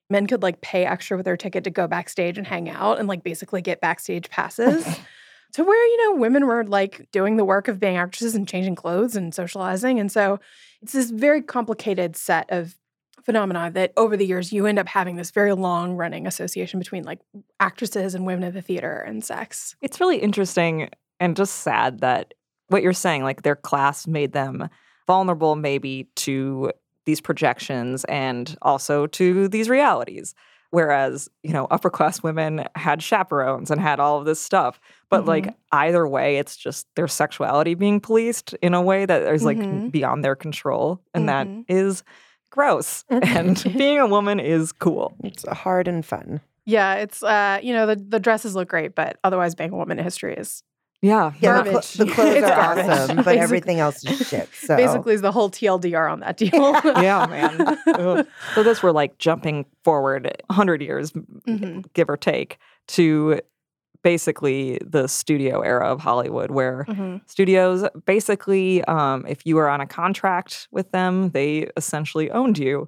men 0.09 0.27
could 0.27 0.43
like 0.43 0.61
pay 0.61 0.85
extra 0.85 1.17
with 1.17 1.25
their 1.25 1.37
ticket 1.37 1.63
to 1.63 1.69
go 1.69 1.87
backstage 1.87 2.37
and 2.37 2.47
hang 2.47 2.69
out 2.69 2.99
and 2.99 3.07
like 3.07 3.23
basically 3.23 3.61
get 3.61 3.81
backstage 3.81 4.29
passes. 4.29 4.99
To 5.53 5.63
where 5.63 5.87
you 5.87 6.03
know 6.03 6.19
women 6.19 6.47
were 6.47 6.65
like 6.65 7.09
doing 7.13 7.37
the 7.37 7.45
work 7.45 7.69
of 7.69 7.79
being 7.79 7.95
actresses 7.95 8.35
and 8.35 8.45
changing 8.45 8.75
clothes 8.75 9.15
and 9.15 9.33
socializing. 9.33 10.01
And 10.01 10.11
so 10.11 10.41
it's 10.81 10.91
this 10.91 11.09
very 11.11 11.41
complicated 11.41 12.17
set 12.17 12.51
of 12.51 12.75
phenomena 13.23 13.71
that 13.73 13.93
over 13.95 14.17
the 14.17 14.25
years 14.25 14.51
you 14.51 14.65
end 14.65 14.77
up 14.77 14.87
having 14.87 15.15
this 15.15 15.31
very 15.31 15.53
long 15.53 15.93
running 15.93 16.27
association 16.27 16.77
between 16.77 17.03
like 17.03 17.19
actresses 17.61 18.15
and 18.15 18.25
women 18.25 18.43
in 18.43 18.53
the 18.53 18.61
theater 18.61 18.97
and 19.07 19.23
sex. 19.23 19.77
It's 19.81 20.01
really 20.01 20.17
interesting 20.17 20.89
and 21.21 21.37
just 21.37 21.55
sad 21.55 22.01
that 22.01 22.33
what 22.67 22.83
you're 22.83 22.93
saying, 22.93 23.23
like 23.23 23.43
their 23.43 23.55
class 23.55 24.05
made 24.07 24.33
them 24.33 24.69
vulnerable 25.07 25.55
maybe 25.55 26.09
to 26.15 26.71
these 27.05 27.21
projections 27.21 28.03
and 28.05 28.55
also 28.61 29.07
to 29.07 29.47
these 29.47 29.69
realities. 29.69 30.33
Whereas, 30.71 31.29
you 31.43 31.53
know, 31.53 31.65
upper 31.71 31.89
class 31.89 32.21
women 32.21 32.65
had 32.75 33.01
chaperones 33.01 33.71
and 33.71 33.79
had 33.79 33.99
all 33.99 34.19
of 34.19 34.25
this 34.25 34.41
stuff. 34.41 34.79
But 35.09 35.25
like 35.25 35.53
either 35.71 36.05
way, 36.07 36.37
it's 36.37 36.57
just 36.57 36.87
their 36.95 37.07
sexuality 37.07 37.75
being 37.75 38.01
policed 38.01 38.53
in 38.61 38.73
a 38.73 38.81
way 38.81 39.05
that 39.05 39.21
is 39.33 39.43
like 39.45 39.57
Mhm. 39.57 39.91
beyond 39.91 40.23
their 40.25 40.35
control. 40.35 40.99
And 41.13 41.29
that 41.29 41.47
Mhm. 41.47 41.65
is 41.69 42.03
gross. 42.49 43.05
and 43.09 43.63
being 43.77 43.99
a 43.99 44.07
woman 44.07 44.39
is 44.39 44.73
cool. 44.73 45.13
It's 45.23 45.47
hard 45.47 45.87
and 45.87 46.05
fun. 46.05 46.41
Yeah, 46.65 46.95
it's 46.95 47.21
uh, 47.23 47.59
you 47.61 47.71
know, 47.71 47.85
the 47.85 47.95
the 47.95 48.19
dresses 48.19 48.55
look 48.55 48.67
great, 48.67 48.95
but 48.95 49.17
otherwise 49.23 49.55
being 49.55 49.71
a 49.71 49.77
woman 49.77 49.97
in 49.99 50.03
history 50.03 50.33
is 50.33 50.61
Yeah. 51.05 51.33
Yeah, 51.39 51.61
the, 51.61 51.81
cl- 51.81 52.07
the 52.07 52.13
clothes 52.13 52.35
It's 52.39 52.47
are 52.47 52.55
garbage. 52.55 52.85
awesome, 52.89 53.15
but 53.17 53.25
Basic- 53.25 53.41
everything 53.41 53.79
else 53.79 54.03
is 54.05 54.27
shit. 54.27 54.49
So 54.67 54.75
basically 54.75 55.13
is 55.13 55.21
the 55.21 55.31
whole 55.31 55.49
TLDR 55.51 56.11
on 56.11 56.19
that 56.21 56.37
deal. 56.37 56.51
yeah, 57.01 57.25
man. 57.27 58.25
So 58.55 58.63
this 58.63 58.81
we're 58.81 58.91
like 58.91 59.17
jumping 59.19 59.65
forward 59.83 60.35
100 60.47 60.81
years, 60.81 61.11
Mhm. 61.11 61.85
give 61.93 62.09
or 62.09 62.17
take, 62.17 62.57
to 62.89 63.39
basically 64.03 64.77
the 64.85 65.07
studio 65.07 65.61
era 65.61 65.85
of 65.87 65.99
Hollywood, 65.99 66.51
where 66.51 66.85
Mhm. 66.87 67.21
studios 67.27 67.87
basically, 68.05 68.83
um, 68.85 69.25
if 69.27 69.45
you 69.45 69.55
were 69.55 69.67
on 69.69 69.81
a 69.81 69.87
contract 69.87 70.67
with 70.71 70.91
them, 70.91 71.29
they 71.31 71.69
essentially 71.75 72.29
owned 72.31 72.57
you. 72.59 72.87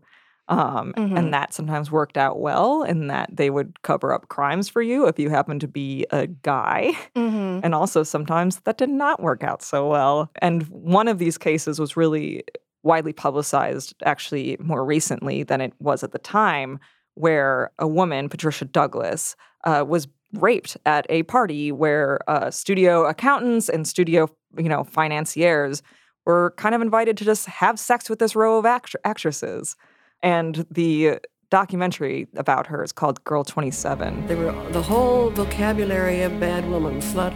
Um, 0.49 0.93
Mhm. 0.95 1.17
And 1.17 1.33
that 1.33 1.53
sometimes 1.53 1.91
worked 1.91 2.17
out 2.17 2.39
well, 2.39 2.83
in 2.83 3.07
that 3.07 3.29
they 3.35 3.49
would 3.49 3.81
cover 3.81 4.13
up 4.13 4.29
crimes 4.29 4.69
for 4.69 4.81
you 4.81 5.05
if 5.07 5.19
you 5.19 5.29
happened 5.29 5.61
to 5.61 5.67
be 5.67 6.05
a 6.11 6.27
guy. 6.27 6.93
Mhm. 7.15 7.61
And 7.63 7.75
also 7.75 8.03
sometimes 8.03 8.61
that 8.61 8.77
did 8.77 8.89
not 8.89 9.21
work 9.21 9.43
out 9.43 9.61
so 9.61 9.87
well. 9.89 10.29
And 10.41 10.63
one 10.69 11.07
of 11.09 11.17
these 11.19 11.37
cases 11.37 11.79
was 11.79 11.97
really 11.97 12.43
widely 12.83 13.11
publicized, 13.11 13.93
actually 14.05 14.55
more 14.59 14.85
recently 14.85 15.43
than 15.43 15.59
it 15.59 15.73
was 15.79 16.03
at 16.03 16.11
the 16.13 16.19
time, 16.19 16.79
where 17.15 17.71
a 17.79 17.87
woman, 17.87 18.29
Patricia 18.29 18.63
Douglas, 18.65 19.35
uh, 19.65 19.83
was 19.85 20.07
raped 20.33 20.77
at 20.85 21.05
a 21.09 21.23
party 21.23 21.71
where 21.71 22.19
uh, 22.29 22.51
studio 22.51 23.05
accountants 23.05 23.67
and 23.69 23.87
studio, 23.87 24.29
you 24.57 24.69
know, 24.69 24.83
financiers 24.85 25.81
were 26.25 26.53
kind 26.57 26.75
of 26.75 26.81
invited 26.81 27.17
to 27.17 27.25
just 27.25 27.45
have 27.47 27.79
sex 27.79 28.09
with 28.09 28.19
this 28.19 28.35
row 28.35 28.57
of 28.59 28.65
act- 28.65 28.95
actresses. 29.03 29.75
And 30.23 30.65
the 30.71 31.19
documentary 31.49 32.27
about 32.35 32.67
her 32.67 32.83
is 32.83 32.91
called 32.91 33.23
Girl 33.23 33.43
27. 33.43 34.27
They 34.27 34.35
were 34.35 34.51
the 34.71 34.81
whole 34.81 35.29
vocabulary 35.29 36.21
of 36.23 36.39
bad 36.39 36.67
woman, 36.69 36.99
slut, 36.99 37.33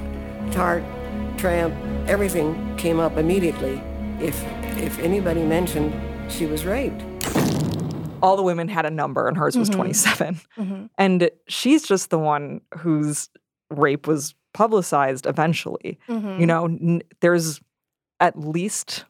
tart, 0.52 0.84
tramp, 1.38 1.74
everything 2.10 2.76
came 2.78 3.00
up 3.00 3.18
immediately 3.18 3.82
if 4.20 4.44
if 4.78 5.00
anybody 5.00 5.44
mentioned 5.44 5.94
she 6.32 6.46
was 6.46 6.66
raped. 6.66 7.04
all 8.24 8.36
the 8.38 8.44
women 8.44 8.68
had 8.68 8.86
a 8.86 8.90
number 8.92 9.28
and 9.28 9.36
hers 9.36 9.58
was 9.58 9.68
Mhm. 9.72 9.74
27 9.76 10.40
Mhm. 10.58 10.90
and 11.00 11.32
she's 11.48 11.82
just 11.88 12.12
the 12.12 12.20
one 12.20 12.62
whose 12.78 13.30
rape 13.72 14.06
was 14.08 14.36
publicized 14.54 15.26
eventually 15.26 15.98
Mhm. 16.08 16.40
you 16.40 16.46
know 16.46 16.66
n- 16.66 17.02
there's 17.22 17.60
at 18.20 18.38
least 18.38 19.06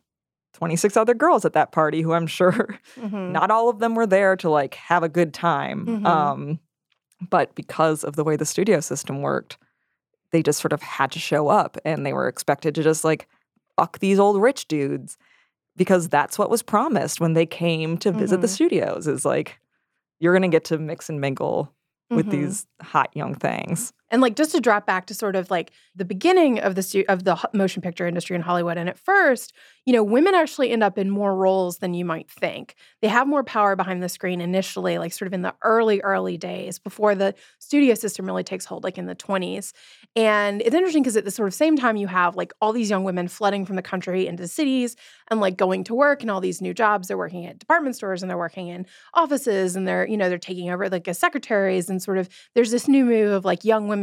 26 0.53 0.97
other 0.97 1.13
girls 1.13 1.45
at 1.45 1.53
that 1.53 1.71
party 1.71 2.01
who 2.01 2.13
i'm 2.13 2.27
sure 2.39 2.77
Mhm. 2.99 3.31
not 3.31 3.51
all 3.51 3.69
of 3.69 3.79
them 3.79 3.95
were 3.95 4.07
there 4.07 4.35
to 4.37 4.49
like 4.49 4.75
have 4.75 5.03
a 5.03 5.09
good 5.09 5.33
time 5.33 5.85
Mhm. 5.85 6.05
um 6.05 6.59
but 7.29 7.53
because 7.55 8.03
of 8.03 8.15
the 8.15 8.23
way 8.23 8.35
the 8.35 8.45
studio 8.45 8.79
system 8.79 9.21
worked 9.21 9.57
they 10.31 10.41
just 10.41 10.59
sort 10.61 10.73
of 10.73 10.81
had 10.81 11.11
to 11.11 11.19
show 11.19 11.49
up 11.49 11.77
and 11.85 12.05
they 12.05 12.13
were 12.13 12.27
expected 12.27 12.73
to 12.75 12.83
just 12.83 13.03
like 13.03 13.27
fuck 13.77 13.99
these 13.99 14.19
old 14.19 14.41
rich 14.41 14.67
dudes 14.67 15.17
because 15.77 16.09
that's 16.09 16.37
what 16.37 16.49
was 16.49 16.61
promised 16.63 17.19
when 17.21 17.33
they 17.33 17.45
came 17.45 17.97
to 17.97 18.11
visit 18.11 18.41
the 18.41 18.47
Mhm. 18.47 18.51
studios 18.55 19.07
is 19.07 19.25
like 19.25 19.59
you're 20.19 20.33
going 20.33 20.41
to 20.49 20.55
get 20.55 20.65
to 20.65 20.77
mix 20.77 21.09
and 21.09 21.19
mingle 21.21 21.73
with 22.09 22.27
Mhm. 22.27 22.31
these 22.31 22.67
hot 22.81 23.09
young 23.15 23.33
things 23.35 23.91
And 24.11 24.21
like 24.21 24.35
just 24.35 24.51
to 24.51 24.59
drop 24.59 24.85
back 24.85 25.07
to 25.07 25.13
sort 25.13 25.35
of 25.35 25.49
like 25.49 25.71
the 25.95 26.05
beginning 26.05 26.59
of 26.59 26.75
the 26.75 27.05
of 27.07 27.23
the 27.23 27.37
motion 27.53 27.81
picture 27.81 28.05
industry 28.05 28.35
in 28.35 28.41
Hollywood, 28.41 28.77
and 28.77 28.89
at 28.89 28.99
first, 28.99 29.53
you 29.85 29.93
know, 29.93 30.03
women 30.03 30.35
actually 30.35 30.69
end 30.69 30.83
up 30.83 30.97
in 30.97 31.09
more 31.09 31.33
roles 31.33 31.77
than 31.77 31.93
you 31.93 32.03
might 32.03 32.29
think. 32.29 32.75
They 33.01 33.07
have 33.07 33.25
more 33.25 33.43
power 33.43 33.75
behind 33.75 34.03
the 34.03 34.09
screen 34.09 34.41
initially, 34.41 34.97
like 34.97 35.13
sort 35.13 35.27
of 35.27 35.33
in 35.33 35.41
the 35.41 35.55
early 35.63 36.01
early 36.01 36.37
days 36.37 36.77
before 36.77 37.15
the 37.15 37.33
studio 37.59 37.95
system 37.95 38.25
really 38.25 38.43
takes 38.43 38.65
hold, 38.65 38.83
like 38.83 38.97
in 38.97 39.05
the 39.05 39.15
twenties. 39.15 39.73
And 40.17 40.61
it's 40.61 40.75
interesting 40.75 41.03
because 41.03 41.15
at 41.15 41.23
the 41.23 41.31
sort 41.31 41.47
of 41.47 41.53
same 41.53 41.77
time, 41.77 41.95
you 41.95 42.07
have 42.07 42.35
like 42.35 42.51
all 42.59 42.73
these 42.73 42.89
young 42.89 43.05
women 43.05 43.29
flooding 43.29 43.65
from 43.65 43.77
the 43.77 43.81
country 43.81 44.27
into 44.27 44.45
cities 44.45 44.97
and 45.29 45.39
like 45.39 45.55
going 45.55 45.85
to 45.85 45.95
work 45.95 46.21
and 46.21 46.29
all 46.29 46.41
these 46.41 46.61
new 46.61 46.73
jobs. 46.73 47.07
They're 47.07 47.17
working 47.17 47.45
at 47.45 47.59
department 47.59 47.95
stores 47.95 48.21
and 48.21 48.29
they're 48.29 48.37
working 48.37 48.67
in 48.67 48.85
offices 49.13 49.77
and 49.77 49.87
they're 49.87 50.05
you 50.05 50.17
know 50.17 50.27
they're 50.27 50.37
taking 50.37 50.69
over 50.69 50.89
like 50.89 51.07
as 51.07 51.17
secretaries 51.17 51.89
and 51.89 52.03
sort 52.03 52.17
of 52.17 52.27
there's 52.55 52.71
this 52.71 52.89
new 52.89 53.05
move 53.05 53.31
of 53.31 53.45
like 53.45 53.63
young 53.63 53.87
women 53.87 54.00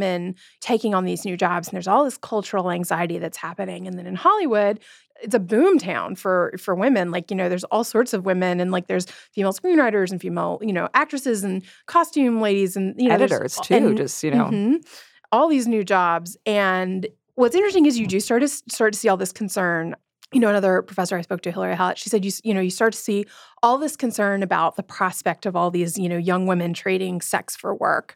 taking 0.61 0.93
on 0.95 1.05
these 1.05 1.25
new 1.25 1.35
jobs 1.37 1.67
and 1.67 1.73
there's 1.75 1.87
all 1.87 2.03
this 2.03 2.17
cultural 2.17 2.71
anxiety 2.71 3.17
that's 3.19 3.37
happening. 3.37 3.87
And 3.87 3.97
then 3.97 4.05
in 4.07 4.15
hollywood 4.15 4.79
it's 5.21 5.35
a 5.35 5.39
boom 5.39 5.77
town 5.77 6.15
for 6.15 6.53
for 6.57 6.73
women. 6.73 7.11
Like 7.11 7.29
you 7.29 7.35
know 7.35 7.49
there's 7.49 7.65
all 7.65 7.83
sorts 7.83 8.13
of 8.13 8.25
women 8.25 8.59
and 8.61 8.71
like 8.71 8.87
there's 8.87 9.05
female 9.33 9.51
screenwriters 9.51 10.11
and 10.11 10.21
female 10.21 10.59
you 10.61 10.71
know 10.71 10.87
actresses 10.93 11.43
and 11.43 11.61
costume 11.87 12.39
ladies 12.39 12.77
and 12.77 12.95
you 12.97 13.09
know 13.09 13.15
editors 13.15 13.57
too 13.61 13.73
and- 13.75 13.97
just 13.97 14.23
you 14.23 14.31
know. 14.31 14.45
Mhm. 14.45 14.85
all 15.31 15.47
these 15.49 15.67
new 15.67 15.83
jobs. 15.83 16.37
And 16.45 17.05
what's 17.35 17.53
interesting 17.55 17.85
is 17.85 17.99
you 17.99 18.07
do 18.07 18.19
start 18.21 18.41
to 18.43 18.47
start 18.47 18.93
to 18.93 18.99
see 18.99 19.09
all 19.09 19.17
this 19.17 19.31
concern. 19.33 19.95
You 20.31 20.39
know 20.39 20.49
another 20.49 20.83
professor 20.83 21.17
i 21.17 21.21
spoke 21.21 21.41
to 21.41 21.51
hilary 21.51 21.75
hallett 21.75 21.97
she 21.97 22.07
said 22.07 22.23
you 22.23 22.31
you 22.43 22.53
know 22.53 22.61
you 22.61 22.69
start 22.69 22.93
to 22.93 22.99
see 22.99 23.25
all 23.63 23.79
this 23.79 23.95
concern 23.97 24.43
about 24.43 24.75
the 24.75 24.83
prospect 24.83 25.47
of 25.47 25.55
all 25.55 25.71
these 25.71 25.97
you 25.97 26.07
know 26.07 26.17
young 26.17 26.45
women 26.45 26.71
trading 26.73 27.19
sex 27.19 27.55
for 27.57 27.73
work. 27.75 28.15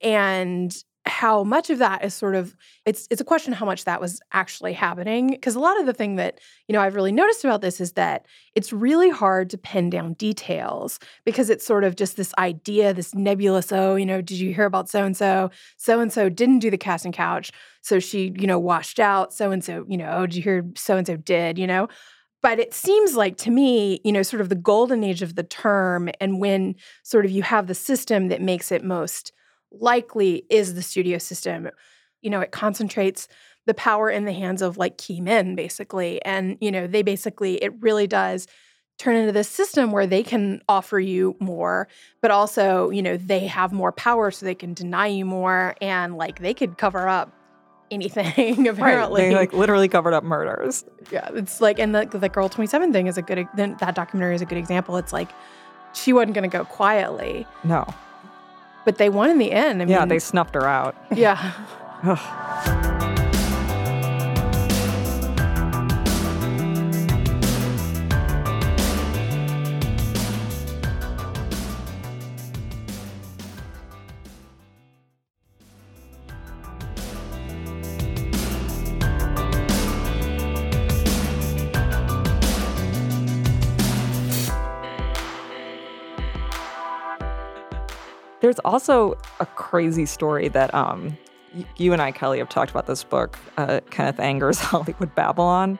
And 0.00 0.74
how 1.08 1.42
much 1.42 1.70
of 1.70 1.78
that 1.78 2.04
is 2.04 2.14
sort 2.14 2.34
of 2.34 2.56
it's 2.84 3.08
it's 3.10 3.20
a 3.20 3.24
question 3.24 3.52
how 3.52 3.66
much 3.66 3.84
that 3.84 4.00
was 4.00 4.20
actually 4.32 4.72
happening 4.72 5.30
because 5.30 5.54
a 5.54 5.60
lot 5.60 5.78
of 5.80 5.86
the 5.86 5.92
thing 5.92 6.16
that 6.16 6.38
you 6.68 6.72
know 6.72 6.80
I've 6.80 6.94
really 6.94 7.12
noticed 7.12 7.44
about 7.44 7.60
this 7.60 7.80
is 7.80 7.92
that 7.92 8.26
it's 8.54 8.72
really 8.72 9.10
hard 9.10 9.50
to 9.50 9.58
pin 9.58 9.90
down 9.90 10.12
details 10.14 11.00
because 11.24 11.50
it's 11.50 11.66
sort 11.66 11.84
of 11.84 11.96
just 11.96 12.16
this 12.16 12.34
idea 12.38 12.92
this 12.94 13.14
nebulous 13.14 13.72
oh 13.72 13.96
you 13.96 14.06
know 14.06 14.20
did 14.20 14.38
you 14.38 14.54
hear 14.54 14.66
about 14.66 14.88
so 14.88 15.04
and 15.04 15.16
so 15.16 15.50
so 15.76 16.00
and 16.00 16.12
so 16.12 16.28
didn't 16.28 16.60
do 16.60 16.70
the 16.70 16.78
casting 16.78 17.12
couch 17.12 17.52
so 17.88 17.98
she 17.98 18.34
you 18.38 18.46
know 18.46 18.58
washed 18.58 19.00
out. 19.00 19.32
So 19.32 19.50
and 19.50 19.64
so 19.64 19.84
you 19.88 19.96
know 19.96 20.10
oh 20.10 20.26
did 20.26 20.36
you 20.36 20.42
hear 20.42 20.64
so 20.76 20.96
and 20.96 21.06
so 21.06 21.16
did 21.16 21.58
you 21.58 21.66
know? 21.66 21.88
But 22.40 22.60
it 22.60 22.72
seems 22.72 23.16
like 23.16 23.36
to 23.38 23.50
me, 23.50 24.00
you 24.04 24.12
know, 24.12 24.22
sort 24.22 24.40
of 24.40 24.48
the 24.48 24.54
golden 24.54 25.02
age 25.02 25.22
of 25.22 25.34
the 25.34 25.42
term, 25.42 26.08
and 26.20 26.38
when 26.38 26.76
sort 27.02 27.24
of 27.24 27.32
you 27.32 27.42
have 27.42 27.66
the 27.66 27.74
system 27.74 28.28
that 28.28 28.40
makes 28.40 28.70
it 28.70 28.84
most 28.84 29.32
likely 29.72 30.44
is 30.50 30.74
the 30.74 30.82
studio 30.82 31.18
system. 31.18 31.70
You 32.22 32.30
know, 32.30 32.40
it 32.40 32.50
concentrates 32.50 33.28
the 33.66 33.74
power 33.74 34.10
in 34.10 34.24
the 34.24 34.32
hands 34.32 34.62
of 34.62 34.78
like 34.78 34.98
key 34.98 35.20
men, 35.20 35.54
basically. 35.54 36.24
And, 36.24 36.56
you 36.60 36.72
know, 36.72 36.86
they 36.86 37.02
basically, 37.02 37.62
it 37.62 37.72
really 37.80 38.06
does 38.06 38.46
turn 38.98 39.14
into 39.14 39.30
this 39.30 39.48
system 39.48 39.92
where 39.92 40.06
they 40.06 40.22
can 40.22 40.60
offer 40.68 40.98
you 40.98 41.36
more, 41.38 41.86
but 42.20 42.30
also, 42.30 42.90
you 42.90 43.02
know, 43.02 43.16
they 43.16 43.46
have 43.46 43.72
more 43.72 43.92
power 43.92 44.30
so 44.30 44.44
they 44.44 44.54
can 44.54 44.74
deny 44.74 45.06
you 45.06 45.24
more 45.24 45.76
and 45.80 46.16
like 46.16 46.40
they 46.40 46.52
could 46.52 46.78
cover 46.78 47.08
up 47.08 47.32
anything 47.90 48.68
apparently 48.68 49.22
right 49.22 49.28
they 49.30 49.34
like 49.34 49.52
literally 49.54 49.88
covered 49.88 50.12
up 50.12 50.22
murders 50.22 50.84
yeah, 51.10 51.26
it's 51.32 51.60
like, 51.60 51.78
and 51.78 51.94
the, 51.94 52.04
the 52.06 52.28
girl 52.28 52.48
27 52.48 52.92
thing 52.92 53.06
is 53.06 53.16
a 53.16 53.22
good, 53.22 53.46
then 53.54 53.76
that 53.80 53.94
documentary 53.94 54.34
is 54.34 54.42
a 54.42 54.46
good 54.46 54.58
example. 54.58 54.96
It's 54.96 55.12
like, 55.12 55.30
she 55.94 56.12
wasn't 56.12 56.34
going 56.34 56.48
to 56.50 56.54
go 56.54 56.64
quietly, 56.64 57.46
no 57.64 57.86
but 58.88 58.96
they 58.96 59.10
won 59.10 59.28
in 59.28 59.36
the 59.36 59.52
end. 59.52 59.82
I 59.82 59.84
yeah 59.84 59.98
mean, 59.98 60.08
they 60.08 60.18
snuffed 60.18 60.54
her 60.54 60.66
out 60.66 60.96
yeah. 61.14 62.94
There's 88.40 88.58
also 88.60 89.18
a 89.40 89.46
crazy 89.46 90.06
story 90.06 90.48
that 90.48 90.72
um, 90.74 91.16
you 91.76 91.92
and 91.92 92.00
I, 92.00 92.12
Kelly, 92.12 92.38
have 92.38 92.48
talked 92.48 92.70
about 92.70 92.86
this 92.86 93.02
book, 93.04 93.38
uh, 93.56 93.80
Kenneth 93.90 94.20
Anger's 94.20 94.58
Hollywood 94.60 95.14
Babylon. 95.14 95.78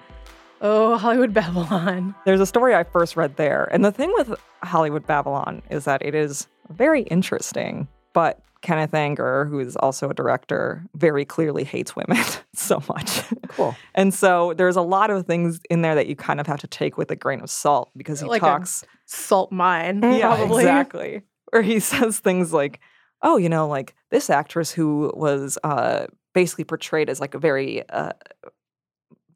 Oh, 0.60 0.96
Hollywood 0.96 1.32
Babylon. 1.32 2.14
There's 2.24 2.40
a 2.40 2.46
story 2.46 2.74
I 2.74 2.82
first 2.82 3.16
read 3.16 3.36
there. 3.36 3.68
And 3.72 3.84
the 3.84 3.92
thing 3.92 4.12
with 4.16 4.34
Hollywood 4.64 5.06
Babylon 5.06 5.62
is 5.70 5.84
that 5.84 6.04
it 6.04 6.16
is 6.16 6.48
very 6.70 7.02
interesting, 7.02 7.86
but 8.12 8.40
Kenneth 8.60 8.92
Anger, 8.92 9.44
who 9.44 9.60
is 9.60 9.76
also 9.76 10.10
a 10.10 10.14
director, 10.14 10.84
very 10.96 11.24
clearly 11.24 11.62
hates 11.62 11.94
women 11.94 12.18
so 12.54 12.82
much. 12.88 13.22
Cool. 13.46 13.76
And 13.94 14.12
so 14.12 14.52
there's 14.54 14.74
a 14.74 14.82
lot 14.82 15.10
of 15.10 15.26
things 15.26 15.60
in 15.70 15.82
there 15.82 15.94
that 15.94 16.08
you 16.08 16.16
kind 16.16 16.40
of 16.40 16.48
have 16.48 16.58
to 16.60 16.66
take 16.66 16.98
with 16.98 17.08
a 17.12 17.16
grain 17.16 17.40
of 17.40 17.50
salt 17.50 17.90
because 17.96 18.18
he 18.20 18.26
Like 18.26 18.42
a 18.42 18.46
talks 18.46 18.84
salt 19.06 19.52
mine, 19.52 20.00
yeah, 20.02 20.34
probably. 20.34 20.64
exactly. 20.64 21.22
Where 21.50 21.62
he 21.62 21.80
says 21.92 22.18
things 22.18 22.52
like, 22.52 22.80
"Oh, 23.22 23.36
you 23.36 23.48
know, 23.48 23.66
like 23.68 23.94
this 24.10 24.30
actress 24.30 24.70
who 24.70 25.12
was 25.14 25.58
uh, 25.64 26.06
basically 26.34 26.64
portrayed 26.64 27.08
as 27.10 27.20
like 27.20 27.34
a 27.34 27.38
very, 27.38 27.88
uh, 27.90 28.12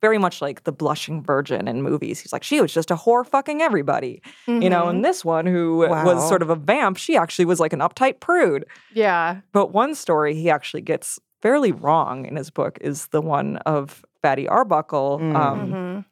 very 0.00 0.18
much 0.18 0.42
like 0.42 0.64
the 0.64 0.72
blushing 0.72 1.22
virgin 1.22 1.68
in 1.68 1.80
movies. 1.82 2.18
He's 2.18 2.32
like, 2.32 2.42
she 2.42 2.60
was 2.60 2.74
just 2.74 2.90
a 2.90 2.96
whore 2.96 3.24
fucking 3.24 3.62
everybody, 3.62 4.20
you 4.48 4.68
know. 4.68 4.86
Mhm. 4.86 4.90
And 4.90 5.04
this 5.04 5.24
one 5.24 5.46
who 5.46 5.78
was 5.78 6.28
sort 6.28 6.42
of 6.42 6.50
a 6.50 6.56
vamp, 6.56 6.96
she 6.96 7.16
actually 7.16 7.44
was 7.44 7.60
like 7.60 7.72
an 7.72 7.78
uptight 7.78 8.18
prude. 8.18 8.64
Yeah. 8.92 9.40
But 9.52 9.72
one 9.72 9.94
story 9.94 10.34
he 10.34 10.50
actually 10.50 10.82
gets 10.82 11.20
fairly 11.40 11.70
wrong 11.70 12.24
in 12.26 12.34
his 12.34 12.50
book 12.50 12.78
is 12.80 13.06
the 13.08 13.20
one 13.20 13.58
of 13.58 14.04
Fatty 14.22 14.48
Arbuckle 14.48 15.18
Mm. 15.20 15.36
um, 15.36 15.72
Mhm. 15.72 16.04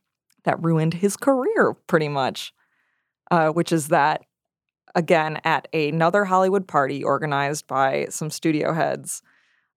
that 0.45 0.63
ruined 0.63 0.95
his 0.95 1.17
career 1.17 1.75
pretty 1.89 2.09
much, 2.09 2.53
uh, 3.33 3.49
which 3.51 3.73
is 3.73 3.89
that, 3.89 4.23
again, 4.95 5.41
at 5.45 5.69
another 5.75 6.25
Hollywood 6.25 6.67
party 6.67 7.03
organized 7.05 7.67
by 7.67 8.07
some 8.11 8.31
studio 8.31 8.73
heads, 8.73 9.23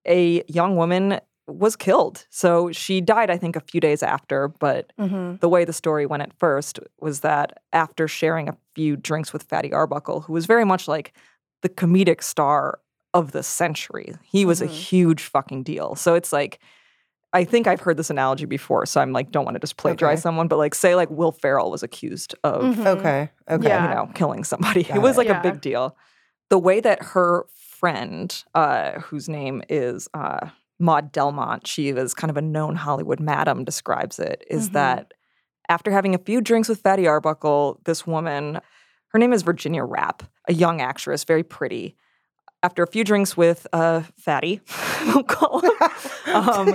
a 0.08 0.44
young 0.48 0.76
woman 0.76 1.20
was 1.48 1.76
killed. 1.76 2.26
So 2.30 2.72
she 2.72 3.02
died, 3.02 3.30
I 3.30 3.38
think, 3.38 3.56
a 3.56 3.62
few 3.62 3.82
days 3.82 4.02
after, 4.02 4.48
but 4.48 4.94
Mhm. 4.98 5.40
the 5.42 5.50
way 5.50 5.66
the 5.66 5.74
story 5.74 6.06
went 6.06 6.24
at 6.24 6.34
first 6.34 6.80
was 7.02 7.20
that 7.20 7.62
after 7.74 8.08
sharing 8.08 8.48
a 8.48 8.56
few 8.76 8.96
drinks 8.96 9.34
with 9.34 9.44
Fatty 9.44 9.74
Arbuckle, 9.74 10.22
who 10.22 10.34
was 10.34 10.46
very 10.46 10.64
much 10.66 10.88
like 10.88 11.14
the 11.62 11.70
comedic 11.70 12.24
star 12.24 12.80
of 13.14 13.32
the 13.34 13.44
century, 13.44 14.16
he 14.24 14.46
was 14.46 14.62
a 14.62 14.68
Mhm. 14.68 14.72
huge 14.72 15.24
fucking 15.24 15.64
deal. 15.64 15.96
So 15.96 16.16
it's 16.16 16.32
like, 16.32 16.60
I 17.34 17.44
think 17.44 17.66
I've 17.68 17.80
heard 17.82 17.98
this 17.98 18.10
analogy 18.12 18.46
before, 18.46 18.86
so 18.86 19.02
I'm 19.02 19.12
like, 19.12 19.32
don't 19.32 19.44
want 19.46 19.56
to 19.56 19.60
just 19.60 19.76
plagiarize 19.78 20.18
Okay. 20.20 20.22
someone, 20.22 20.48
but 20.48 20.58
like, 20.58 20.76
say, 20.76 20.94
like 20.96 21.10
Will 21.10 21.32
Ferrell 21.32 21.72
was 21.72 21.82
accused 21.84 22.36
of, 22.44 22.62
Mhm. 22.62 22.86
Okay. 22.86 23.30
Okay. 23.50 23.68
Yeah. 23.68 23.90
you 23.90 23.96
know, 23.96 24.12
killing 24.14 24.44
somebody. 24.44 24.84
Got 24.84 24.98
it 24.98 25.02
was 25.02 25.18
like 25.18 25.28
Yeah. 25.28 25.40
a 25.40 25.44
big 25.44 25.60
deal. 25.60 25.98
The 26.50 26.60
way 26.60 26.80
that 26.80 27.02
her 27.04 27.46
friend, 27.58 28.44
uh, 28.54 29.00
whose 29.00 29.28
name 29.28 29.64
is 29.68 30.08
uh, 30.14 30.50
Maud 30.80 31.12
Delmont, 31.12 31.66
she 31.68 31.92
was 31.92 32.14
kind 32.14 32.30
of 32.30 32.38
a 32.38 32.42
known 32.42 32.76
Hollywood 32.76 33.20
madam, 33.20 33.64
describes 33.64 34.20
it, 34.20 34.44
is 34.50 34.70
Mhm. 34.70 34.74
that 34.74 35.14
after 35.70 35.92
having 35.92 36.14
a 36.14 36.20
few 36.20 36.40
drinks 36.42 36.70
with 36.70 36.82
Fatty 36.82 37.08
Arbuckle, 37.08 37.80
this 37.86 38.06
woman, 38.06 38.60
her 39.08 39.18
name 39.20 39.34
is 39.34 39.42
Virginia 39.42 39.84
Rappe, 39.84 40.24
a 40.48 40.54
young 40.54 40.82
actress, 40.82 41.24
very 41.24 41.44
pretty. 41.44 41.96
After 42.64 42.82
a 42.82 42.88
few 42.88 43.04
drinks 43.04 43.36
with 43.36 43.68
uh, 43.74 44.04
Fatty, 44.18 44.62
we'll 45.08 45.24
call 45.24 45.60
him, 45.60 45.72
um, 46.34 46.74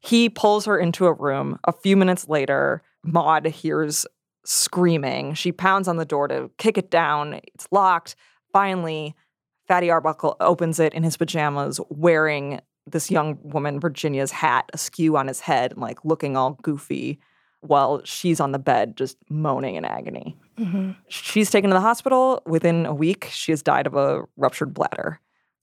he 0.00 0.30
pulls 0.30 0.64
her 0.64 0.78
into 0.78 1.06
a 1.06 1.12
room. 1.12 1.58
A 1.64 1.72
few 1.72 1.96
minutes 1.96 2.28
later, 2.28 2.82
Maud 3.04 3.44
hears 3.46 4.06
screaming. 4.46 5.34
She 5.34 5.52
pounds 5.52 5.86
on 5.86 5.98
the 5.98 6.06
door 6.06 6.28
to 6.28 6.50
kick 6.56 6.78
it 6.78 6.90
down. 6.90 7.34
It's 7.54 7.68
locked. 7.70 8.16
Finally, 8.54 9.14
Fatty 9.66 9.90
Arbuckle 9.90 10.36
opens 10.40 10.80
it 10.80 10.94
in 10.94 11.02
his 11.02 11.18
pajamas, 11.18 11.78
wearing 11.90 12.60
this 12.86 13.10
young 13.10 13.38
woman, 13.42 13.80
Virginia's 13.80 14.32
hat, 14.32 14.70
askew 14.72 15.18
on 15.18 15.28
his 15.28 15.40
head, 15.40 15.72
and 15.72 15.80
like 15.82 16.02
looking 16.06 16.38
all 16.38 16.58
goofy 16.62 17.20
while 17.60 18.00
she's 18.04 18.40
on 18.40 18.52
the 18.52 18.58
bed 18.58 18.96
just 18.96 19.18
moaning 19.28 19.74
in 19.74 19.84
agony. 19.84 20.36
Mhm. 20.58 20.96
She's 21.08 21.50
taken 21.50 21.70
to 21.70 21.74
the 21.74 21.80
hospital. 21.80 22.42
Within 22.46 22.86
a 22.86 22.94
week, 22.94 23.28
she 23.30 23.52
has 23.52 23.62
died 23.62 23.86
of 23.86 23.94
a 23.94 24.22
ruptured 24.36 24.74
bladder. 24.74 25.20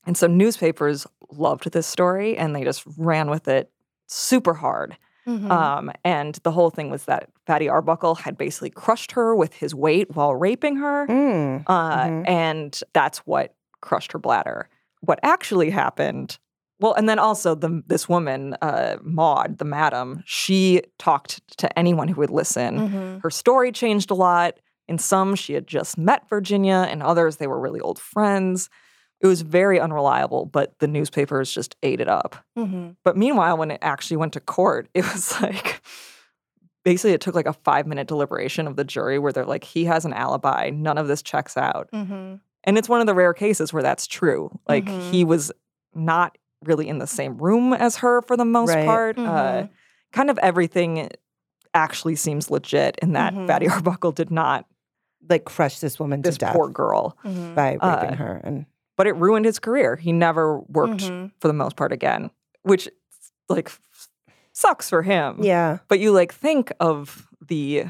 And 0.07 0.15
so 0.17 0.27
newspapers 0.27 1.07
loved 1.31 1.71
this 1.71 1.87
story 1.87 2.37
and 2.37 2.55
they 2.55 2.63
just 2.63 2.83
ran 2.97 3.29
with 3.29 3.47
it 3.47 3.71
super 4.07 4.53
hard. 4.53 4.95
Mhm. 5.27 5.49
Um, 5.49 5.91
and 6.03 6.35
the 6.43 6.51
whole 6.51 6.69
thing 6.69 6.91
was 6.91 7.05
that 7.05 7.29
Fatty 7.47 7.67
Arbuckle 7.67 8.13
had 8.15 8.37
basically 8.37 8.69
crushed 8.69 9.11
her 9.13 9.35
with 9.35 9.55
his 9.55 9.73
weight 9.73 10.15
while 10.15 10.35
raping 10.35 10.75
her. 10.75 11.07
Mm. 11.07 11.63
Uh, 11.65 12.03
Mhm. 12.05 12.29
And 12.29 12.79
that's 12.93 13.19
what 13.25 13.55
crushed 13.81 14.11
her 14.11 14.19
bladder. 14.19 14.69
What 15.01 15.19
actually 15.23 15.71
happened, 15.71 16.37
well, 16.79 16.93
and 16.93 17.09
then 17.09 17.17
also 17.17 17.55
the, 17.55 17.81
this 17.87 18.07
woman, 18.07 18.55
uh, 18.61 18.97
Maud, 19.01 19.57
the 19.57 19.65
madam, 19.65 20.21
she 20.27 20.81
talked 20.99 21.41
to 21.57 21.79
anyone 21.79 22.07
who 22.07 22.21
would 22.21 22.29
listen. 22.29 22.77
Mhm. 22.89 23.23
Her 23.23 23.31
story 23.31 23.71
changed 23.71 24.11
a 24.11 24.15
lot. 24.15 24.59
In 24.87 24.97
some, 24.97 25.35
she 25.35 25.53
had 25.53 25.67
just 25.67 25.97
met 25.97 26.29
Virginia. 26.29 26.87
In 26.91 27.01
others, 27.01 27.37
they 27.37 27.47
were 27.47 27.59
really 27.59 27.79
old 27.79 27.97
friends. 27.99 28.69
It 29.21 29.27
was 29.27 29.41
very 29.41 29.79
unreliable, 29.79 30.45
but 30.45 30.77
the 30.79 30.87
newspapers 30.87 31.51
just 31.51 31.75
ate 31.81 31.99
it 32.01 32.07
up. 32.07 32.35
Mhm. 32.57 32.95
But 33.03 33.17
meanwhile, 33.17 33.57
when 33.57 33.71
it 33.71 33.79
actually 33.81 34.17
went 34.17 34.33
to 34.33 34.39
court, 34.39 34.87
it 34.93 35.03
was 35.11 35.41
like 35.41 35.81
basically 36.83 37.13
it 37.13 37.21
took 37.21 37.33
like 37.35 37.47
a 37.47 37.53
five 37.53 37.87
minute 37.87 38.07
deliberation 38.07 38.67
of 38.67 38.75
the 38.75 38.83
jury 38.83 39.17
where 39.17 39.31
they're 39.31 39.45
like, 39.45 39.63
he 39.63 39.85
has 39.85 40.05
an 40.05 40.13
alibi. 40.13 40.69
None 40.69 40.97
of 40.97 41.07
this 41.07 41.21
checks 41.23 41.57
out. 41.57 41.89
Mhm. 41.93 42.39
And 42.63 42.77
it's 42.77 42.89
one 42.89 43.01
of 43.01 43.07
the 43.07 43.15
rare 43.15 43.33
cases 43.33 43.73
where 43.73 43.83
that's 43.83 44.05
true. 44.07 44.51
Like 44.67 44.85
Mhm. 44.85 45.11
he 45.11 45.23
was 45.23 45.51
not 45.93 46.37
really 46.63 46.87
in 46.87 46.97
the 46.99 47.07
same 47.07 47.37
room 47.37 47.73
as 47.73 47.97
her 47.97 48.21
for 48.23 48.35
the 48.37 48.45
most 48.45 48.73
Right. 48.73 48.85
part. 48.85 49.17
Uh, 49.17 49.21
Mhm. 49.63 49.69
kind 50.11 50.29
of 50.29 50.37
everything 50.39 51.09
actually 51.73 52.15
seems 52.15 52.49
legit 52.51 52.97
in 53.01 53.13
that. 53.13 53.33
Fatty 53.47 53.67
Arbuckle 53.69 54.11
did 54.11 54.31
not 54.31 54.65
Like 55.29 55.45
crush 55.45 55.79
this 55.79 55.99
woman 55.99 56.21
this 56.21 56.35
to 56.35 56.39
death 56.39 56.53
This 56.53 56.57
poor 56.57 56.69
girl. 56.69 57.17
Mhm. 57.23 57.55
by 57.55 57.71
raping 57.73 57.81
Uh, 57.81 58.15
her 58.15 58.41
and 58.43 58.65
But 58.97 59.07
it 59.07 59.15
ruined 59.17 59.45
his 59.45 59.59
career. 59.59 59.95
He 59.97 60.11
never 60.11 60.59
worked 60.61 61.01
Mhm. 61.03 61.31
for 61.41 61.47
the 61.47 61.53
most 61.53 61.75
part 61.75 61.91
again, 61.91 62.31
which 62.63 62.87
like 63.49 63.71
sucks 64.53 64.89
for 64.89 65.01
him. 65.01 65.37
yeah. 65.41 65.79
But 65.87 65.99
you 65.99 66.11
like 66.11 66.33
think 66.33 66.71
of 66.79 67.27
the 67.45 67.85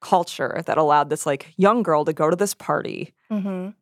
culture 0.00 0.62
that 0.66 0.78
allowed 0.78 1.10
this 1.10 1.26
like 1.26 1.52
young 1.56 1.82
girl 1.82 2.04
to 2.04 2.12
go 2.12 2.30
to 2.30 2.36
this 2.36 2.54
party 2.54 3.14
Mhm. 3.30 3.74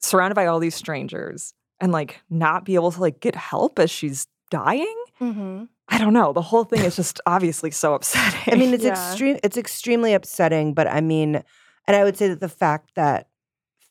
surrounded 0.00 0.34
by 0.34 0.46
all 0.46 0.58
these 0.58 0.74
strangers 0.74 1.52
and 1.80 1.92
like 1.92 2.20
not 2.30 2.64
be 2.64 2.74
able 2.76 2.92
to 2.92 3.00
like 3.00 3.20
get 3.20 3.34
help 3.34 3.78
as 3.78 3.90
she's 3.90 4.26
dying. 4.50 4.94
Mhm. 5.20 5.68
I 5.88 5.98
don't 5.98 6.12
know. 6.14 6.32
The 6.32 6.42
whole 6.42 6.64
thing 6.64 6.80
is 6.84 6.96
just 6.96 7.20
obviously 7.26 7.70
so 7.70 7.94
upsetting. 7.98 8.54
I 8.54 8.56
mean, 8.56 8.72
it's 8.74 8.84
Yeah. 8.84 8.90
extreme. 8.92 9.38
It's 9.42 9.56
extremely 9.56 10.14
upsetting. 10.14 10.72
But 10.74 10.86
I 10.86 11.00
mean, 11.00 11.42
and 11.86 11.96
I 11.96 12.04
would 12.04 12.16
say 12.16 12.28
that 12.28 12.40
the 12.40 12.48
fact 12.48 12.94
that 12.94 13.28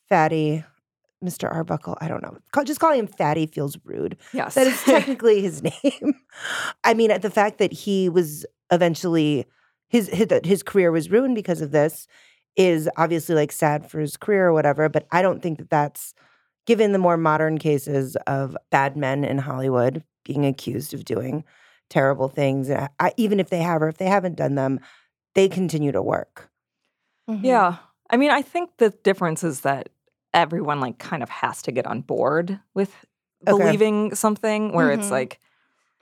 Fatty, 0.08 0.64
Mr. 1.24 1.52
Arbuckle, 1.52 1.96
I 2.00 2.08
don't 2.08 2.22
know, 2.22 2.36
just 2.64 2.80
calling 2.80 2.98
him 3.00 3.06
Fatty 3.06 3.46
feels 3.46 3.78
rude. 3.84 4.16
yes. 4.32 4.54
That 4.54 4.66
is 4.66 4.82
technically 4.84 5.40
his 5.42 5.62
name. 5.84 6.14
I 6.84 6.94
mean, 6.94 7.20
the 7.20 7.30
fact 7.30 7.58
that 7.58 7.72
he 7.72 8.08
was 8.08 8.46
eventually 8.70 9.46
his 9.88 10.08
his, 10.08 10.28
his 10.44 10.62
career 10.62 10.90
was 10.90 11.10
ruined 11.10 11.34
because 11.34 11.60
of 11.60 11.70
this 11.70 12.06
is 12.56 12.88
obviously 12.96 13.34
like 13.34 13.52
sad 13.52 13.88
for 13.90 14.00
his 14.00 14.16
career 14.16 14.46
or 14.46 14.52
whatever. 14.52 14.88
But 14.88 15.06
I 15.12 15.22
don't 15.22 15.42
think 15.42 15.58
that 15.58 15.70
that's 15.70 16.14
given 16.66 16.92
the 16.92 16.98
more 16.98 17.16
modern 17.16 17.58
cases 17.58 18.16
of 18.26 18.56
bad 18.70 18.96
men 18.96 19.24
in 19.24 19.38
Hollywood 19.38 20.02
being 20.24 20.44
accused 20.44 20.92
of 20.94 21.04
doing 21.04 21.44
terrible 21.88 22.28
things. 22.28 22.70
I, 22.70 22.88
I, 22.98 23.12
even 23.16 23.38
if 23.38 23.50
they 23.50 23.60
have 23.60 23.82
or 23.82 23.88
if 23.88 23.98
they 23.98 24.06
haven't 24.06 24.36
done 24.36 24.56
them, 24.56 24.80
they 25.34 25.48
continue 25.48 25.92
to 25.92 26.02
work. 26.02 26.50
Mhm. 27.28 27.40
yeah. 27.44 27.76
I 28.10 28.16
mean, 28.16 28.30
I 28.30 28.42
think 28.42 28.70
the 28.78 28.90
difference 28.90 29.42
is 29.42 29.60
that 29.62 29.88
everyone 30.34 30.80
like 30.80 30.98
kind 30.98 31.22
of 31.22 31.28
has 31.28 31.62
to 31.62 31.72
get 31.72 31.86
on 31.86 32.02
board 32.02 32.60
with 32.74 32.94
Okay. 33.48 33.58
believing 33.62 34.14
something 34.14 34.72
where 34.72 34.90
it's 34.90 35.08
Mhm. 35.08 35.10
like 35.10 35.40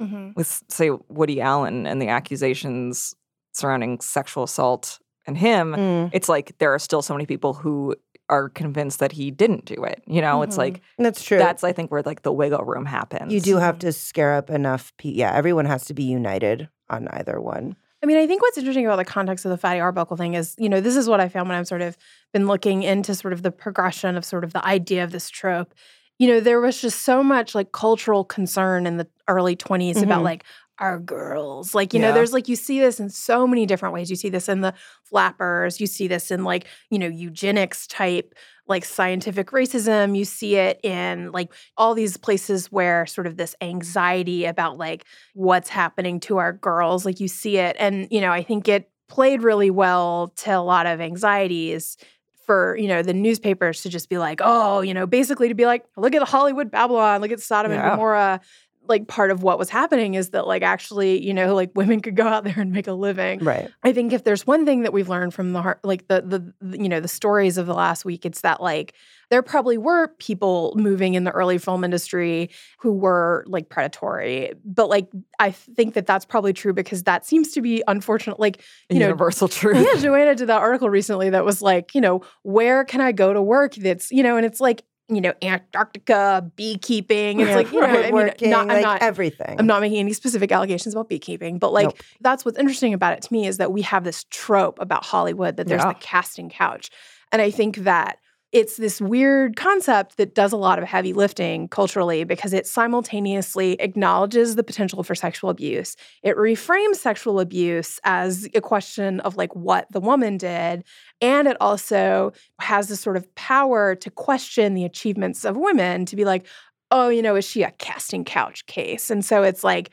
Mhm. 0.01 0.35
with 0.37 0.63
say 0.69 0.91
Woody 1.09 1.41
Allen 1.41 1.87
and 1.87 2.01
the 2.01 2.09
accusations 2.09 3.15
surrounding 3.53 4.01
sexual 4.01 4.45
assault 4.45 4.99
and 5.27 5.39
him, 5.39 5.73
Mm. 5.73 6.11
it's 6.13 6.29
like 6.29 6.57
there 6.59 6.73
are 6.75 6.79
still 6.79 7.01
so 7.03 7.15
many 7.15 7.27
people 7.27 7.55
who 7.55 7.95
are 8.29 8.49
convinced 8.49 9.01
that 9.01 9.13
he 9.13 9.31
didn't 9.31 9.65
do 9.67 9.85
it. 9.85 10.03
You 10.07 10.21
know, 10.23 10.43
it's 10.43 10.57
Mhm. 10.57 10.59
like 10.59 10.81
That's 10.99 11.23
true. 11.23 11.39
that's 11.39 11.63
I 11.63 11.73
think 11.73 11.91
where 11.91 12.03
like 12.03 12.23
the 12.23 12.33
wiggle 12.33 12.65
room 12.65 12.87
happens. 12.87 13.33
you 13.33 13.41
do 13.41 13.57
have 13.57 13.79
to 13.81 13.93
scare 13.93 14.35
up 14.35 14.49
enough. 14.51 14.93
Pe- 14.99 15.11
yeah, 15.11 15.33
everyone 15.35 15.67
has 15.67 15.85
to 15.87 15.95
be 15.95 16.05
united 16.05 16.69
on 16.91 17.07
either 17.09 17.41
one. 17.41 17.77
I 18.05 18.07
mean, 18.07 18.19
I 18.19 18.27
think 18.27 18.43
what's 18.43 18.59
interesting 18.59 18.85
about 18.85 18.97
the 18.97 19.05
context 19.07 19.47
of 19.47 19.51
the 19.51 19.57
Fatty 19.57 19.81
Arbuckle 19.81 20.19
thing 20.19 20.35
is, 20.35 20.55
you 20.59 20.69
know, 20.69 20.79
this 20.79 20.95
is 20.95 21.09
what 21.09 21.21
I 21.21 21.31
found 21.31 21.49
when 21.49 21.57
I've 21.57 21.67
sort 21.67 21.81
of 21.81 21.97
been 22.35 22.47
looking 22.47 22.83
into 22.83 23.15
sort 23.15 23.33
of 23.33 23.43
the 23.43 23.51
progression 23.51 24.15
of 24.19 24.27
sort 24.27 24.45
of 24.45 24.53
the 24.53 24.63
idea 24.63 25.03
of 25.05 25.11
this 25.11 25.31
trope. 25.31 25.73
You 26.19 26.29
know, 26.29 26.39
there 26.41 26.61
was 26.61 26.83
just 26.83 27.01
so 27.07 27.23
much 27.25 27.55
like 27.55 27.73
cultural 27.73 28.23
concern 28.23 28.87
in 28.87 28.99
the 28.99 29.09
early 29.27 29.57
20s 29.57 30.03
about 30.03 30.21
Mhm. 30.21 30.25
like 30.25 30.45
our 30.79 30.99
girls. 30.99 31.75
Like, 31.75 31.95
you 31.95 31.99
know, 32.01 32.09
there's 32.13 32.35
like 32.35 32.47
you 32.47 32.57
see 32.57 32.79
this 32.79 33.01
in 33.01 33.09
so 33.09 33.47
many 33.47 33.65
different 33.65 33.95
ways. 33.95 34.11
You 34.11 34.17
see 34.17 34.29
this 34.29 34.51
in 34.51 34.61
the 34.61 34.75
flappers, 35.05 35.81
you 35.81 35.87
see 35.87 36.07
this 36.07 36.31
in 36.31 36.45
like, 36.45 36.67
you 36.91 36.99
know, 36.99 37.07
eugenics 37.07 37.87
type 37.87 38.35
like 38.67 38.85
scientific 38.85 39.49
racism. 39.49 40.17
You 40.17 40.25
see 40.25 40.57
it 40.57 40.81
in 40.83 41.33
like 41.33 41.53
all 41.77 41.95
these 41.95 42.17
places 42.17 42.73
where 42.73 43.07
sort 43.07 43.27
of 43.27 43.37
this 43.37 43.55
anxiety 43.61 44.45
about 44.45 44.79
like 44.79 45.05
what's 45.35 45.69
happening 45.69 46.21
to 46.21 46.39
our 46.39 46.53
girls, 46.53 47.05
like 47.05 47.21
you 47.21 47.29
see 47.29 47.59
it. 47.59 47.77
And, 47.79 48.09
you 48.11 48.21
know, 48.21 48.31
I 48.33 48.43
think 48.43 48.69
it 48.69 48.91
played 49.09 49.43
really 49.43 49.71
well 49.71 50.33
to 50.37 50.51
a 50.51 50.61
lot 50.61 50.87
of 50.87 51.01
anxieties 51.01 51.97
for 52.45 52.77
you 52.77 52.89
know 52.89 53.03
the 53.03 53.15
newspapers 53.15 53.83
to 53.83 53.89
just 53.89 54.09
be 54.09 54.19
like, 54.19 54.41
oh, 54.43 54.81
you 54.83 54.95
know, 54.95 55.07
basically 55.07 55.49
to 55.49 55.55
be 55.55 55.67
like, 55.67 55.85
look 55.97 56.15
at 56.15 56.23
Hollywood 56.23 56.71
Babylon, 56.71 57.21
look 57.21 57.33
at 57.33 57.41
Sodom 57.41 57.73
and 57.73 57.83
Gomorrah. 57.83 58.41
Like 58.87 59.09
part 59.09 59.31
of 59.31 59.43
what 59.43 59.59
was 59.59 59.71
happening 59.71 60.15
is 60.15 60.31
that 60.31 60.47
like 60.47 60.63
actually, 60.63 61.25
you 61.25 61.35
know, 61.35 61.55
like 61.55 61.71
women 61.75 62.01
could 62.01 62.17
go 62.17 62.27
out 62.27 62.45
there 62.45 62.59
and 62.59 62.73
make 62.73 62.87
a 62.87 62.93
living. 62.93 63.41
Right. 63.41 63.71
I 63.83 63.93
think 63.93 64.13
if 64.13 64.25
there's 64.25 64.47
one 64.47 64.65
thing 64.65 64.83
that 64.83 64.93
we've 64.93 65.09
learned 65.09 65.35
from 65.35 65.53
the 65.53 65.63
heart, 65.63 65.81
like 65.83 66.09
the, 66.09 66.23
the 66.23 66.53
the 66.61 66.83
you 66.83 66.89
know 66.89 67.01
the 67.01 67.09
stories 67.09 67.59
of 67.59 67.67
the 67.67 67.75
last 67.75 68.05
week, 68.05 68.25
it's 68.27 68.43
that 68.43 68.63
like 68.63 68.95
there 69.31 69.43
probably 69.43 69.79
were 69.79 70.09
people 70.19 70.75
moving 70.77 71.15
in 71.15 71.25
the 71.25 71.31
early 71.31 71.59
film 71.59 71.83
industry 71.83 72.51
who 72.79 72.93
were 72.93 73.45
like 73.49 73.69
predatory, 73.69 74.53
but 74.65 74.89
like 74.89 75.09
I 75.39 75.51
think 75.51 75.95
that 75.95 76.07
that's 76.07 76.25
probably 76.25 76.53
true 76.53 76.73
because 76.73 77.05
that 77.05 77.25
seems 77.27 77.53
to 77.53 77.61
be 77.61 77.83
unfortunate. 77.89 78.39
Like 78.39 78.63
you 78.91 78.99
know, 78.99 79.07
Universal 79.07 79.49
truth. 79.49 79.77
yeah, 79.77 80.01
Joanna 80.01 80.35
did 80.35 80.49
that 80.49 80.61
article 80.61 80.91
recently 80.91 81.31
that 81.31 81.45
was 81.45 81.63
like, 81.63 81.95
you 81.95 82.01
know, 82.01 82.23
where 82.43 82.85
can 82.85 83.01
I 83.01 83.13
go 83.13 83.33
to 83.33 83.43
work? 83.43 83.75
That's 83.75 84.11
you 84.13 84.23
know, 84.23 84.37
and 84.37 84.45
it's 84.47 84.61
like 84.61 84.85
you 85.09 85.21
know 85.21 85.33
Antarctica, 85.43 86.51
beekeeping. 86.57 87.41
It's 87.41 87.55
like 87.55 87.71
you 87.73 87.81
know, 87.81 87.87
I 87.87 87.93
mean, 87.93 88.13
Woodworking, 88.15 88.51
not, 88.51 88.63
I'm 88.63 88.69
like 88.69 88.83
not 88.83 89.03
everything. 89.03 89.57
I'm 89.59 89.67
not 89.67 89.81
making 89.81 89.99
any 89.99 90.13
specific 90.13 90.51
allegations 90.53 90.95
about 90.95 91.09
beekeeping, 91.09 91.59
but 91.59 91.73
like 91.73 91.85
Nope. 91.87 91.99
that's 92.21 92.45
what's 92.45 92.59
interesting 92.59 92.95
about 92.95 93.13
it 93.15 93.23
to 93.23 93.33
me 93.33 93.47
is 93.47 93.59
that 93.59 93.73
we 93.73 93.83
have 93.83 94.05
this 94.05 94.25
trope 94.31 94.79
about 94.81 95.05
Hollywood 95.05 95.57
that 95.57 95.67
there's 95.67 95.83
Yeah. 95.83 95.93
the 95.93 95.99
casting 96.01 96.49
couch. 96.49 96.91
And 97.33 97.43
I 97.43 97.51
think 97.51 97.79
that 97.79 98.19
it's 98.55 98.77
this 98.77 99.01
weird 99.01 99.57
concept 99.57 100.17
that 100.17 100.33
does 100.33 100.53
a 100.53 100.57
lot 100.57 100.79
of 100.79 100.85
heavy 100.85 101.13
lifting 101.13 101.67
culturally 101.67 102.23
because 102.23 102.53
it 102.53 102.69
simultaneously 102.69 103.73
acknowledges 103.81 104.55
the 104.55 104.63
potential 104.63 105.03
for 105.03 105.17
sexual 105.17 105.51
abuse. 105.51 105.97
It 106.23 106.37
reframes 106.37 106.95
sexual 106.95 107.41
abuse 107.41 107.99
as 108.05 108.49
a 108.55 108.61
question 108.61 109.19
of 109.21 109.37
like 109.37 109.55
what 109.57 109.91
the 109.91 110.01
woman 110.01 110.39
did. 110.39 110.85
And 111.21 111.49
it 111.49 111.57
also 111.61 112.33
has 112.61 112.87
this 112.87 113.01
sort 113.01 113.17
of 113.17 113.35
power 113.35 113.97
to 113.97 114.09
question 114.09 114.75
the 114.75 114.85
achievements 114.85 115.45
of 115.45 115.57
women 115.57 116.07
to 116.07 116.15
be 116.15 116.25
like, 116.25 116.47
oh, 116.93 117.09
you 117.09 117.23
know, 117.23 117.35
is 117.35 117.45
she 117.45 117.65
a 117.65 117.73
casting 117.73 118.25
couch 118.25 118.67
case? 118.67 119.11
And 119.11 119.25
so 119.25 119.43
it's 119.43 119.65
like, 119.65 119.91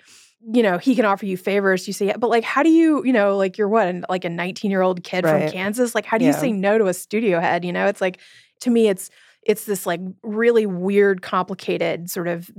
you 0.53 0.61
know, 0.61 0.77
he 0.77 0.93
can 0.93 1.05
offer 1.05 1.25
you 1.25 1.35
favors. 1.35 1.87
You 1.87 1.93
say, 1.93 2.07
yeah, 2.07 2.17
but 2.17 2.29
like, 2.29 2.43
how 2.43 2.61
do 2.61 2.69
you, 2.69 3.03
you 3.03 3.13
know, 3.13 3.37
like 3.37 3.57
you're 3.57 3.67
what, 3.67 4.07
like 4.07 4.23
a 4.23 4.29
19 4.29 4.69
year 4.69 4.81
old 4.81 5.03
kid 5.03 5.23
Right. 5.23 5.43
from 5.45 5.51
Kansas? 5.51 5.95
Like, 5.95 6.05
how 6.05 6.19
do 6.19 6.25
you 6.25 6.33
say 6.33 6.51
no 6.51 6.77
to 6.77 6.85
a 6.87 6.93
studio 6.93 7.39
head? 7.39 7.65
You 7.65 7.73
know, 7.73 7.87
it's 7.87 8.01
like, 8.01 8.19
to 8.61 8.69
me, 8.69 8.87
it's, 8.87 9.09
it's 9.43 9.65
this 9.65 9.85
like 9.85 9.99
really 10.23 10.65
weird, 10.65 11.21
complicated 11.21 12.09
sort 12.09 12.27
of 12.27 12.49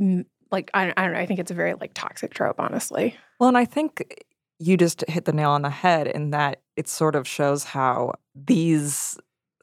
like, 0.50 0.70
I, 0.74 0.92
I 0.96 1.02
don't 1.04 1.12
know. 1.14 1.18
I 1.20 1.26
think 1.26 1.40
it's 1.40 1.50
a 1.50 1.54
very 1.54 1.74
like 1.74 1.92
toxic 1.94 2.34
trope, 2.34 2.56
honestly. 2.58 3.16
Well, 3.40 3.48
and 3.48 3.58
I 3.58 3.64
think 3.64 4.24
you 4.58 4.76
just 4.76 5.04
hit 5.08 5.24
the 5.24 5.32
nail 5.32 5.50
on 5.50 5.62
the 5.62 5.70
head 5.70 6.06
in 6.06 6.30
that 6.30 6.60
it 6.76 6.88
sort 6.88 7.16
of 7.16 7.26
shows 7.26 7.64
how 7.64 8.12
these 8.34 9.18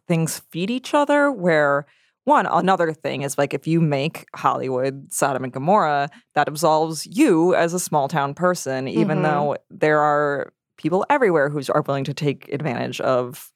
things 0.07 0.39
feed 0.51 0.69
each 0.69 0.93
other. 0.93 1.31
Where 1.31 1.85
one, 2.25 2.45
another 2.45 2.93
thing 2.93 3.21
is 3.21 3.37
like 3.37 3.53
if 3.53 3.67
you 3.67 3.79
make 3.81 4.25
Hollywood 4.35 5.11
Sodom 5.11 5.43
and 5.43 5.53
Gomorrah, 5.53 6.09
that 6.35 6.47
absolves 6.47 7.05
you 7.05 7.55
as 7.55 7.73
a 7.73 7.79
small 7.79 8.07
town 8.07 8.33
person, 8.33 8.87
even 8.87 9.19
Mhm. 9.19 9.23
though 9.23 9.57
there 9.69 9.99
are 9.99 10.51
people 10.77 11.05
everywhere 11.09 11.49
who 11.49 11.61
are 11.73 11.81
willing 11.81 12.03
to 12.05 12.13
take 12.13 12.47
advantage 12.53 12.99
of 13.01 13.51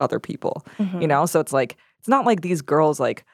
other 0.00 0.18
people. 0.18 0.64
Mm-hmm. 0.78 1.02
You 1.02 1.06
know, 1.08 1.26
so 1.26 1.40
it's 1.40 1.52
like 1.52 1.76
it's 2.04 2.08
not 2.10 2.26
like 2.26 2.42
these 2.42 2.60
girls 2.60 3.00
like 3.00 3.24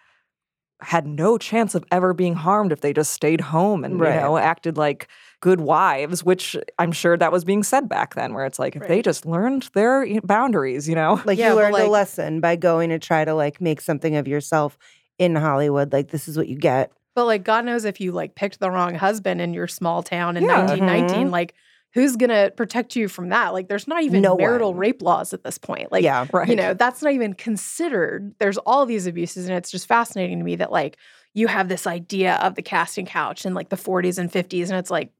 had 0.80 1.08
no 1.08 1.36
chance 1.36 1.74
of 1.74 1.84
ever 1.90 2.14
being 2.14 2.34
harmed 2.34 2.70
if 2.70 2.82
they 2.82 2.92
just 2.92 3.10
stayed 3.10 3.40
home 3.40 3.82
and 3.84 3.98
Right. 3.98 4.14
you 4.14 4.20
know 4.20 4.36
acted 4.38 4.76
like 4.78 5.08
good 5.40 5.60
wives 5.60 6.22
which 6.22 6.56
i'm 6.78 6.92
sure 6.92 7.16
that 7.16 7.32
was 7.32 7.44
being 7.44 7.64
said 7.64 7.88
back 7.88 8.14
then 8.14 8.32
where 8.32 8.46
it's 8.46 8.60
like 8.60 8.76
if 8.76 8.86
they 8.86 9.02
just 9.02 9.26
learned 9.26 9.68
their 9.74 10.06
boundaries 10.22 10.88
you 10.88 10.94
know 10.94 11.20
Like 11.24 11.36
Yeah, 11.36 11.50
you 11.50 11.56
learned 11.56 11.72
like- 11.74 11.86
a 11.88 11.90
lesson 11.90 12.40
by 12.40 12.54
going 12.54 12.90
to 12.90 13.00
try 13.00 13.24
to 13.24 13.34
like 13.34 13.60
make 13.60 13.80
something 13.80 14.14
of 14.14 14.28
yourself 14.28 14.78
in 15.18 15.34
Hollywood. 15.34 15.92
Like 15.92 16.08
this 16.10 16.28
is 16.28 16.36
what 16.38 16.46
you 16.48 16.56
get. 16.56 16.92
But 17.16 17.26
like, 17.26 17.42
God 17.44 17.64
knows 17.66 17.84
if 17.84 18.00
you 18.00 18.12
like 18.12 18.34
picked 18.36 18.60
the 18.60 18.70
wrong 18.70 18.94
husband 18.94 19.40
in 19.42 19.52
your 19.52 19.66
small 19.68 20.02
town 20.02 20.36
in 20.38 20.44
Yeah. 20.44 20.64
1919, 20.64 21.26
Mhm. 21.26 21.30
like, 21.32 21.54
who's 21.92 22.16
gonna 22.16 22.50
protect 22.56 22.94
you 22.96 23.08
from 23.08 23.30
that? 23.30 23.52
Like, 23.52 23.68
there's 23.68 23.88
not 23.88 24.02
even 24.02 24.22
No 24.22 24.36
marital 24.36 24.70
one. 24.72 24.78
rape 24.80 25.02
laws 25.02 25.32
at 25.32 25.42
this 25.44 25.58
point. 25.58 25.90
Like, 25.90 26.04
yeah. 26.04 26.26
right 26.32 26.48
you 26.48 26.56
know, 26.56 26.74
that's 26.74 27.02
not 27.02 27.12
even 27.12 27.34
considered. 27.34 28.34
There's 28.38 28.58
all 28.58 28.86
these 28.86 29.06
abuses, 29.06 29.48
and 29.48 29.56
it's 29.56 29.70
just 29.70 29.86
fascinating 29.86 30.38
to 30.38 30.44
me 30.44 30.56
that 30.56 30.70
like 30.72 30.96
you 31.34 31.46
have 31.46 31.68
this 31.68 31.86
idea 31.86 32.34
of 32.36 32.54
the 32.56 32.62
casting 32.62 33.06
couch 33.06 33.46
in 33.46 33.54
like 33.54 33.68
the 33.68 33.76
40s 33.76 34.18
and 34.18 34.30
50s, 34.30 34.68
and 34.68 34.78
it's 34.78 34.90
like, 34.90 35.12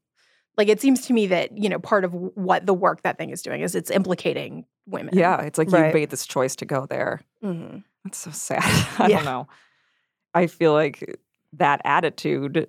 like 0.57 0.67
it 0.67 0.81
seems 0.81 1.05
to 1.07 1.13
me 1.13 1.27
that 1.27 1.57
you 1.57 1.69
know 1.69 1.79
part 1.79 2.03
of 2.05 2.13
what 2.13 2.65
the 2.65 2.73
work 2.73 3.01
that 3.03 3.17
thing 3.17 3.29
is 3.29 3.41
doing 3.41 3.61
is 3.61 3.73
it's 3.75 3.89
implicating 3.89 4.65
women. 4.85 5.17
yeah 5.17 5.41
it's 5.41 5.57
like 5.57 5.71
Right. 5.71 5.87
you 5.87 5.93
made 5.93 6.09
this 6.09 6.25
choice 6.25 6.55
to 6.57 6.65
go 6.65 6.85
there 6.85 7.21
Mhm. 7.43 7.83
it's 8.05 8.17
so 8.17 8.31
sad 8.31 8.59
i 8.99 9.07
Yeah. 9.07 9.17
don't 9.17 9.25
know 9.25 9.47
i 10.33 10.47
feel 10.47 10.73
like 10.73 11.17
that 11.53 11.81
attitude 11.85 12.67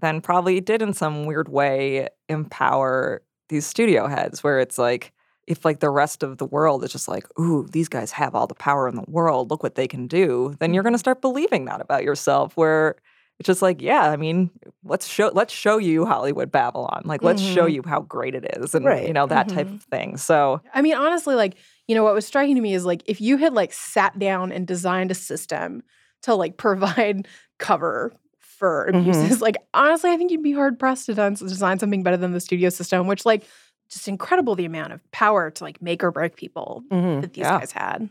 then 0.00 0.20
probably 0.20 0.60
did 0.60 0.80
in 0.82 0.92
some 0.92 1.24
weird 1.26 1.48
way 1.48 2.08
empower 2.28 3.22
these 3.48 3.66
studio 3.66 4.06
heads 4.06 4.42
where 4.42 4.58
it's 4.58 4.78
like 4.78 5.12
if 5.46 5.64
like 5.64 5.80
the 5.80 5.90
rest 5.90 6.22
of 6.22 6.38
the 6.38 6.46
world 6.46 6.82
is 6.84 6.92
just 6.92 7.08
like 7.08 7.26
ooh 7.38 7.66
these 7.70 7.88
guys 7.88 8.10
have 8.12 8.34
all 8.34 8.46
the 8.46 8.54
power 8.54 8.88
in 8.88 8.94
the 8.96 9.04
world 9.08 9.50
look 9.50 9.62
what 9.62 9.74
they 9.74 9.86
can 9.86 10.06
do 10.06 10.54
then 10.60 10.72
you're 10.72 10.82
going 10.82 10.94
to 10.94 10.98
start 10.98 11.20
believing 11.20 11.66
that 11.66 11.80
about 11.80 12.02
yourself 12.02 12.56
where 12.56 12.96
it's 13.38 13.46
just 13.46 13.60
like 13.62 13.82
yeah 13.82 14.10
i 14.10 14.16
mean 14.16 14.48
let's 14.84 15.06
show 15.06 15.30
let's 15.34 15.52
show 15.52 15.76
you 15.76 16.06
hollywood 16.06 16.50
babylon 16.50 17.02
like 17.04 17.22
let's 17.22 17.42
show 17.42 17.66
Mhm. 17.66 17.72
you 17.74 17.82
how 17.86 18.00
great 18.00 18.34
it 18.34 18.56
is 18.56 18.74
and 18.74 18.84
Right. 18.86 19.06
you 19.06 19.12
know 19.12 19.26
that 19.26 19.48
type 19.48 19.66
Mhm. 19.68 19.74
of 19.74 19.82
thing 19.82 20.16
so 20.16 20.60
I 20.72 20.80
mean, 20.82 20.94
honestly, 20.94 21.34
like, 21.34 21.56
you 21.86 21.94
know, 21.94 22.02
what 22.04 22.14
was 22.14 22.26
striking 22.26 22.54
to 22.56 22.60
me 22.60 22.74
is 22.74 22.84
like 22.84 23.02
if 23.06 23.20
you 23.20 23.36
had 23.36 23.52
like 23.52 23.72
sat 23.72 24.18
down 24.18 24.50
and 24.52 24.66
designed 24.66 25.10
a 25.10 25.14
system 25.14 25.82
to 26.22 26.34
like 26.34 26.56
provide 26.66 27.28
cover 27.58 28.12
for 28.54 28.86
abuses, 28.86 29.40
like 29.40 29.56
honestly, 29.74 30.10
I 30.10 30.16
think 30.16 30.30
you'd 30.30 30.42
be 30.42 30.52
hard 30.52 30.78
pressed 30.78 31.06
to 31.06 31.14
design 31.14 31.78
something 31.78 32.02
better 32.02 32.16
than 32.16 32.32
the 32.32 32.40
studio 32.40 32.70
system, 32.70 33.06
which 33.06 33.26
like 33.26 33.44
just 33.90 34.08
incredible 34.08 34.54
the 34.54 34.64
amount 34.64 34.92
of 34.92 35.00
power 35.12 35.50
to 35.50 35.64
like 35.64 35.80
make 35.82 36.02
or 36.02 36.10
break 36.10 36.36
people 36.36 36.82
Mhm. 36.90 37.20
that 37.20 37.34
these 37.34 37.42
Yeah. 37.44 37.58
guys 37.60 37.72
had. 37.72 38.08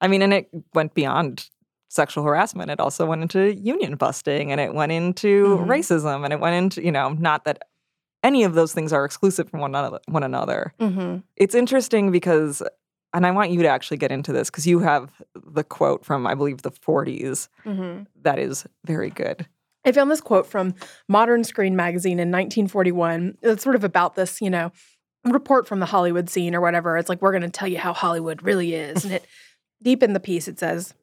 I 0.00 0.08
mean, 0.08 0.22
and 0.22 0.32
it 0.32 0.48
went 0.74 0.94
beyond 0.94 1.48
sexual 1.88 2.24
harassment. 2.24 2.70
It 2.70 2.80
also 2.80 3.04
went 3.06 3.20
into 3.22 3.54
union 3.54 3.96
busting 3.96 4.50
and 4.50 4.60
it 4.60 4.74
went 4.74 4.92
into 4.92 5.58
Mhm. 5.58 5.66
racism 5.66 6.24
and 6.24 6.32
it 6.32 6.40
went 6.40 6.56
into, 6.56 6.82
you 6.84 6.90
know, 6.90 7.10
not 7.10 7.44
that 7.44 7.62
any 8.24 8.44
of 8.44 8.54
those 8.54 8.72
things 8.72 8.92
are 8.92 9.04
exclusive 9.04 9.50
from 9.50 9.60
one 9.60 9.70
another. 9.74 9.98
One 10.08 10.22
another. 10.22 10.72
Mm-hmm. 10.80 11.18
It's 11.36 11.54
interesting 11.54 12.10
because, 12.10 12.62
and 13.12 13.26
I 13.26 13.30
want 13.32 13.50
you 13.50 13.60
to 13.62 13.68
actually 13.68 13.98
get 13.98 14.10
into 14.10 14.32
this 14.32 14.48
because 14.48 14.66
you 14.66 14.78
have 14.78 15.12
the 15.34 15.64
quote 15.64 16.04
from, 16.04 16.26
I 16.26 16.34
believe, 16.34 16.62
the 16.62 16.70
40s 16.70 17.48
Mm-hmm. 17.66 18.04
that 18.22 18.38
is 18.38 18.64
very 18.86 19.10
good. 19.10 19.46
I 19.84 19.92
found 19.92 20.10
this 20.10 20.20
quote 20.20 20.46
from 20.46 20.74
Modern 21.08 21.44
Screen 21.44 21.74
magazine 21.74 22.18
in 22.18 22.30
1941. 22.30 23.38
It's 23.42 23.64
sort 23.64 23.76
of 23.76 23.84
about 23.84 24.14
this, 24.14 24.40
you 24.40 24.50
know, 24.50 24.72
report 25.24 25.66
from 25.66 25.80
the 25.80 25.86
Hollywood 25.86 26.30
scene 26.30 26.54
or 26.54 26.60
whatever. 26.60 26.96
It's 26.96 27.08
like, 27.08 27.20
we're 27.20 27.32
going 27.32 27.42
to 27.42 27.50
tell 27.50 27.68
you 27.68 27.78
how 27.78 27.92
Hollywood 27.92 28.42
really 28.42 28.74
is. 28.74 29.04
And 29.04 29.14
it, 29.14 29.26
deep 29.82 30.02
in 30.02 30.12
the 30.12 30.20
piece, 30.20 30.48
it 30.48 30.58
says, 30.58 30.94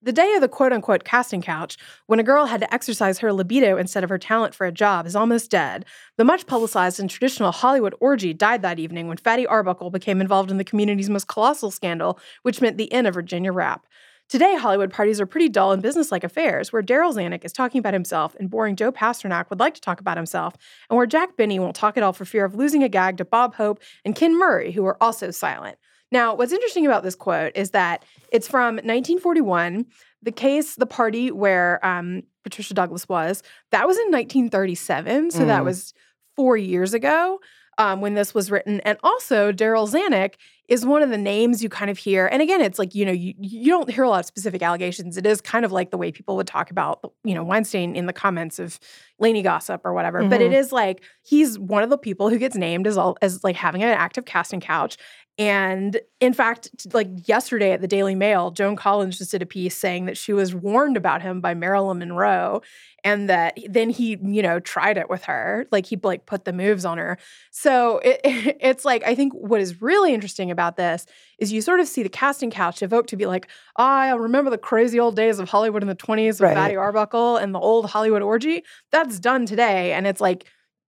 the 0.00 0.12
day 0.12 0.34
of 0.34 0.40
the 0.40 0.48
quote 0.48 0.72
unquote 0.72 1.02
casting 1.02 1.42
couch, 1.42 1.76
when 2.06 2.20
a 2.20 2.24
girl 2.24 2.46
had 2.46 2.60
to 2.60 2.72
exercise 2.72 3.18
her 3.18 3.32
libido 3.32 3.76
instead 3.76 4.04
of 4.04 4.10
her 4.10 4.18
talent 4.18 4.54
for 4.54 4.64
a 4.64 4.72
job, 4.72 5.06
is 5.06 5.16
almost 5.16 5.50
dead. 5.50 5.84
The 6.16 6.24
much 6.24 6.46
publicized 6.46 7.00
and 7.00 7.10
traditional 7.10 7.50
Hollywood 7.50 7.96
orgy 7.98 8.32
died 8.32 8.62
that 8.62 8.78
evening 8.78 9.08
when 9.08 9.16
Fatty 9.16 9.44
Arbuckle 9.44 9.90
became 9.90 10.20
involved 10.20 10.52
in 10.52 10.58
the 10.58 10.64
community's 10.64 11.10
most 11.10 11.26
colossal 11.26 11.72
scandal, 11.72 12.20
which 12.42 12.60
meant 12.60 12.76
the 12.76 12.92
end 12.92 13.08
of 13.08 13.14
Virginia 13.14 13.52
Rappe. 13.52 13.86
Today, 14.28 14.56
Hollywood 14.56 14.92
parties 14.92 15.20
are 15.22 15.26
pretty 15.26 15.48
dull 15.48 15.72
and 15.72 15.82
businesslike 15.82 16.22
affairs, 16.22 16.70
where 16.70 16.82
Darryl 16.82 17.14
Zanuck 17.14 17.46
is 17.46 17.52
talking 17.52 17.78
about 17.78 17.94
himself 17.94 18.36
and 18.38 18.50
boring 18.50 18.76
Joe 18.76 18.92
Pasternak 18.92 19.48
would 19.48 19.58
like 19.58 19.72
to 19.74 19.80
talk 19.80 20.00
about 20.00 20.18
himself, 20.18 20.54
and 20.90 20.98
where 20.98 21.06
Jack 21.06 21.36
Benny 21.36 21.58
won't 21.58 21.74
talk 21.74 21.96
at 21.96 22.02
all 22.02 22.12
for 22.12 22.26
fear 22.26 22.44
of 22.44 22.54
losing 22.54 22.82
a 22.82 22.90
gag 22.90 23.16
to 23.16 23.24
Bob 23.24 23.54
Hope 23.54 23.80
and 24.04 24.14
Ken 24.14 24.38
Murray, 24.38 24.70
who 24.72 24.84
are 24.84 25.02
also 25.02 25.30
silent. 25.30 25.78
Now, 26.12 26.34
what's 26.34 26.52
interesting 26.52 26.84
about 26.84 27.02
this 27.02 27.14
quote 27.14 27.52
is 27.54 27.70
that 27.70 28.04
it's 28.30 28.46
from 28.48 28.74
1941. 28.76 29.86
The 30.22 30.32
case, 30.32 30.74
the 30.74 30.86
party 30.86 31.30
where 31.30 31.84
um, 31.86 32.22
Patricia 32.44 32.74
Douglas 32.74 33.08
was, 33.08 33.42
that 33.70 33.86
was 33.86 33.96
in 33.96 34.10
1937. 34.10 35.30
So 35.30 35.44
that 35.46 35.62
Mm. 35.62 35.64
was 35.64 35.94
four 36.36 36.56
years 36.56 36.92
ago 36.92 37.40
um, 37.78 38.00
when 38.00 38.14
this 38.14 38.34
was 38.34 38.50
written. 38.50 38.80
And 38.80 38.98
also, 39.02 39.52
Darryl 39.52 39.88
Zanuck 39.88 40.34
is 40.68 40.84
one 40.84 41.02
of 41.02 41.08
the 41.08 41.18
names 41.18 41.62
you 41.62 41.70
kind 41.70 41.90
of 41.90 41.96
hear. 41.96 42.26
And 42.26 42.42
again, 42.42 42.60
it's 42.60 42.78
like, 42.78 42.94
you 42.94 43.06
know, 43.06 43.12
you, 43.12 43.32
you 43.40 43.70
don't 43.70 43.90
hear 43.90 44.04
a 44.04 44.08
lot 44.08 44.20
of 44.20 44.26
specific 44.26 44.62
allegations. 44.62 45.16
It 45.16 45.26
is 45.26 45.40
kind 45.40 45.64
of 45.64 45.72
like 45.72 45.90
the 45.90 45.96
way 45.96 46.12
people 46.12 46.36
would 46.36 46.46
talk 46.46 46.70
about, 46.70 47.00
you 47.24 47.34
know, 47.34 47.42
Weinstein 47.42 47.96
in 47.96 48.04
the 48.04 48.12
comments 48.12 48.58
of 48.58 48.78
Lainey 49.18 49.42
Gossip 49.42 49.80
or 49.84 49.94
whatever. 49.94 50.22
But 50.28 50.42
it 50.42 50.50
mm-hmm. 50.50 50.54
is 50.54 50.70
like 50.70 51.02
he's 51.22 51.58
one 51.58 51.82
of 51.82 51.90
the 51.90 51.98
people 51.98 52.28
who 52.28 52.38
gets 52.38 52.54
named 52.54 52.86
as 52.86 52.98
all 52.98 53.16
as 53.22 53.42
like 53.42 53.56
having 53.56 53.82
an 53.82 53.88
active 53.88 54.26
casting 54.26 54.60
couch. 54.60 54.98
And 55.38 56.00
in 56.20 56.32
fact, 56.32 56.92
like 56.92 57.28
yesterday 57.28 57.70
at 57.70 57.80
the 57.80 57.86
Daily 57.86 58.16
Mail, 58.16 58.50
Joan 58.50 58.74
Collins 58.74 59.18
just 59.18 59.30
did 59.30 59.40
a 59.40 59.46
piece 59.46 59.76
saying 59.76 60.06
that 60.06 60.16
she 60.16 60.32
was 60.32 60.52
warned 60.52 60.96
about 60.96 61.22
him 61.22 61.40
by 61.40 61.54
Marilyn 61.54 62.00
Monroe 62.00 62.60
and 63.04 63.28
that 63.28 63.56
then 63.68 63.88
he, 63.88 64.18
you 64.20 64.42
know, 64.42 64.58
tried 64.58 64.98
it 64.98 65.08
with 65.08 65.22
her. 65.24 65.68
Like 65.70 65.86
he 65.86 65.96
like 66.02 66.26
put 66.26 66.44
the 66.44 66.52
moves 66.52 66.84
on 66.84 66.98
her. 66.98 67.18
So 67.52 67.98
it, 67.98 68.20
it's 68.24 68.84
like 68.84 69.04
I 69.04 69.14
think 69.14 69.32
what 69.32 69.60
is 69.60 69.80
really 69.80 70.12
interesting 70.12 70.50
about 70.50 70.76
this 70.76 71.06
is 71.38 71.52
you 71.52 71.62
sort 71.62 71.78
of 71.78 71.86
see 71.86 72.02
the 72.02 72.08
casting 72.08 72.50
couch 72.50 72.82
evoked 72.82 73.10
to 73.10 73.16
be 73.16 73.26
like, 73.26 73.48
ah, 73.76 74.08
oh, 74.08 74.14
I 74.14 74.14
remember 74.16 74.50
the 74.50 74.58
crazy 74.58 74.98
old 74.98 75.14
days 75.14 75.38
of 75.38 75.48
Hollywood 75.48 75.82
in 75.82 75.88
the 75.88 75.94
20s 75.94 76.26
with 76.26 76.40
Right. 76.40 76.56
Fatty 76.56 76.74
Arbuckle 76.74 77.36
and 77.36 77.54
the 77.54 77.60
old 77.60 77.88
Hollywood 77.88 78.22
orgy. 78.22 78.64
That's 78.90 79.20
done 79.20 79.46
today. 79.46 79.92
And 79.92 80.04
it's 80.04 80.20
like, 80.20 80.46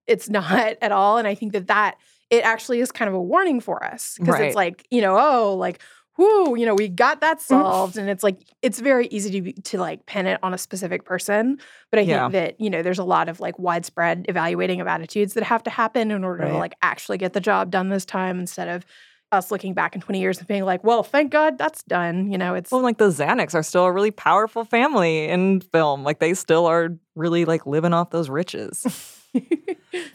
it's 0.09 0.29
not 0.31 0.77
at 0.83 0.91
all. 0.91 1.19
And 1.19 1.29
I 1.29 1.37
think 1.37 1.53
that 1.53 1.69
that 1.69 1.99
it 2.31 2.45
actually 2.45 2.81
is 2.81 2.93
kind 2.93 3.09
of 3.09 3.15
a 3.15 3.21
warning 3.23 3.61
for 3.61 3.83
us 3.85 4.15
because 4.19 4.35
Right. 4.35 4.47
it's 4.47 4.57
like, 4.57 4.87
you 4.91 5.01
know, 5.03 5.17
oh, 5.19 5.55
like, 5.57 5.81
whoo, 6.17 6.57
you 6.57 6.67
know, 6.67 6.75
we 6.75 6.89
got 6.89 7.21
that 7.23 7.41
solved. 7.41 7.97
and 7.97 8.09
it's 8.11 8.23
like, 8.23 8.39
it's 8.63 8.79
very 8.79 9.07
easy 9.09 9.31
to, 9.31 9.41
be, 9.41 9.53
to 9.55 9.79
like 9.79 10.05
pin 10.07 10.27
it 10.27 10.39
on 10.43 10.53
a 10.55 10.59
specific 10.59 11.05
person. 11.05 11.59
But 11.91 11.99
I 12.01 12.03
Yeah. 12.03 12.23
think 12.25 12.33
that, 12.35 12.61
you 12.61 12.71
know, 12.71 12.83
there's 12.83 12.99
a 12.99 13.05
lot 13.05 13.29
of 13.29 13.41
like 13.41 13.59
widespread 13.59 14.27
evaluating 14.29 14.81
of 14.81 14.87
attitudes 14.87 15.35
that 15.35 15.45
have 15.45 15.63
to 15.65 15.71
happen 15.71 16.11
in 16.11 16.23
order 16.25 16.45
to 16.47 16.57
like 16.57 16.75
actually 16.83 17.19
get 17.19 17.33
the 17.33 17.41
job 17.41 17.71
done 17.71 17.89
this 17.89 18.05
time 18.05 18.39
instead 18.39 18.69
of 18.69 18.85
us 19.33 19.51
looking 19.53 19.75
back 19.75 19.95
in 19.95 20.01
20 20.01 20.21
years 20.21 20.39
and 20.39 20.49
being 20.49 20.65
like, 20.65 20.83
well, 20.85 21.03
thank 21.05 21.31
God 21.31 21.57
that's 21.57 21.83
done. 21.85 22.31
You 22.31 22.37
know, 22.37 22.55
it's 22.55 22.71
Well, 22.73 22.83
like 22.83 22.99
the 22.99 23.09
Zanucks 23.11 23.55
are 23.55 23.63
still 23.63 23.85
a 23.85 23.93
really 23.93 24.11
powerful 24.11 24.65
family 24.65 25.25
in 25.29 25.61
film. 25.61 26.03
Like 26.03 26.19
they 26.19 26.35
still 26.35 26.67
are 26.67 26.91
really 27.15 27.45
like 27.45 27.65
living 27.65 27.93
off 27.93 28.11
those 28.11 28.29
riches. 28.29 29.17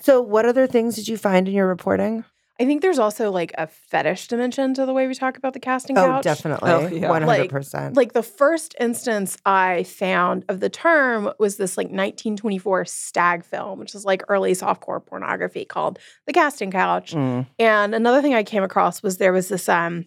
So, 0.01 0.21
what 0.21 0.45
other 0.45 0.67
things 0.67 0.95
did 0.95 1.07
you 1.07 1.17
find 1.17 1.47
in 1.47 1.53
your 1.53 1.67
reporting? 1.67 2.23
I 2.57 2.63
think 2.63 2.81
there's 2.81 2.99
also 2.99 3.31
like 3.31 3.51
a 3.57 3.67
fetish 3.67 4.29
dimension 4.29 4.73
to 4.75 4.85
the 4.85 4.93
way 4.93 5.07
we 5.07 5.13
talk 5.13 5.35
about 5.37 5.51
the 5.53 5.59
casting 5.59 5.97
Oh, 5.97 6.05
couch. 6.05 6.23
definitely. 6.23 6.71
Oh, 6.71 6.87
yeah. 6.87 7.09
One 7.09 7.23
hundred 7.23 7.41
Like- 7.41 7.49
percent. 7.49 7.97
Like 7.97 8.13
the 8.13 8.23
first 8.23 8.73
instance 8.79 9.35
I 9.45 9.83
found 9.83 10.45
of 10.47 10.61
the 10.61 10.69
term 10.69 11.33
was 11.37 11.57
this 11.57 11.75
like 11.77 11.87
1924 11.87 12.85
stag 12.85 13.43
film, 13.43 13.79
which 13.79 13.93
is 13.93 14.05
like 14.05 14.23
early 14.29 14.53
softcore 14.53 15.05
pornography 15.05 15.65
called 15.65 15.99
The 16.27 16.31
Casting 16.33 16.71
Couch. 16.71 17.11
Mm. 17.13 17.45
And 17.59 17.93
another 17.93 18.21
thing 18.21 18.33
I 18.33 18.43
came 18.43 18.63
across 18.63 19.03
was 19.03 19.17
there 19.17 19.33
was 19.33 19.49
this 19.49 19.67
um 19.67 20.05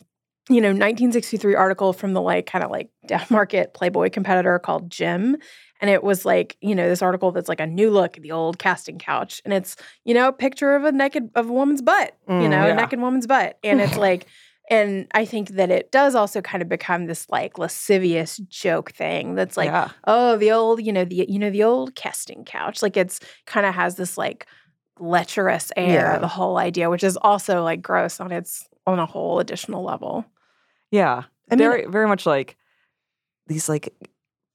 you 0.51 0.61
know 0.61 0.69
1963 0.69 1.55
article 1.55 1.93
from 1.93 2.13
the 2.15 2.21
like 2.23 2.47
kind 2.47 2.65
of 2.65 2.71
like 2.71 2.89
down 3.07 3.25
market 3.31 3.75
Playboy 3.75 4.11
competitor 4.11 4.59
called 4.59 4.91
Jim 4.91 5.37
and 5.81 5.91
it 5.91 6.03
was 6.03 6.25
like 6.25 6.57
you 6.61 6.75
know 6.75 6.89
this 6.89 7.03
article 7.03 7.33
that's 7.33 7.49
like 7.49 7.61
a 7.61 7.67
new 7.67 7.91
look 7.91 8.17
at 8.17 8.23
the 8.23 8.33
old 8.33 8.59
casting 8.59 8.99
couch 8.99 9.41
and 9.45 9.53
it's 9.55 9.77
you 10.05 10.15
know 10.15 10.29
a 10.29 10.33
picture 10.33 10.75
of 10.75 10.85
a 10.85 10.93
naked 10.93 11.31
of 11.35 11.49
a 11.49 11.53
woman's 11.53 11.83
butt 11.83 12.17
you 12.29 12.35
Mm, 12.35 12.51
know 12.51 12.67
yeah. 12.67 12.73
a 12.73 12.75
naked 12.75 13.01
woman's 13.01 13.27
butt 13.27 13.59
and 13.63 13.81
it's 13.81 13.97
like 13.97 14.27
and 14.71 15.07
I 15.15 15.25
think 15.25 15.51
that 15.51 15.71
it 15.71 15.91
does 15.91 16.15
also 16.15 16.43
kind 16.43 16.61
of 16.63 16.69
become 16.69 17.07
this 17.07 17.29
like 17.31 17.57
lascivious 17.59 18.37
joke 18.49 18.93
thing 18.93 19.35
that's 19.35 19.57
like 19.57 19.69
yeah. 19.71 19.91
oh 20.07 20.37
the 20.37 20.53
old 20.53 20.85
you 20.85 20.93
know 20.93 21.05
the 21.05 21.25
you 21.29 21.39
know 21.39 21.51
the 21.51 21.63
old 21.65 21.95
casting 21.95 22.45
couch 22.45 22.83
like 22.83 22.97
it's 22.97 23.21
kind 23.47 23.65
of 23.67 23.75
has 23.75 23.97
this 23.97 24.19
like 24.19 24.47
lecherous 25.01 25.71
air 25.77 26.13
Yeah. 26.15 26.19
the 26.19 26.29
whole 26.29 26.59
idea 26.59 26.91
which 26.91 27.05
is 27.05 27.17
also 27.17 27.63
like 27.63 27.81
gross 27.83 28.21
on 28.21 28.33
its 28.33 28.67
on 28.87 28.99
a 28.99 29.07
whole 29.07 29.39
additional 29.39 29.83
level 29.85 30.25
Yeah. 30.91 31.23
I 31.51 31.55
mean- 31.55 31.59
very 31.59 31.87
very 31.87 32.07
much 32.09 32.27
like 32.27 32.57
these 33.47 33.69
like 33.69 33.95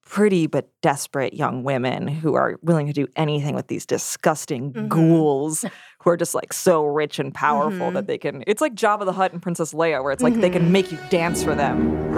pretty 0.05 0.45
but 0.47 0.69
desperate 0.81 1.33
young 1.33 1.63
women 1.63 2.07
who 2.07 2.35
are 2.35 2.59
willing 2.61 2.85
to 2.87 2.93
do 2.93 3.07
anything 3.15 3.55
with 3.55 3.67
these 3.67 3.85
disgusting 3.85 4.71
Mhm. 4.73 4.89
ghouls 4.89 5.65
who 6.03 6.09
are 6.09 6.17
just 6.17 6.35
like 6.35 6.51
so 6.53 6.83
rich 6.85 7.17
and 7.19 7.33
powerful 7.33 7.89
Mhm. 7.89 7.93
that 7.93 8.07
they 8.07 8.17
can 8.17 8.43
it's 8.45 8.61
like 8.61 8.75
Jabba 8.75 9.05
the 9.05 9.13
Hutt 9.13 9.31
and 9.33 9.41
Princess 9.41 9.73
Leia 9.73 10.03
where 10.03 10.11
it's 10.11 10.21
like 10.21 10.35
they 10.35 10.49
Mhm. 10.49 10.53
can 10.53 10.71
make 10.71 10.91
you 10.91 10.97
dance 11.09 11.41
for 11.43 11.55
them. 11.55 12.13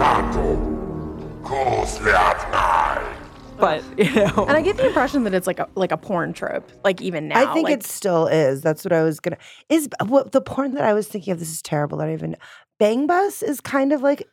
But 3.58 3.82
you 3.98 4.12
know 4.14 4.44
and 4.46 4.50
i 4.56 4.60
get 4.60 4.76
the 4.76 4.86
impression 4.86 5.24
that 5.24 5.32
it's 5.32 5.46
like 5.46 5.58
a 5.58 5.66
like 5.76 5.90
a 5.92 5.96
porn 5.96 6.34
trope 6.34 6.70
like 6.84 7.00
even 7.00 7.28
now 7.28 7.40
I 7.50 7.54
think 7.54 7.64
like, 7.68 7.74
it 7.78 7.82
still 7.86 8.26
is. 8.26 8.60
That's 8.60 8.84
what 8.84 8.92
I 8.92 9.02
was 9.02 9.18
gonna. 9.20 9.38
Is 9.70 9.88
what 10.06 10.32
the 10.32 10.42
porn 10.42 10.72
that 10.74 10.84
I 10.84 10.92
was 10.92 11.08
thinking 11.08 11.32
of? 11.32 11.38
This 11.38 11.50
is 11.50 11.62
terrible. 11.62 12.00
I 12.02 12.04
don't 12.06 12.12
even. 12.14 12.36
Bang 12.78 13.06
Bus 13.06 13.42
is 13.42 13.60
kind 13.60 13.92
of 13.92 14.02
like 14.02 14.26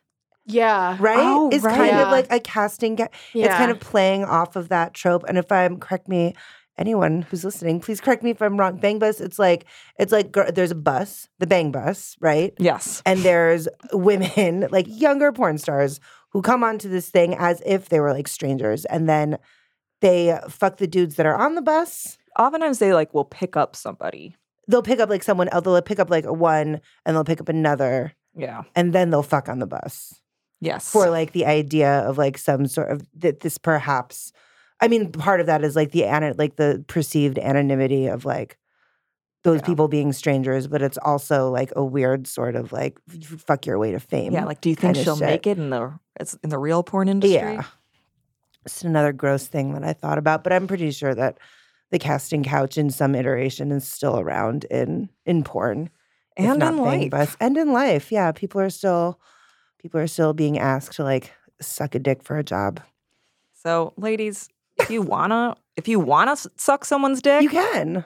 yeah 0.46 0.98
right. 1.00 1.18
Oh, 1.20 1.50
it's 1.52 1.64
right. 1.64 1.76
kind 1.76 1.92
Yeah. 1.92 2.04
of 2.04 2.12
like 2.12 2.28
a 2.32 2.40
casting. 2.40 2.96
Ga- 2.96 3.08
yeah 3.34 3.46
It's 3.46 3.56
kind 3.56 3.72
of 3.72 3.80
playing 3.80 4.26
off 4.26 4.56
of 4.56 4.70
that 4.70 4.94
trope. 4.94 5.24
And 5.28 5.38
if 5.38 5.52
I'm 5.52 5.80
correct 5.80 6.08
me, 6.10 6.36
anyone 6.78 7.22
who's 7.22 7.46
listening, 7.46 7.80
please 7.80 8.02
correct 8.02 8.24
me 8.24 8.32
if 8.32 8.42
I'm 8.42 8.58
wrong. 8.60 8.78
Bang 8.78 9.00
Bus. 9.00 9.22
It's 9.22 9.40
like 9.40 9.66
it's 9.98 10.12
like 10.12 10.32
gir- 10.32 10.52
there's 10.52 10.72
a 10.72 10.76
bus, 10.76 11.30
the 11.40 11.48
Bang 11.48 11.72
Bus, 11.72 12.18
right? 12.20 12.54
yes. 12.60 13.02
and 13.06 13.20
there's 13.22 13.68
women 13.94 14.68
like 14.72 14.86
younger 14.90 15.32
porn 15.32 15.58
stars 15.58 16.00
who 16.32 16.42
come 16.42 16.64
onto 16.64 16.90
this 16.90 17.10
thing 17.10 17.36
as 17.38 17.62
if 17.66 17.90
they 17.90 18.00
were 18.00 18.12
like 18.12 18.28
strangers 18.28 18.84
and 18.86 19.08
then 19.08 19.38
they 20.02 20.38
fuck 20.50 20.78
the 20.78 20.88
dudes 20.88 21.16
that 21.16 21.26
are 21.26 21.36
on 21.36 21.56
the 21.56 21.62
bus 21.62 22.18
Oftentimes 22.38 22.80
they 22.80 22.94
like 22.94 23.14
will 23.14 23.24
pick 23.26 23.56
up 23.56 23.76
somebody. 23.76 24.36
they'll 24.68 24.82
pick 24.82 25.00
up 25.00 25.10
like 25.10 25.22
someone 25.24 25.48
else 25.50 25.64
they'll 25.64 25.82
pick 25.84 26.00
up 26.00 26.10
like 26.10 26.26
a 26.26 26.34
one 26.34 26.82
and 27.06 27.16
they'll 27.16 27.24
pick 27.24 27.40
up 27.40 27.48
another 27.48 28.12
Yeah. 28.36 28.64
and 28.76 28.94
then 28.94 29.10
they'll 29.10 29.24
fuck 29.24 29.50
on 29.50 29.60
the 29.60 29.68
bus 29.68 30.20
Yes. 30.60 30.90
for 30.90 31.10
like 31.10 31.34
the 31.34 31.46
idea 31.46 32.00
of 32.08 32.18
like 32.18 32.38
some 32.38 32.68
sort 32.68 32.90
of 32.92 33.02
that 33.20 33.42
this 33.42 33.58
perhaps 33.58 34.32
i 34.82 34.88
mean 34.88 35.12
part 35.12 35.40
of 35.42 35.46
that 35.48 35.64
is 35.64 35.76
like 35.76 35.92
the 35.92 36.04
like 36.38 36.56
the 36.56 36.84
perceived 36.88 37.38
anonymity 37.38 38.08
of 38.08 38.24
like 38.26 38.58
those 39.44 39.60
Yeah. 39.60 39.66
people 39.66 39.88
being 39.90 40.14
strangers 40.14 40.68
but 40.68 40.82
it's 40.82 40.98
also 41.00 41.50
like 41.52 41.72
a 41.76 41.84
weird 41.84 42.28
sort 42.28 42.56
of 42.56 42.72
like 42.72 42.98
fuck 43.46 43.66
your 43.66 43.78
way 43.78 43.92
to 43.92 44.00
fame 44.00 44.32
yeah, 44.34 44.46
like 44.46 44.62
do 44.62 44.70
you 44.70 44.76
think 44.76 44.96
she'll 44.96 45.18
make 45.18 45.46
it 45.46 45.58
in 45.58 45.70
the 45.70 46.00
it's 46.20 46.34
in 46.44 46.50
the 46.50 46.60
real 46.60 46.84
porn 46.84 47.10
industry? 47.10 47.36
Yeah. 47.40 47.64
It's 48.66 48.84
another 48.84 49.12
gross 49.12 49.48
thing 49.48 49.74
that 49.74 49.84
I 49.84 49.92
thought 49.92 50.18
about, 50.18 50.42
but 50.44 50.54
I'm 50.54 50.68
pretty 50.68 50.92
sure 50.92 51.14
that 51.14 51.38
the 51.92 52.00
casting 52.00 52.44
couch 52.46 52.78
in 52.78 52.90
some 52.92 53.14
iteration 53.16 53.72
is 53.74 53.86
still 53.86 54.18
around 54.20 54.64
in 54.72 55.10
in 55.26 55.44
porn. 55.44 55.90
And 56.38 56.62
in 56.64 56.78
life. 56.78 57.10
Bus. 57.12 57.38
And 57.40 57.58
in 57.58 57.72
life. 57.74 58.12
Yeah. 58.12 58.32
People 58.32 58.62
are 58.62 58.70
still 58.70 59.20
people 59.80 60.00
are 60.00 60.08
still 60.08 60.34
being 60.34 60.58
asked 60.58 60.94
to 60.98 61.04
like 61.04 61.32
suck 61.62 61.96
a 61.96 62.00
dick 62.00 62.24
for 62.24 62.38
a 62.38 62.44
job. 62.44 62.80
So, 63.54 63.94
ladies, 63.98 64.50
if 64.80 64.90
you 64.90 65.02
wanna 65.02 65.56
if 65.78 65.88
you 65.88 66.00
wanna 66.00 66.36
suck 66.58 66.86
someone's 66.86 67.22
dick, 67.22 67.44
You 67.44 67.50
can. 67.50 68.04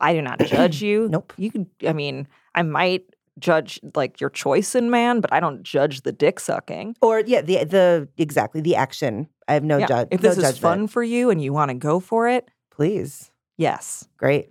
I 0.00 0.12
do 0.12 0.20
not 0.22 0.38
judge 0.40 0.82
you. 0.88 1.08
Nope. 1.08 1.32
You 1.36 1.50
could. 1.50 1.66
I 1.86 1.92
mean, 1.92 2.26
I 2.54 2.62
might 2.62 3.04
judge 3.38 3.80
like 3.94 4.20
your 4.20 4.30
choice 4.30 4.74
in 4.74 4.90
man, 4.90 5.20
but 5.20 5.32
I 5.32 5.40
don't 5.40 5.62
judge 5.62 6.02
the 6.02 6.12
dick 6.12 6.38
sucking. 6.40 6.96
Or 7.00 7.20
yeah, 7.20 7.40
the 7.42 7.64
the 7.64 8.08
exactly 8.18 8.60
the 8.60 8.76
action. 8.76 9.28
I 9.48 9.54
have 9.54 9.64
no 9.64 9.78
Yeah, 9.78 9.86
judge. 9.86 10.08
If 10.10 10.22
no 10.22 10.28
this 10.28 10.38
is 10.38 10.42
judgment. 10.44 10.60
fun 10.62 10.86
for 10.88 11.02
you 11.02 11.30
and 11.30 11.42
you 11.42 11.52
want 11.52 11.68
to 11.70 11.74
go 11.74 12.00
for 12.00 12.28
it, 12.28 12.48
please. 12.70 13.30
yes. 13.56 14.08
Great. 14.16 14.50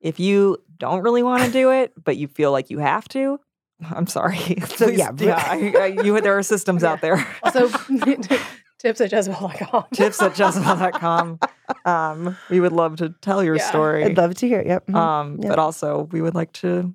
If 0.00 0.18
you 0.20 0.58
don't 0.80 1.02
really 1.02 1.22
want 1.22 1.44
to 1.44 1.50
do 1.52 1.70
it, 1.70 1.92
but 2.02 2.16
you 2.16 2.26
feel 2.26 2.50
like 2.50 2.70
you 2.70 2.78
have 2.80 3.06
to, 3.10 3.38
I'm 3.94 4.06
sorry. 4.08 4.38
So, 4.66 4.86
Please- 4.86 4.98
yeah, 4.98 5.10
yeah. 5.16 5.36
I, 5.46 5.74
I, 5.78 5.86
you 6.02 6.20
there 6.20 6.36
are 6.36 6.42
systems 6.42 6.82
out 6.82 7.00
there. 7.00 7.24
also 7.44 7.68
tips 8.78 9.00
at 9.00 9.12
jezebel.com 9.12 9.84
Tips 9.94 10.20
at 10.22 10.38
Jezebel.com. 10.38 11.38
Um, 11.84 12.36
we 12.48 12.60
would 12.60 12.72
love 12.72 12.96
to 12.96 13.10
tell 13.20 13.44
your 13.44 13.56
Yeah. 13.56 13.68
story. 13.68 14.04
I'd 14.04 14.16
love 14.16 14.34
to 14.36 14.48
hear. 14.48 14.60
it. 14.60 14.66
Yep. 14.66 14.86
mhm. 14.88 14.94
um, 14.96 15.38
yeah. 15.40 15.48
but 15.50 15.58
also 15.58 16.08
we 16.12 16.20
would 16.22 16.34
like 16.34 16.52
to 16.54 16.92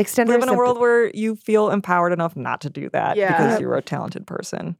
Extend 0.00 0.28
live 0.28 0.42
in 0.42 0.48
a 0.48 0.54
world 0.54 0.78
where 0.78 1.10
you 1.10 1.34
feel 1.34 1.70
empowered 1.70 2.12
enough 2.12 2.36
not 2.36 2.60
to 2.62 2.70
do 2.70 2.88
that 2.90 3.16
Yeah. 3.16 3.32
because 3.32 3.52
Yep. 3.54 3.60
you're 3.60 3.74
a 3.76 3.82
talented 3.82 4.26
person. 4.26 4.76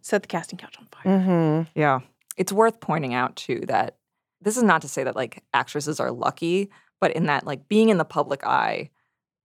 set 0.00 0.22
the 0.22 0.28
casting 0.28 0.58
couch 0.58 0.76
on 0.78 0.86
fire 0.92 1.18
Mhm. 1.20 1.66
Yeah. 1.74 2.00
It's 2.36 2.52
worth 2.52 2.80
pointing 2.80 3.14
out 3.14 3.34
too 3.36 3.62
that 3.68 3.96
this 4.40 4.56
is 4.56 4.62
not 4.62 4.82
to 4.82 4.88
say 4.88 5.02
that 5.04 5.16
like 5.16 5.42
actresses 5.52 5.98
are 6.00 6.10
lucky, 6.12 6.70
but 7.00 7.12
in 7.12 7.26
that 7.26 7.46
like 7.46 7.68
being 7.68 7.88
in 7.88 7.98
the 7.98 8.04
public 8.04 8.44
eye, 8.44 8.90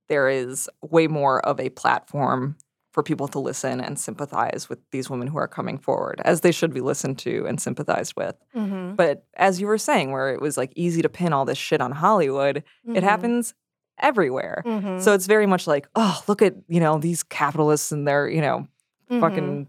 there 0.10 0.28
is 0.30 0.70
way 0.82 1.08
more 1.08 1.40
of 1.46 1.60
a 1.60 1.70
platform 1.70 2.56
for 2.92 3.02
people 3.02 3.28
to 3.28 3.40
listen 3.40 3.82
and 3.82 3.98
sympathize 3.98 4.70
with 4.70 4.78
these 4.92 5.10
women 5.10 5.28
who 5.28 5.38
are 5.38 5.48
coming 5.48 5.80
forward, 5.80 6.22
as 6.26 6.42
they 6.42 6.52
should 6.52 6.72
be 6.74 6.82
listened 6.82 7.18
to 7.18 7.46
and 7.48 7.60
sympathized 7.60 8.14
with. 8.16 8.36
mm-hmm. 8.56 8.94
But 8.96 9.26
as 9.36 9.60
you 9.60 9.66
were 9.66 9.80
saying, 9.80 10.12
where 10.12 10.32
it 10.34 10.40
was 10.42 10.58
like 10.58 10.72
easy 10.76 11.02
to 11.02 11.10
pin 11.10 11.34
all 11.34 11.46
this 11.46 11.58
shit 11.58 11.82
on 11.82 11.92
Hollywood, 11.92 12.58
Mm-hmm. 12.86 12.96
it 12.98 13.04
happens 13.04 13.56
everywhere. 14.00 14.62
Mhm. 14.66 15.02
So 15.02 15.14
it's 15.14 15.26
very 15.28 15.46
much 15.48 15.66
like, 15.68 15.88
oh, 15.96 16.22
look 16.28 16.42
at, 16.44 16.56
you 16.68 16.80
know, 16.80 17.00
these 17.00 17.24
capitalists 17.24 17.92
and 17.92 18.08
their, 18.08 18.28
you 18.28 18.42
know, 18.42 18.68
Mhm. 19.10 19.20
fucking 19.20 19.68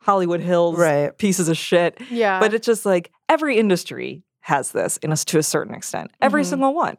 Hollywood 0.00 0.40
Hills 0.40 0.76
Right. 0.78 1.16
pieces 1.18 1.48
of 1.48 1.56
shit. 1.56 2.00
yeah 2.10 2.40
But 2.40 2.54
it's 2.54 2.66
just 2.66 2.84
like 2.86 3.10
every 3.28 3.58
industry 3.58 4.24
has 4.40 4.72
this 4.72 4.96
in 4.98 5.12
us 5.12 5.24
to 5.26 5.38
a 5.38 5.42
certain 5.42 5.74
extent. 5.74 6.10
Every 6.20 6.42
Mhm. 6.42 6.46
single 6.46 6.74
one. 6.74 6.96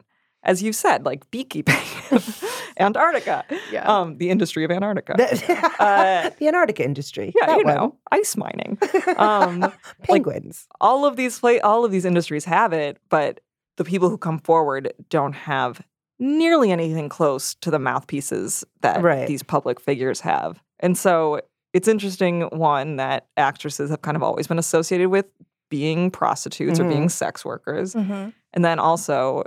As 0.48 0.64
you 0.64 0.72
said, 0.74 1.06
like 1.06 1.30
beekeeping, 1.30 1.76
Antarctica, 2.80 3.44
yeah 3.72 3.84
um, 3.86 4.18
the 4.18 4.30
industry 4.30 4.64
of 4.64 4.72
Antarctica. 4.72 5.14
The, 5.18 5.74
Uh, 5.80 6.30
the 6.40 6.48
Antarctica 6.48 6.84
industry. 6.84 7.34
yeah, 7.40 7.48
that 7.48 7.58
you 7.60 7.66
one. 7.66 7.76
know, 7.76 7.96
ice 8.12 8.36
mining. 8.38 8.78
Um, 9.18 9.72
Penguins. 10.04 10.68
all 10.82 11.06
of 11.06 11.16
these 11.16 11.40
pla- 11.40 11.60
all 11.64 11.86
of 11.86 11.92
these 11.92 12.06
industries 12.06 12.46
have 12.46 12.74
it, 12.74 12.98
but 13.10 13.40
the 13.78 13.84
people 13.84 14.10
who 14.10 14.18
come 14.18 14.40
forward 14.40 14.94
don't 15.10 15.34
have 15.34 15.82
nearly 16.20 16.72
anything 16.72 17.10
close 17.10 17.54
to 17.56 17.70
the 17.72 17.78
mouthpieces 17.80 18.64
that 18.82 19.02
Right. 19.04 19.28
these 19.28 19.44
public 19.44 19.80
figures 19.80 20.20
have. 20.22 20.60
And 20.80 20.98
so 20.98 21.42
it's 21.74 21.88
interesting, 21.88 22.42
one, 22.52 22.96
that 22.96 23.28
actresses 23.38 23.90
have 23.92 24.02
kind 24.02 24.18
of 24.18 24.24
always 24.24 24.48
been 24.48 24.58
associated 24.60 25.10
with 25.10 25.26
being 25.70 26.10
prostitutes 26.10 26.80
or 26.80 26.86
Mhm. 26.86 26.90
being 26.90 27.10
sex 27.10 27.44
workers. 27.46 27.94
Mhm. 27.94 28.34
And 28.54 28.66
then 28.66 28.80
also 28.80 29.44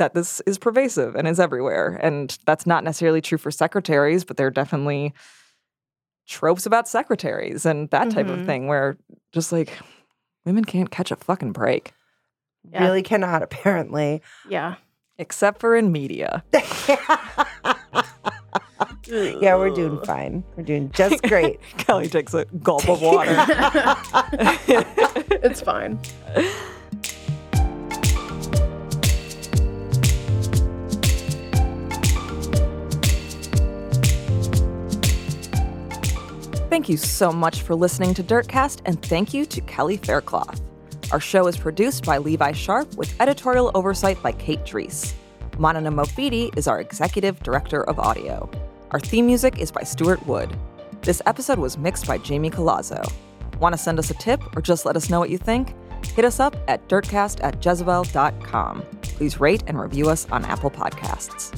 that 0.00 0.14
this 0.14 0.40
is 0.46 0.58
pervasive 0.58 1.14
and 1.14 1.28
is 1.28 1.38
everywhere. 1.38 2.00
And 2.02 2.36
that's 2.46 2.66
not 2.66 2.82
necessarily 2.82 3.20
true 3.20 3.38
for 3.38 3.50
secretaries, 3.52 4.24
but 4.24 4.36
there 4.36 4.48
are 4.48 4.50
definitely 4.50 5.14
tropes 6.26 6.66
about 6.66 6.88
secretaries 6.88 7.64
and 7.64 7.88
that 7.90 8.10
type 8.10 8.26
Mhm. 8.26 8.40
of 8.40 8.46
thing 8.46 8.66
where 8.66 8.96
just 9.32 9.52
like 9.52 9.78
women 10.44 10.64
can't 10.64 10.90
catch 10.90 11.10
a 11.10 11.16
fucking 11.16 11.52
break. 11.52 11.92
Yeah. 12.70 12.84
Really 12.84 13.02
cannot, 13.02 13.42
apparently. 13.48 14.20
Yeah. 14.48 14.74
Except 15.18 15.60
for 15.60 15.76
in 15.76 15.92
media. 15.92 16.42
Yeah, 19.06 19.56
we're 19.56 19.70
doing 19.70 20.00
fine. 20.04 20.44
We're 20.56 20.62
doing 20.62 20.90
just 20.92 21.20
great. 21.24 21.58
Kelly 21.78 22.08
takes 22.08 22.32
a 22.32 22.44
gulp 22.62 22.88
of 22.88 23.02
water. 23.02 23.34
it's 25.42 25.60
fine. 25.60 25.98
Thank 36.70 36.88
you 36.88 36.96
so 36.96 37.32
much 37.32 37.62
for 37.62 37.74
listening 37.74 38.14
to 38.14 38.22
Dirtcast, 38.22 38.82
and 38.84 39.02
thank 39.02 39.34
you 39.34 39.44
to 39.44 39.60
Kelly 39.62 39.96
Faircloth. 39.96 40.60
Our 41.10 41.18
show 41.18 41.48
is 41.48 41.56
produced 41.56 42.04
by 42.04 42.18
Levi 42.18 42.52
Sharp 42.52 42.94
with 42.94 43.12
editorial 43.20 43.72
oversight 43.74 44.22
by 44.22 44.30
Kate 44.30 44.64
Dries. 44.64 45.12
Manana 45.58 45.90
Mofidi 45.90 46.56
is 46.56 46.68
our 46.68 46.80
executive 46.80 47.42
director 47.42 47.82
of 47.82 47.98
audio. 47.98 48.48
Our 48.92 49.00
theme 49.00 49.26
music 49.26 49.58
is 49.58 49.72
by 49.72 49.82
Stuart 49.82 50.24
Wood. 50.28 50.56
This 51.02 51.20
episode 51.26 51.58
was 51.58 51.76
mixed 51.76 52.06
by 52.06 52.18
Jamie 52.18 52.50
Colazzo. 52.50 53.04
Want 53.58 53.72
to 53.72 53.76
send 53.76 53.98
us 53.98 54.12
a 54.12 54.14
tip 54.14 54.40
or 54.56 54.62
just 54.62 54.86
let 54.86 54.94
us 54.94 55.10
know 55.10 55.18
what 55.18 55.30
you 55.30 55.38
think? 55.38 55.74
Hit 56.14 56.24
us 56.24 56.38
up 56.38 56.54
at 56.68 56.88
dirtcast 56.88 57.42
at 57.42 57.64
jezebel.com. 57.66 58.82
Please 59.02 59.40
rate 59.40 59.64
and 59.66 59.80
review 59.80 60.08
us 60.08 60.28
on 60.30 60.44
Apple 60.44 60.70
Podcasts. 60.70 61.52